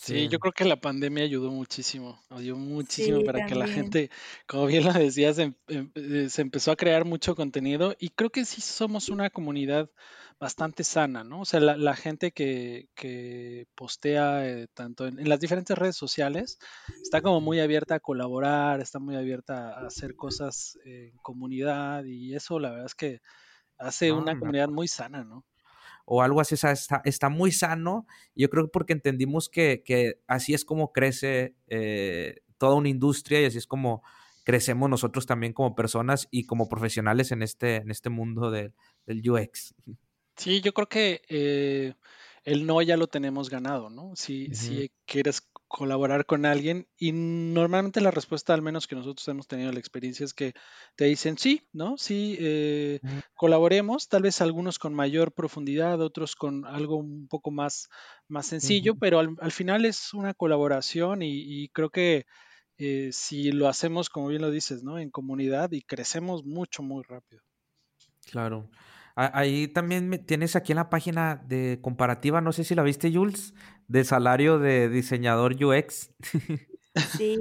Sí, 0.00 0.14
sí, 0.14 0.28
yo 0.28 0.38
creo 0.38 0.52
que 0.52 0.64
la 0.64 0.80
pandemia 0.80 1.24
ayudó 1.24 1.50
muchísimo, 1.50 2.20
ayudó 2.30 2.56
muchísimo 2.56 3.18
sí, 3.18 3.24
para 3.24 3.38
también. 3.38 3.48
que 3.48 3.66
la 3.66 3.68
gente, 3.68 4.10
como 4.46 4.66
bien 4.66 4.84
lo 4.84 4.92
decías, 4.92 5.38
em, 5.38 5.54
em, 5.68 5.90
eh, 5.94 6.28
se 6.30 6.42
empezó 6.42 6.72
a 6.72 6.76
crear 6.76 7.04
mucho 7.04 7.34
contenido 7.34 7.94
y 7.98 8.10
creo 8.10 8.30
que 8.30 8.44
sí 8.44 8.60
somos 8.60 9.08
una 9.08 9.30
comunidad 9.30 9.90
bastante 10.38 10.84
sana, 10.84 11.24
¿no? 11.24 11.40
O 11.40 11.44
sea, 11.44 11.60
la, 11.60 11.76
la 11.76 11.94
gente 11.96 12.32
que, 12.32 12.88
que 12.94 13.66
postea 13.74 14.46
eh, 14.46 14.68
tanto 14.74 15.06
en, 15.06 15.18
en, 15.18 15.28
las 15.28 15.40
diferentes 15.40 15.76
redes 15.78 15.96
sociales 15.96 16.58
está 17.02 17.22
como 17.22 17.40
muy 17.40 17.60
abierta 17.60 17.94
a 17.96 18.00
colaborar, 18.00 18.80
está 18.80 18.98
muy 18.98 19.16
abierta 19.16 19.72
a 19.72 19.86
hacer 19.86 20.16
cosas 20.16 20.78
en 20.84 21.16
comunidad 21.22 22.04
y 22.04 22.34
eso 22.34 22.58
la 22.58 22.70
verdad 22.70 22.86
es 22.86 22.94
que 22.94 23.20
hace 23.78 24.08
no, 24.08 24.18
una 24.18 24.38
comunidad 24.38 24.68
muy 24.68 24.88
sana, 24.88 25.24
¿no? 25.24 25.44
O 26.04 26.22
algo 26.22 26.40
así, 26.40 26.54
o 26.54 26.58
sea, 26.58 26.72
está, 26.72 27.02
está, 27.04 27.28
muy 27.28 27.52
sano. 27.52 28.06
Yo 28.34 28.50
creo 28.50 28.64
que 28.64 28.70
porque 28.70 28.92
entendimos 28.92 29.48
que, 29.48 29.82
que 29.84 30.20
así 30.26 30.54
es 30.54 30.64
como 30.64 30.92
crece 30.92 31.54
eh, 31.68 32.40
toda 32.58 32.74
una 32.74 32.88
industria 32.88 33.40
y 33.40 33.44
así 33.46 33.58
es 33.58 33.66
como 33.66 34.02
crecemos 34.44 34.90
nosotros 34.90 35.26
también 35.26 35.54
como 35.54 35.74
personas 35.74 36.28
y 36.30 36.44
como 36.44 36.68
profesionales 36.68 37.32
en 37.32 37.42
este, 37.42 37.76
en 37.76 37.90
este 37.90 38.10
mundo 38.10 38.50
de, 38.50 38.72
del 39.06 39.28
UX. 39.28 39.74
Sí, 40.36 40.60
yo 40.60 40.74
creo 40.74 40.88
que 40.88 41.22
eh, 41.28 41.94
el 42.44 42.66
no 42.66 42.82
ya 42.82 42.96
lo 42.96 43.06
tenemos 43.06 43.48
ganado, 43.48 43.88
¿no? 43.88 44.14
Si, 44.16 44.46
uh 44.46 44.50
-huh. 44.50 44.54
si 44.54 44.92
quieres 45.06 45.48
colaborar 45.68 46.26
con 46.26 46.46
alguien 46.46 46.86
y 46.96 47.12
normalmente 47.12 48.00
la 48.00 48.10
respuesta, 48.10 48.54
al 48.54 48.62
menos 48.62 48.86
que 48.86 48.94
nosotros 48.94 49.26
hemos 49.28 49.46
tenido 49.48 49.72
la 49.72 49.78
experiencia, 49.78 50.24
es 50.24 50.34
que 50.34 50.54
te 50.96 51.06
dicen 51.06 51.36
sí, 51.38 51.66
¿no? 51.72 51.96
Sí, 51.96 52.36
eh, 52.38 53.00
uh 53.02 53.06
-huh. 53.06 53.22
colaboremos, 53.34 54.08
tal 54.08 54.22
vez 54.22 54.40
algunos 54.40 54.78
con 54.78 54.94
mayor 54.94 55.32
profundidad, 55.32 56.00
otros 56.00 56.36
con 56.36 56.64
algo 56.66 56.96
un 56.96 57.26
poco 57.28 57.50
más, 57.50 57.88
más 58.28 58.46
sencillo, 58.46 58.92
uh 58.92 58.96
-huh. 58.96 59.00
pero 59.00 59.18
al, 59.18 59.36
al, 59.40 59.52
final 59.52 59.84
es 59.84 60.14
una 60.14 60.34
colaboración 60.34 61.22
y, 61.22 61.64
y 61.64 61.68
creo 61.70 61.90
que 61.90 62.26
eh, 62.78 63.10
si 63.12 63.52
lo 63.52 63.68
hacemos, 63.68 64.10
como 64.10 64.28
bien 64.28 64.42
lo 64.42 64.50
dices, 64.50 64.82
¿no? 64.82 64.98
En 64.98 65.10
comunidad 65.10 65.70
y 65.72 65.82
crecemos 65.82 66.44
mucho, 66.44 66.82
muy 66.82 67.02
rápido. 67.04 67.42
Claro. 68.30 68.68
Ahí 69.16 69.68
también 69.68 70.24
tienes 70.26 70.56
aquí 70.56 70.72
en 70.72 70.76
la 70.76 70.90
página 70.90 71.36
de 71.46 71.78
comparativa, 71.80 72.40
no 72.40 72.52
sé 72.52 72.64
si 72.64 72.74
la 72.74 72.82
viste, 72.82 73.12
Jules, 73.12 73.54
de 73.86 74.02
salario 74.04 74.58
de 74.58 74.88
diseñador 74.88 75.54
UX. 75.62 76.10
Sí. 77.18 77.36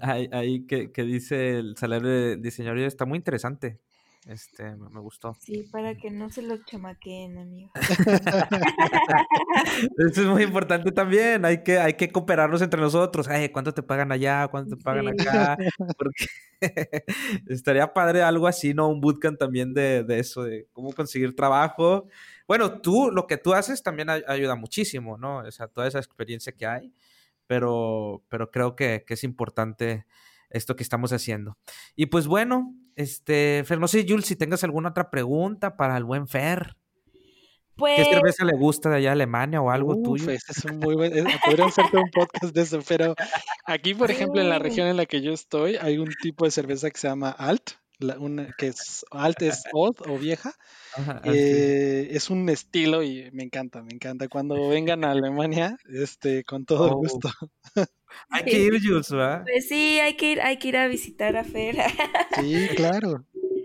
ahí, 0.00 0.30
ahí 0.32 0.66
que, 0.66 0.92
que, 0.92 1.02
dice 1.02 1.58
el 1.58 1.76
salario 1.76 2.08
de 2.08 2.36
diseñador 2.38 2.78
UX, 2.78 2.86
está 2.86 3.04
muy 3.04 3.18
interesante. 3.18 3.78
Este, 4.26 4.76
me 4.76 5.00
gustó. 5.00 5.36
Sí, 5.40 5.68
para 5.72 5.96
que 5.96 6.08
no 6.08 6.30
se 6.30 6.42
lo 6.42 6.56
chamaquen, 6.64 7.38
amigo. 7.38 7.72
Eso 9.98 10.22
es 10.22 10.28
muy 10.28 10.44
importante 10.44 10.92
también. 10.92 11.44
Hay 11.44 11.64
que, 11.64 11.78
hay 11.78 11.94
que 11.94 12.08
cooperarnos 12.08 12.62
entre 12.62 12.80
nosotros. 12.80 13.26
Ay, 13.26 13.48
¿cuánto 13.48 13.74
te 13.74 13.82
pagan 13.82 14.12
allá? 14.12 14.46
¿Cuánto 14.46 14.76
te 14.76 14.82
pagan 14.82 15.06
sí. 15.06 15.12
acá? 15.28 15.56
Porque 15.98 16.26
estaría 17.48 17.92
padre 17.92 18.22
algo 18.22 18.46
así, 18.46 18.74
¿no? 18.74 18.88
Un 18.88 19.00
bootcamp 19.00 19.38
también 19.38 19.74
de, 19.74 20.04
de, 20.04 20.20
eso, 20.20 20.44
de 20.44 20.68
cómo 20.72 20.92
conseguir 20.92 21.34
trabajo. 21.34 22.06
Bueno, 22.46 22.80
tú, 22.80 23.10
lo 23.10 23.26
que 23.26 23.38
tú 23.38 23.54
haces 23.54 23.82
también 23.82 24.08
ayuda 24.08 24.54
muchísimo, 24.54 25.18
¿no? 25.18 25.38
O 25.38 25.50
sea, 25.50 25.66
toda 25.66 25.88
esa 25.88 25.98
experiencia 25.98 26.52
que 26.52 26.66
hay. 26.66 26.94
Pero, 27.48 28.22
pero 28.28 28.52
creo 28.52 28.76
que, 28.76 29.02
que 29.04 29.14
es 29.14 29.24
importante 29.24 30.06
esto 30.48 30.76
que 30.76 30.84
estamos 30.84 31.12
haciendo. 31.12 31.58
Y 31.96 32.06
pues 32.06 32.28
bueno, 32.28 32.72
este, 32.96 33.62
Fer, 33.66 33.78
no 33.78 33.88
sé, 33.88 34.04
Jules, 34.08 34.26
si 34.26 34.36
tengas 34.36 34.64
alguna 34.64 34.90
otra 34.90 35.10
pregunta 35.10 35.76
para 35.76 35.96
el 35.96 36.04
buen 36.04 36.28
Fer. 36.28 36.76
Pues... 37.76 37.96
¿Qué 37.96 38.04
cerveza 38.04 38.44
le 38.44 38.56
gusta 38.56 38.90
de 38.90 38.96
allá 38.96 39.08
de 39.08 39.12
Alemania 39.12 39.60
o 39.60 39.70
algo 39.70 39.94
Uf, 39.96 40.02
tuyo? 40.04 40.30
Este 40.30 40.52
es 40.52 40.64
un 40.64 40.78
muy 40.78 40.94
buen, 40.94 41.12
podríamos 41.44 41.78
hacer 41.78 41.98
un 41.98 42.10
podcast 42.10 42.54
de 42.54 42.62
eso, 42.62 42.80
pero 42.86 43.14
aquí, 43.64 43.94
por 43.94 44.10
ejemplo, 44.10 44.40
en 44.40 44.48
la 44.48 44.58
región 44.58 44.86
en 44.88 44.96
la 44.96 45.06
que 45.06 45.22
yo 45.22 45.32
estoy, 45.32 45.76
hay 45.76 45.98
un 45.98 46.12
tipo 46.22 46.44
de 46.44 46.50
cerveza 46.50 46.90
que 46.90 46.98
se 46.98 47.08
llama 47.08 47.30
Alt, 47.30 47.72
la, 48.02 48.18
una, 48.18 48.52
que 48.58 48.68
es 48.68 49.04
Alt 49.10 49.42
es 49.42 49.62
old 49.72 49.96
o 50.06 50.18
vieja. 50.18 50.54
Ajá, 50.94 51.20
eh, 51.24 52.06
sí. 52.08 52.16
Es 52.16 52.30
un 52.30 52.48
estilo 52.48 53.02
y 53.02 53.30
me 53.32 53.42
encanta, 53.42 53.82
me 53.82 53.92
encanta. 53.92 54.28
Cuando 54.28 54.54
vengan 54.68 55.04
a 55.04 55.12
Alemania, 55.12 55.76
este, 55.88 56.44
con 56.44 56.64
todo 56.64 56.92
oh. 56.92 56.96
gusto. 56.96 57.30
Hay 58.28 58.44
que 58.44 58.58
ir, 58.58 58.80
Jules, 58.82 59.10
¿verdad? 59.10 59.42
Pues 59.42 59.68
sí, 59.68 59.98
hay 59.98 60.16
que 60.16 60.32
ir, 60.32 60.42
hay 60.42 60.58
que 60.58 60.68
ir 60.68 60.76
a 60.76 60.86
visitar 60.86 61.34
a 61.36 61.44
Fer. 61.44 61.76
Sí, 62.40 62.68
claro. 62.76 63.24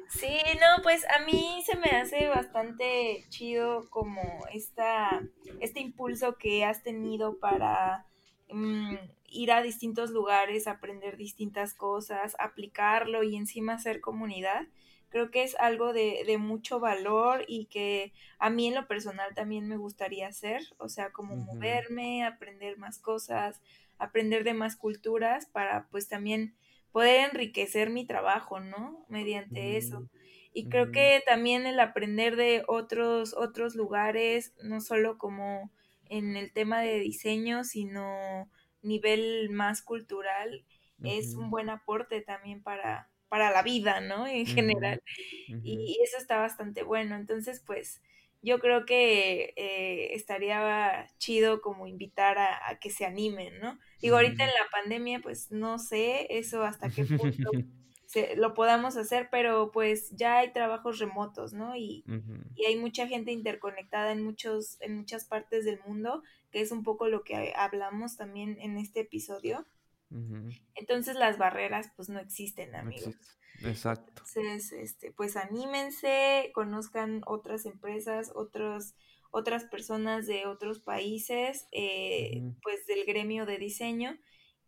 Sí, 0.10 0.38
no, 0.56 0.84
pues 0.84 1.04
a 1.06 1.26
mí 1.26 1.62
se 1.66 1.78
me 1.78 1.98
hace 1.98 2.28
bastante 2.28 3.26
chido 3.30 3.90
como 3.90 4.22
esta, 4.54 5.22
este 5.60 5.82
impulso 5.82 6.38
que 6.38 6.64
has 6.64 6.82
tenido 6.82 7.40
para 7.40 8.06
um, 8.50 8.98
ir 9.30 9.52
a 9.52 9.62
distintos 9.62 10.12
lugares, 10.12 10.68
aprender 10.68 11.18
distintas 11.18 11.74
cosas, 11.74 12.36
aplicarlo 12.40 13.24
y 13.24 13.36
encima 13.36 13.74
hacer 13.74 14.02
comunidad. 14.02 14.68
Creo 15.10 15.32
que 15.32 15.44
es 15.44 15.56
algo 15.56 15.94
de, 15.94 16.24
de 16.26 16.38
mucho 16.38 16.80
valor 16.80 17.46
y 17.48 17.66
que 17.66 18.14
a 18.40 18.50
mí 18.50 18.68
en 18.68 18.76
lo 18.76 18.88
personal 18.88 19.34
también 19.36 19.68
me 19.68 19.78
gustaría 19.78 20.28
hacer, 20.28 20.62
o 20.78 20.90
sea, 20.90 21.12
como 21.12 21.36
uh 21.36 21.38
-huh. 21.38 21.46
moverme, 21.46 22.26
aprender 22.26 22.78
más 22.78 23.00
cosas, 23.00 23.62
aprender 24.00 24.44
de 24.44 24.54
más 24.54 24.76
culturas 24.76 25.46
para 25.46 25.88
pues 25.92 26.08
también 26.08 26.56
poder 26.92 27.30
enriquecer 27.30 27.90
mi 27.90 28.06
trabajo, 28.06 28.60
¿no? 28.60 29.06
Mediante 29.08 29.62
mm. 29.62 29.76
eso. 29.76 30.10
Y 30.54 30.70
creo 30.70 30.88
mm. 30.88 30.92
que 30.92 31.24
también 31.26 31.68
el 31.68 31.80
aprender 31.80 32.36
de 32.36 32.64
otros, 32.68 33.34
otros 33.36 33.76
lugares, 33.76 34.54
no 34.64 34.82
solo 34.82 35.18
como 35.18 35.72
en 36.10 36.38
el 36.38 36.52
tema 36.52 36.82
de 36.82 37.00
diseño, 37.00 37.64
sino 37.64 38.50
nivel 38.82 39.50
más 39.50 39.82
cultural, 39.82 40.66
uh 41.00 41.04
-huh. 41.04 41.20
es 41.20 41.36
un 41.36 41.50
buen 41.50 41.70
aporte 41.70 42.22
también 42.22 42.64
para, 42.64 43.10
para 43.28 43.52
la 43.52 43.64
vida, 43.64 44.02
¿no? 44.02 44.28
En 44.28 44.46
general. 44.46 45.02
Uh 45.50 45.54
-huh. 45.54 45.62
Y 45.64 46.00
eso 46.04 46.18
está 46.18 46.38
bastante 46.38 46.84
bueno. 46.84 47.16
Entonces, 47.16 47.64
pues, 47.66 48.02
yo 48.42 48.60
creo 48.60 48.86
que 48.86 49.54
eh, 49.56 50.14
estaría 50.14 51.08
chido 51.18 51.62
como 51.62 51.88
invitar 51.88 52.38
a, 52.38 52.70
a, 52.70 52.80
que 52.80 52.90
se 52.90 53.06
animen, 53.06 53.60
¿no? 53.60 53.80
Digo, 54.00 54.16
ahorita 54.16 54.44
en 54.44 54.52
la 54.52 54.70
pandemia, 54.72 55.20
pues 55.22 55.52
no 55.52 55.80
sé 55.80 56.28
eso 56.30 56.64
hasta 56.64 56.90
qué 56.90 57.04
punto 57.04 57.52
se, 58.08 58.38
lo 58.38 58.54
podamos 58.54 58.96
hacer, 58.96 59.28
pero 59.30 59.70
pues 59.72 60.12
ya 60.12 60.38
hay 60.38 60.54
trabajos 60.54 60.98
remotos, 60.98 61.52
¿no? 61.52 61.76
Y, 61.76 62.06
uh 62.08 62.14
-huh. 62.14 62.44
y, 62.56 62.66
hay 62.66 62.78
mucha 62.78 63.06
gente 63.06 63.34
interconectada 63.34 64.14
en, 64.14 64.24
muchos, 64.24 64.78
en 64.82 64.96
muchas 64.96 65.26
partes 65.26 65.66
del 65.66 65.82
mundo, 65.86 66.24
que 66.50 66.62
es 66.62 66.72
un 66.72 66.84
poco 66.84 67.10
lo 67.10 67.24
que 67.24 67.54
hablamos 67.56 68.16
también 68.16 68.58
en 68.62 68.78
este 68.78 69.02
episodio. 69.02 69.68
Uh 70.10 70.16
-huh. 70.16 70.62
Entonces 70.76 71.18
las 71.18 71.38
barreras 71.38 71.92
pues 71.98 72.08
no 72.08 72.20
existen, 72.20 72.76
amigos. 72.76 73.16
Exacto. 73.62 74.24
Entonces, 74.26 74.72
este, 74.72 75.12
pues 75.12 75.36
anímense, 75.36 76.52
conozcan 76.54 77.24
otras 77.26 77.66
empresas, 77.66 78.32
otros, 78.34 78.96
otras 79.32 79.66
personas 79.66 80.28
de 80.28 80.46
otros 80.46 80.80
países, 80.80 81.68
eh, 81.74 82.38
uh 82.38 82.46
-huh. 82.46 82.56
pues 82.64 82.88
del 82.88 83.04
gremio 83.04 83.46
de 83.46 83.58
diseño, 83.58 84.18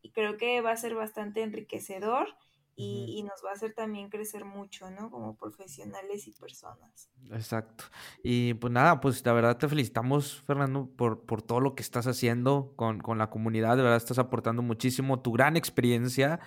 y 0.02 0.12
creo 0.12 0.36
que 0.36 0.60
va 0.60 0.72
a 0.72 0.78
ser 0.78 0.94
bastante 0.94 1.42
enriquecedor 1.42 2.36
y, 2.82 3.24
nos 3.24 3.44
va 3.46 3.50
a 3.52 3.54
hacer 3.54 3.74
también 3.74 4.10
crecer 4.10 4.46
mucho, 4.46 4.90
¿no? 4.90 5.12
Como 5.12 5.36
profesionales 5.36 6.28
y 6.28 6.32
personas. 6.32 7.10
Exacto. 7.32 7.84
Y 8.24 8.54
pues 8.54 8.72
nada, 8.72 9.02
pues 9.02 9.26
la 9.26 9.34
verdad 9.34 9.58
te 9.58 9.68
felicitamos, 9.68 10.42
Fernando, 10.44 10.90
por, 10.96 11.26
por 11.26 11.42
todo 11.42 11.60
lo 11.60 11.76
que 11.76 11.84
estás 11.84 12.08
haciendo 12.08 12.74
con, 12.78 13.00
con, 13.00 13.18
la 13.18 13.30
comunidad. 13.30 13.76
De 13.76 13.84
verdad 13.84 13.98
estás 13.98 14.18
aportando 14.18 14.62
muchísimo. 14.62 15.20
Tu 15.22 15.34
gran 15.34 15.58
experiencia, 15.58 16.40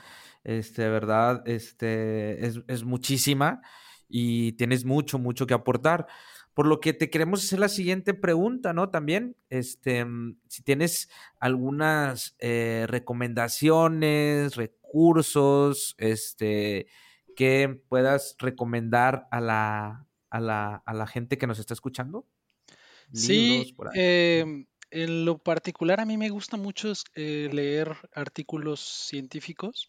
este, 0.43 0.83
de 0.83 0.89
verdad, 0.89 1.47
este, 1.47 2.47
es, 2.47 2.61
es 2.67 2.85
muchísima 2.85 3.61
y 4.09 4.53
tienes 4.53 4.87
mucho, 4.87 5.19
mucho 5.19 5.47
que 5.47 5.55
aportar. 5.55 6.07
Por 6.55 6.67
lo 6.67 6.81
que 6.81 6.93
te 6.93 7.11
queremos 7.11 7.45
hacer 7.45 7.59
la 7.59 7.69
siguiente 7.69 8.15
pregunta, 8.15 8.73
¿no? 8.73 8.91
También, 8.91 9.37
este, 9.49 10.05
mm, 10.05 10.39
si 10.49 10.63
tienes 10.63 11.09
algunas 11.41 12.37
eh, 12.39 12.87
recomendaciones, 12.89 14.57
recursos, 14.57 15.95
este, 15.99 16.87
que 17.35 17.81
puedas 17.89 18.37
recomendar 18.39 19.27
a 19.31 19.41
la, 19.41 20.07
a 20.31 20.41
la, 20.41 21.07
gente 21.07 21.39
que 21.39 21.47
nos 21.47 21.59
está 21.59 21.75
escuchando. 21.75 22.27
Sí, 23.13 23.75
em, 23.95 24.67
en 24.91 25.25
lo 25.25 25.39
particular 25.39 26.01
a 26.01 26.07
mí 26.07 26.17
me 26.17 26.31
gusta 26.31 26.57
mucho 26.57 26.93
eh, 27.15 27.49
leer 27.53 27.97
artículos 28.15 28.81
científicos. 28.81 29.89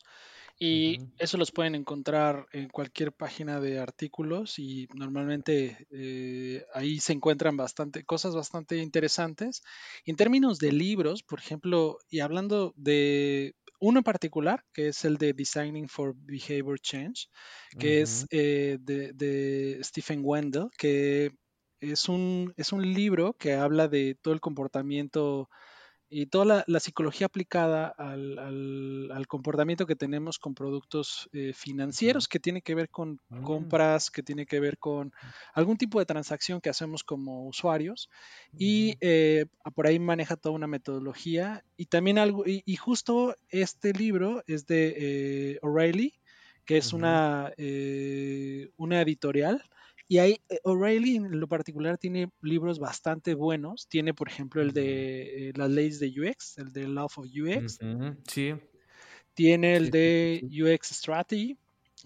Y 0.66 0.98
eso 1.18 1.38
los 1.38 1.52
pueden 1.52 1.76
encontrar 1.76 2.48
en 2.54 2.70
cualquier 2.70 3.12
página 3.12 3.60
de 3.60 3.80
artículos 3.80 4.60
y 4.60 4.88
normalmente 4.94 5.88
eh, 5.92 6.66
ahí 6.74 7.02
se 7.02 7.12
encuentran 7.12 7.58
bastante 7.58 8.06
cosas 8.06 8.34
bastante 8.34 8.78
interesantes. 8.78 9.62
En 10.06 10.16
términos 10.16 10.60
de 10.60 10.72
libros, 10.72 11.22
por 11.22 11.40
ejemplo, 11.40 11.98
y 12.10 12.22
hablando 12.22 12.74
de 12.78 13.56
uno 13.82 14.00
en 14.00 14.04
particular, 14.06 14.64
que 14.74 14.88
es 14.88 15.04
el 15.04 15.18
de 15.18 15.34
Designing 15.34 15.90
for 15.90 16.16
Behavior 16.16 16.80
Change, 16.80 17.28
que 17.78 18.00
es 18.00 18.26
eh, 18.30 18.78
de, 18.80 19.12
de, 19.12 19.80
Stephen 19.84 20.22
Wendell, 20.24 20.70
que 20.78 21.34
es 21.82 22.08
un, 22.08 22.54
es 22.56 22.72
un 22.72 22.94
libro 22.94 23.34
que 23.34 23.56
habla 23.56 23.90
de 23.90 24.16
todo 24.22 24.34
el 24.34 24.40
comportamiento 24.40 25.50
y 26.14 26.28
toda 26.28 26.64
la, 26.68 26.80
psicología 26.80 27.26
aplicada 27.26 27.88
al, 27.88 29.26
comportamiento 29.28 29.88
que 29.88 29.96
tenemos 29.96 30.38
con 30.38 30.54
productos 30.54 31.28
eh, 31.34 31.54
financieros, 31.54 32.28
que 32.28 32.40
tiene 32.40 32.62
que 32.62 32.76
ver 32.76 32.90
con 32.90 33.20
mm. 33.30 33.42
compras, 33.42 34.12
que 34.12 34.22
tiene 34.22 34.46
que 34.46 34.60
ver 34.60 34.78
con 34.78 35.12
algún 35.54 35.78
tipo 35.78 35.98
de 35.98 36.06
transacción 36.06 36.62
que 36.62 36.70
hacemos 36.70 37.04
como 37.04 37.48
usuarios. 37.48 38.12
Y 38.56 38.96
eh, 39.02 39.48
por 39.74 39.88
ahí 39.88 39.98
maneja 39.98 40.36
toda 40.36 40.54
una 40.54 40.68
metodología. 40.68 41.66
Y 41.78 41.88
también 41.88 42.20
algo, 42.20 42.44
y, 42.46 42.76
justo 42.76 43.36
este 43.50 43.92
libro 43.94 44.44
es 44.46 44.68
de 44.68 44.94
eh, 44.96 45.60
O'Reilly, 45.64 46.14
que 46.64 46.78
es 46.78 46.94
una, 46.94 47.52
una 48.78 49.02
editorial 49.02 49.64
y 50.14 50.20
ahí 50.20 50.40
eh, 50.48 50.60
O'Reilly 50.64 51.16
en 51.16 51.40
lo 51.40 51.48
particular 51.48 51.98
tiene 51.98 52.30
libros 52.44 52.78
bastante 52.78 53.34
buenos. 53.34 53.88
Tiene, 53.88 54.14
por 54.14 54.28
ejemplo, 54.28 54.62
el 54.62 54.72
de 54.72 55.50
eh, 55.50 55.54
las 55.56 55.72
leyes 55.72 56.00
de 56.00 56.10
UX, 56.10 56.60
el 56.60 56.72
de 56.72 56.88
Love 56.88 57.18
of 57.18 57.26
UX. 57.26 57.80
Sí. 58.28 58.54
Tiene 59.34 59.76
el 59.76 59.90
de 59.90 60.48
UX 60.52 60.90
Strategy, 60.90 61.58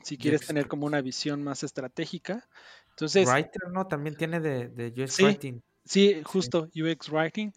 si 0.04 0.18
quieres 0.18 0.48
tener 0.48 0.70
como 0.70 0.86
una 0.86 1.02
visión 1.02 1.44
más 1.44 1.64
estratégica. 1.64 2.48
Entonces, 2.92 3.28
Writer, 3.28 3.70
¿no? 3.74 3.88
También 3.88 4.16
tiene 4.16 4.40
de, 4.40 4.70
de 4.70 5.04
UX 5.04 5.20
Writing. 5.20 5.62
Sí, 5.84 6.22
justo, 6.24 6.70
UX 6.74 7.10
Writing. 7.10 7.52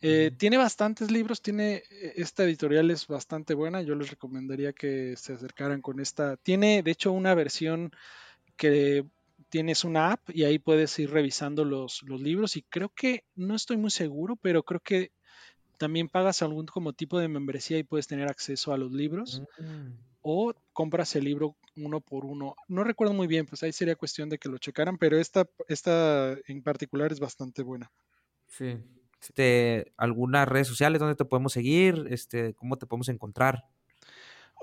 Eh, 0.00 0.30
tiene 0.38 0.56
bastantes 0.56 1.10
libros, 1.10 1.42
tiene 1.42 1.82
esta 2.16 2.44
editorial 2.44 2.90
es 2.90 3.06
bastante 3.06 3.52
buena, 3.52 3.82
yo 3.82 3.94
les 3.94 4.08
recomendaría 4.08 4.72
que 4.72 5.18
se 5.18 5.34
acercaran 5.34 5.82
con 5.82 6.00
esta. 6.00 6.38
Tiene 6.38 6.82
de 6.82 6.90
hecho 6.92 7.12
una 7.12 7.34
versión 7.34 7.92
que 8.56 9.04
tienes 9.52 9.84
una 9.84 10.12
app 10.12 10.30
y 10.30 10.44
ahí 10.44 10.58
puedes 10.58 10.98
ir 10.98 11.10
revisando 11.10 11.66
los, 11.66 12.02
los, 12.04 12.22
libros 12.22 12.56
y 12.56 12.62
creo 12.62 12.88
que, 12.88 13.24
no 13.34 13.54
estoy 13.54 13.76
muy 13.76 13.90
seguro, 13.90 14.34
pero 14.36 14.62
creo 14.62 14.80
que 14.80 15.12
también 15.76 16.08
pagas 16.08 16.40
algún 16.40 16.64
como 16.64 16.94
tipo 16.94 17.18
de 17.18 17.28
membresía 17.28 17.76
y 17.76 17.82
puedes 17.82 18.06
tener 18.06 18.30
acceso 18.30 18.72
a 18.72 18.78
los 18.78 18.92
libros 18.92 19.42
mm. 19.58 19.90
o 20.22 20.54
compras 20.72 21.14
el 21.16 21.24
libro 21.24 21.54
uno 21.76 22.00
por 22.00 22.24
uno. 22.24 22.56
No 22.66 22.82
recuerdo 22.82 23.12
muy 23.12 23.26
bien, 23.26 23.44
pues 23.44 23.62
ahí 23.62 23.72
sería 23.72 23.94
cuestión 23.94 24.30
de 24.30 24.38
que 24.38 24.48
lo 24.48 24.56
checaran, 24.56 24.96
pero 24.96 25.18
esta, 25.18 25.46
esta 25.68 26.34
en 26.46 26.62
particular 26.62 27.12
es 27.12 27.20
bastante 27.20 27.62
buena. 27.62 27.92
Sí. 28.48 28.78
Este, 29.20 29.92
¿Algunas 29.98 30.48
redes 30.48 30.66
sociales 30.66 30.98
donde 30.98 31.14
te 31.14 31.26
podemos 31.26 31.52
seguir? 31.52 32.06
Este, 32.08 32.54
¿Cómo 32.54 32.78
te 32.78 32.86
podemos 32.86 33.10
encontrar? 33.10 33.66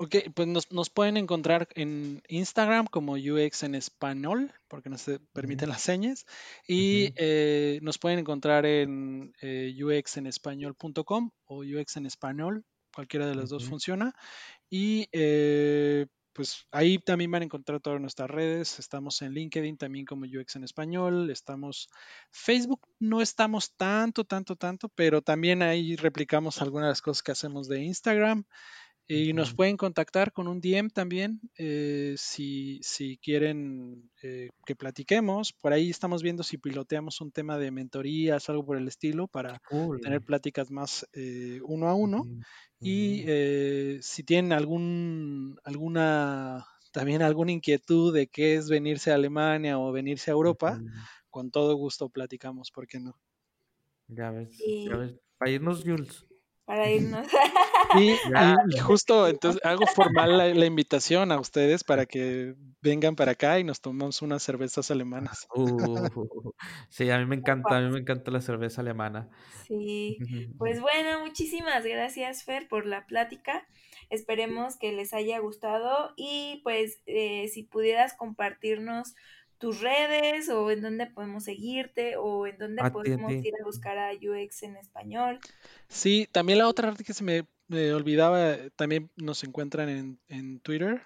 Ok, 0.02 0.16
pues 0.32 0.48
nos, 0.48 0.88
pueden 0.88 1.18
encontrar 1.18 1.68
en 1.74 2.22
Instagram 2.28 2.86
como 2.86 3.16
UX 3.16 3.64
en 3.64 3.74
español, 3.74 4.50
porque 4.66 4.88
nos 4.88 5.04
permiten 5.34 5.68
las 5.68 5.82
señas, 5.82 6.24
y 6.66 7.12
eh, 7.16 7.80
nos 7.82 7.98
pueden 7.98 8.18
encontrar 8.18 8.64
en 8.64 9.34
eh, 9.42 9.76
uxenespañol.com 9.78 11.32
o 11.44 11.58
UX 11.58 11.98
en 11.98 12.06
español, 12.06 12.64
cualquiera 12.94 13.26
de 13.26 13.34
las 13.34 13.50
dos 13.50 13.66
funciona, 13.68 14.14
y 14.70 15.06
eh, 15.12 16.06
pues 16.32 16.66
ahí 16.70 16.98
también 16.98 17.30
van 17.30 17.42
a 17.42 17.44
encontrar 17.44 17.80
todas 17.80 18.00
nuestras 18.00 18.30
redes, 18.30 18.78
estamos 18.78 19.20
en 19.20 19.34
LinkedIn 19.34 19.76
también 19.76 20.06
como 20.06 20.24
UX 20.24 20.56
en 20.56 20.64
español, 20.64 21.28
estamos 21.28 21.90
Facebook, 22.30 22.88
no 23.00 23.20
estamos 23.20 23.76
tanto, 23.76 24.24
tanto, 24.24 24.56
tanto, 24.56 24.88
pero 24.88 25.20
también 25.20 25.60
ahí 25.60 25.94
replicamos 25.96 26.62
algunas 26.62 26.86
de 26.86 26.92
las 26.92 27.02
cosas 27.02 27.22
que 27.22 27.32
hacemos 27.32 27.68
de 27.68 27.82
Instagram. 27.82 28.46
Y 29.12 29.32
nos 29.32 29.54
pueden 29.54 29.76
contactar 29.76 30.32
con 30.32 30.46
un 30.46 30.60
DM 30.60 30.88
también 30.88 31.40
eh, 31.58 32.14
si, 32.16 32.78
si, 32.80 33.16
quieren 33.16 34.08
eh, 34.22 34.50
que 34.64 34.76
platiquemos. 34.76 35.52
Por 35.52 35.72
ahí 35.72 35.90
estamos 35.90 36.22
viendo 36.22 36.44
si 36.44 36.58
piloteamos 36.58 37.20
un 37.20 37.32
tema 37.32 37.58
de 37.58 37.72
mentorías, 37.72 38.48
algo 38.48 38.64
por 38.64 38.76
el 38.76 38.86
estilo, 38.86 39.26
para 39.26 39.60
tener 40.00 40.22
pláticas 40.22 40.70
más 40.70 41.08
eh, 41.12 41.58
uno 41.64 41.88
a 41.88 41.94
uno. 41.94 42.24
Y 42.80 43.24
si 44.00 44.22
tienen 44.22 44.52
algún, 44.52 45.58
alguna, 45.64 46.64
también 46.92 47.22
alguna 47.22 47.50
inquietud 47.50 48.14
de 48.14 48.28
qué 48.28 48.54
es 48.54 48.68
venirse 48.68 49.10
a 49.10 49.16
Alemania 49.16 49.80
o 49.80 49.90
venirse 49.90 50.30
a 50.30 50.34
Europa, 50.34 50.80
con 51.30 51.50
todo 51.50 51.74
gusto 51.74 52.10
platicamos, 52.10 52.70
¿por 52.70 52.86
qué 52.86 53.00
no? 53.00 53.18
Ya 54.06 54.30
ves, 54.30 54.56
ya 54.86 54.96
ves. 54.96 55.18
Para 55.36 55.50
irnos, 55.50 55.82
Jules 55.82 56.29
para 56.70 56.88
irnos. 56.88 57.26
Y, 57.98 58.16
justo 58.78 59.26
entonces 59.26 59.60
hago 59.64 59.84
formal 59.84 60.38
la, 60.38 60.64
invitación 60.64 61.32
a 61.32 61.40
ustedes 61.40 61.82
para 61.82 62.06
que 62.06 62.54
vengan 62.80 63.16
para 63.16 63.32
acá 63.32 63.58
y 63.58 63.64
nos 63.64 63.80
tomamos 63.80 64.22
unas 64.22 64.44
cervezas 64.44 64.92
alemanas. 64.92 65.48
Uh, 65.52 66.52
sí, 66.88 67.10
a 67.10 67.18
mí 67.18 67.26
me 67.26 67.34
encanta, 67.34 67.78
a 67.78 67.80
mí 67.80 67.90
me 67.90 67.98
encanta 67.98 68.30
la 68.30 68.40
cerveza 68.40 68.82
alemana. 68.82 69.28
Sí, 69.66 70.18
pues 70.56 70.80
bueno, 70.80 71.18
muchísimas 71.18 71.84
gracias 71.84 72.44
Fer 72.44 72.68
por 72.68 72.86
la 72.86 73.06
plática. 73.06 73.66
Esperemos 74.08 74.76
que 74.78 74.92
les 74.92 75.12
haya 75.12 75.40
gustado 75.40 76.12
y 76.16 76.60
pues 76.62 77.00
eh, 77.06 77.48
si 77.48 77.64
pudieras 77.64 78.14
compartirnos 78.14 79.16
tus 79.60 79.80
redes 79.80 80.48
o 80.48 80.70
en 80.70 80.80
dónde 80.80 81.06
podemos 81.06 81.44
seguirte 81.44 82.16
o 82.16 82.46
en 82.46 82.56
dónde 82.56 82.90
podemos 82.90 83.30
ir 83.30 83.52
a 83.60 83.64
buscar 83.64 83.98
a 83.98 84.12
UX 84.14 84.62
en 84.62 84.76
español. 84.76 85.38
Sí, 85.86 86.26
también 86.32 86.58
la 86.58 86.66
otra 86.66 86.88
parte 86.88 87.04
que 87.04 87.12
se 87.12 87.22
me, 87.22 87.44
olvidaba, 87.92 88.56
también 88.74 89.10
nos 89.16 89.44
encuentran 89.44 90.18
en, 90.28 90.60
Twitter. 90.60 91.02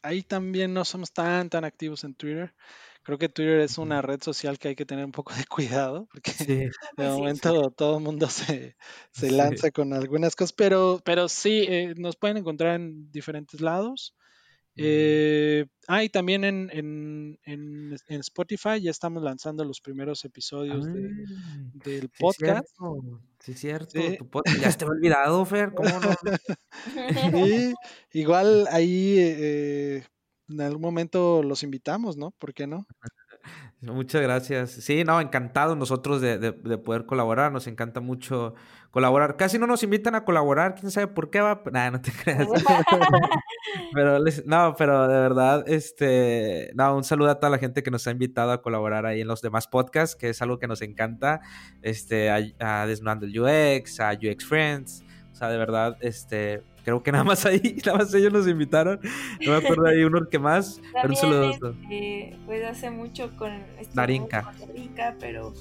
Ahí 0.00 0.22
también 0.22 0.72
no 0.72 0.86
somos 0.86 1.12
tan, 1.12 1.50
tan 1.50 1.64
activos 1.64 2.02
en 2.02 2.14
Twitter. 2.14 2.54
Creo 3.02 3.18
que 3.18 3.28
Twitter 3.28 3.60
es 3.60 3.76
una 3.76 4.00
red 4.00 4.22
social 4.22 4.58
que 4.58 4.68
hay 4.68 4.74
que 4.74 4.86
tener 4.86 5.04
un 5.04 5.12
poco 5.12 5.34
de 5.34 5.44
cuidado, 5.46 6.08
porque 6.10 6.32
de 6.46 6.70
momento 7.10 7.70
todo 7.72 7.98
el 7.98 8.04
mundo 8.04 8.26
se, 8.30 8.74
lanza 9.20 9.70
con 9.70 9.92
algunas 9.92 10.34
cosas, 10.34 10.54
pero, 10.54 11.02
pero 11.04 11.28
sí, 11.28 11.66
eh, 11.68 11.94
nos 11.98 12.16
pueden 12.16 12.38
encontrar 12.38 12.76
en 12.76 13.12
diferentes 13.12 13.60
lados. 13.60 14.14
Eh, 14.80 15.66
ah, 15.88 16.04
y 16.04 16.08
también 16.08 16.44
en, 16.44 16.70
en, 16.72 17.38
en, 17.44 18.20
Spotify 18.20 18.80
ya 18.80 18.92
estamos 18.92 19.22
lanzando 19.22 19.64
los 19.64 19.80
primeros 19.80 20.24
episodios 20.24 20.86
ah, 20.86 20.92
del 21.84 22.08
podcast. 22.10 22.68
Sí, 23.40 23.52
es 23.52 23.60
cierto. 23.60 23.98
Ya 24.60 24.72
te 24.72 24.84
he 24.84 24.88
olvidado, 24.88 25.44
Fer. 25.44 25.72
¿Cómo 25.74 25.90
no? 25.90 27.74
igual 28.12 28.68
ahí 28.70 29.16
eh, 29.18 30.04
en 30.48 30.60
algún 30.60 30.82
momento 30.82 31.42
los 31.42 31.62
invitamos, 31.62 32.16
¿no? 32.16 32.30
¿Por 32.32 32.54
qué 32.54 32.66
no? 32.66 32.86
Muchas 33.80 34.22
gracias. 34.22 34.70
Sí, 34.72 35.04
no, 35.04 35.20
encantado 35.20 35.76
nosotros 35.76 36.20
de, 36.20 36.38
de, 36.38 36.78
poder 36.78 37.06
colaborar. 37.06 37.52
Nos 37.52 37.68
encanta 37.68 38.00
mucho 38.00 38.54
colaborar. 38.90 39.36
Casi 39.36 39.56
no 39.56 39.68
nos 39.68 39.84
invitan 39.84 40.16
a 40.16 40.24
colaborar, 40.24 40.74
quién 40.74 40.90
sabe 40.90 41.06
por 41.06 41.30
qué 41.30 41.40
va. 41.40 41.62
Nada, 41.70 41.92
no 41.92 42.00
te 42.00 42.10
creas. 42.10 42.48
pero 43.92 44.18
no, 44.46 44.74
pero 44.76 45.06
de 45.06 45.20
verdad, 45.20 45.64
este, 45.68 46.72
no, 46.74 46.96
un 46.96 47.04
saludo 47.04 47.30
a 47.30 47.36
toda 47.36 47.50
la 47.50 47.58
gente 47.58 47.84
que 47.84 47.92
nos 47.92 48.04
ha 48.08 48.10
invitado 48.10 48.50
a 48.50 48.62
colaborar 48.62 49.06
ahí 49.06 49.20
en 49.20 49.28
los 49.28 49.42
demás 49.42 49.68
podcasts, 49.68 50.16
que 50.16 50.30
es 50.30 50.42
algo 50.42 50.58
que 50.58 50.66
nos 50.66 50.82
encanta. 50.82 51.40
Este, 51.80 52.30
a, 52.30 52.40
a 52.58 52.86
Desnudando 52.86 53.26
el 53.26 53.38
UX, 53.38 54.00
a 54.00 54.12
UX 54.12 54.44
Friends. 54.44 55.04
O 55.30 55.36
sea, 55.36 55.50
de 55.50 55.58
verdad, 55.58 55.96
este, 56.00 56.64
creo 56.88 57.02
que 57.02 57.12
nada 57.12 57.24
más 57.24 57.44
ahí, 57.44 57.76
nada 57.86 57.98
más 57.98 58.14
ellos 58.14 58.32
nos 58.32 58.48
invitaron. 58.48 58.98
No 59.44 59.52
me 59.52 59.58
acuerdo 59.58 59.86
ahí 59.86 60.04
uno 60.04 60.26
que 60.26 60.38
más. 60.38 60.80
pero 60.94 61.08
un 61.10 61.16
saludo. 61.16 61.50
Este, 61.50 62.36
pues 62.46 62.64
hace 62.64 62.90
mucho 62.90 63.30
con 63.36 63.52
Darinka. 63.92 64.52
pero 65.20 65.52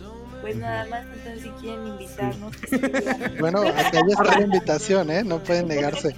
pues 0.41 0.55
nada 0.55 0.87
más, 0.89 1.05
entonces 1.05 1.41
si 1.43 1.49
quieren 1.61 1.87
invitarnos. 1.87 2.55
bueno, 3.41 3.59
acá 3.59 3.91
ya 3.91 3.99
está 4.07 4.39
la 4.39 4.41
invitación, 4.41 5.11
¿eh? 5.11 5.23
No 5.25 5.39
pueden 5.39 5.67
negarse. 5.67 6.15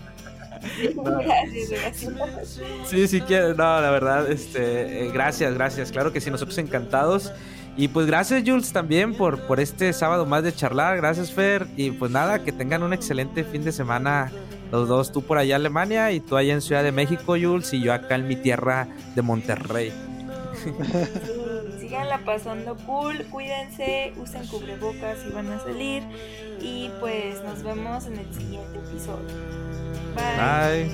Gracias, 0.93 1.70
gracias. 1.70 2.62
Sí, 2.86 3.07
sí 3.07 3.22
quiero, 3.22 3.53
no, 3.53 3.80
la 3.80 3.91
verdad, 3.91 4.30
este, 4.30 5.05
eh, 5.05 5.12
gracias, 5.14 5.53
gracias. 5.53 5.89
Claro 5.89 6.12
que 6.12 6.20
sí, 6.20 6.30
nosotros 6.30 6.57
encantados. 6.57 7.32
Y 7.78 7.88
pues 7.88 8.07
gracias 8.07 8.43
Jules 8.45 8.74
también 8.74 9.14
por, 9.14 9.47
por 9.47 9.62
este 9.62 9.93
sábado 9.93 10.26
más 10.26 10.43
de 10.43 10.53
charlar. 10.53 10.97
Gracias 10.97 11.32
Fer. 11.32 11.66
Y 11.78 11.91
pues 11.91 12.12
nada, 12.12 12.43
que 12.43 12.51
tengan 12.51 12.84
un 12.84 12.91
excelente 12.91 13.45
fin 13.45 13.64
de 13.64 13.72
semana 13.72 14.30
los 14.72 14.88
dos, 14.88 15.11
tú 15.11 15.22
por 15.22 15.38
allá 15.38 15.55
en 15.55 15.61
Alemania 15.61 16.11
y 16.11 16.20
tú 16.20 16.38
allá 16.38 16.53
en 16.53 16.61
Ciudad 16.61 16.84
de 16.84 16.91
México, 16.91 17.36
Jules, 17.39 17.74
y 17.74 17.82
yo 17.82 17.93
acá 17.93 18.15
en 18.15 18.28
mi 18.28 18.36
tierra 18.36 18.88
de 19.15 19.22
Monterrey. 19.22 19.93
Síganla 21.80 22.20
pasando 22.26 22.76
cool, 22.86 23.26
cuídense, 23.32 24.13
usen 24.17 24.45
cubrebocas 24.47 25.17
si 25.24 25.32
van 25.32 25.51
a 25.51 25.59
salir 25.59 26.03
y 26.61 26.89
pues 26.99 27.41
nos 27.43 27.63
vemos 27.63 28.05
en 28.05 28.20
el 28.20 28.34
siguiente 28.34 28.78
episodio. 28.80 29.26
Bye. 30.15 30.86
Bye. 30.86 30.89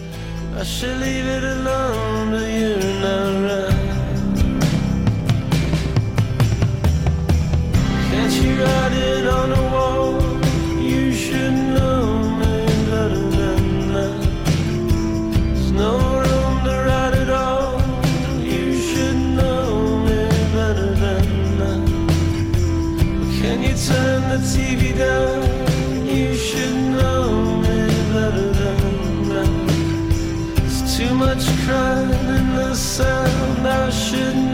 In 32.99 33.03
the 33.03 33.03
sound. 33.03 33.67
I 33.67 33.89
should 33.89 34.44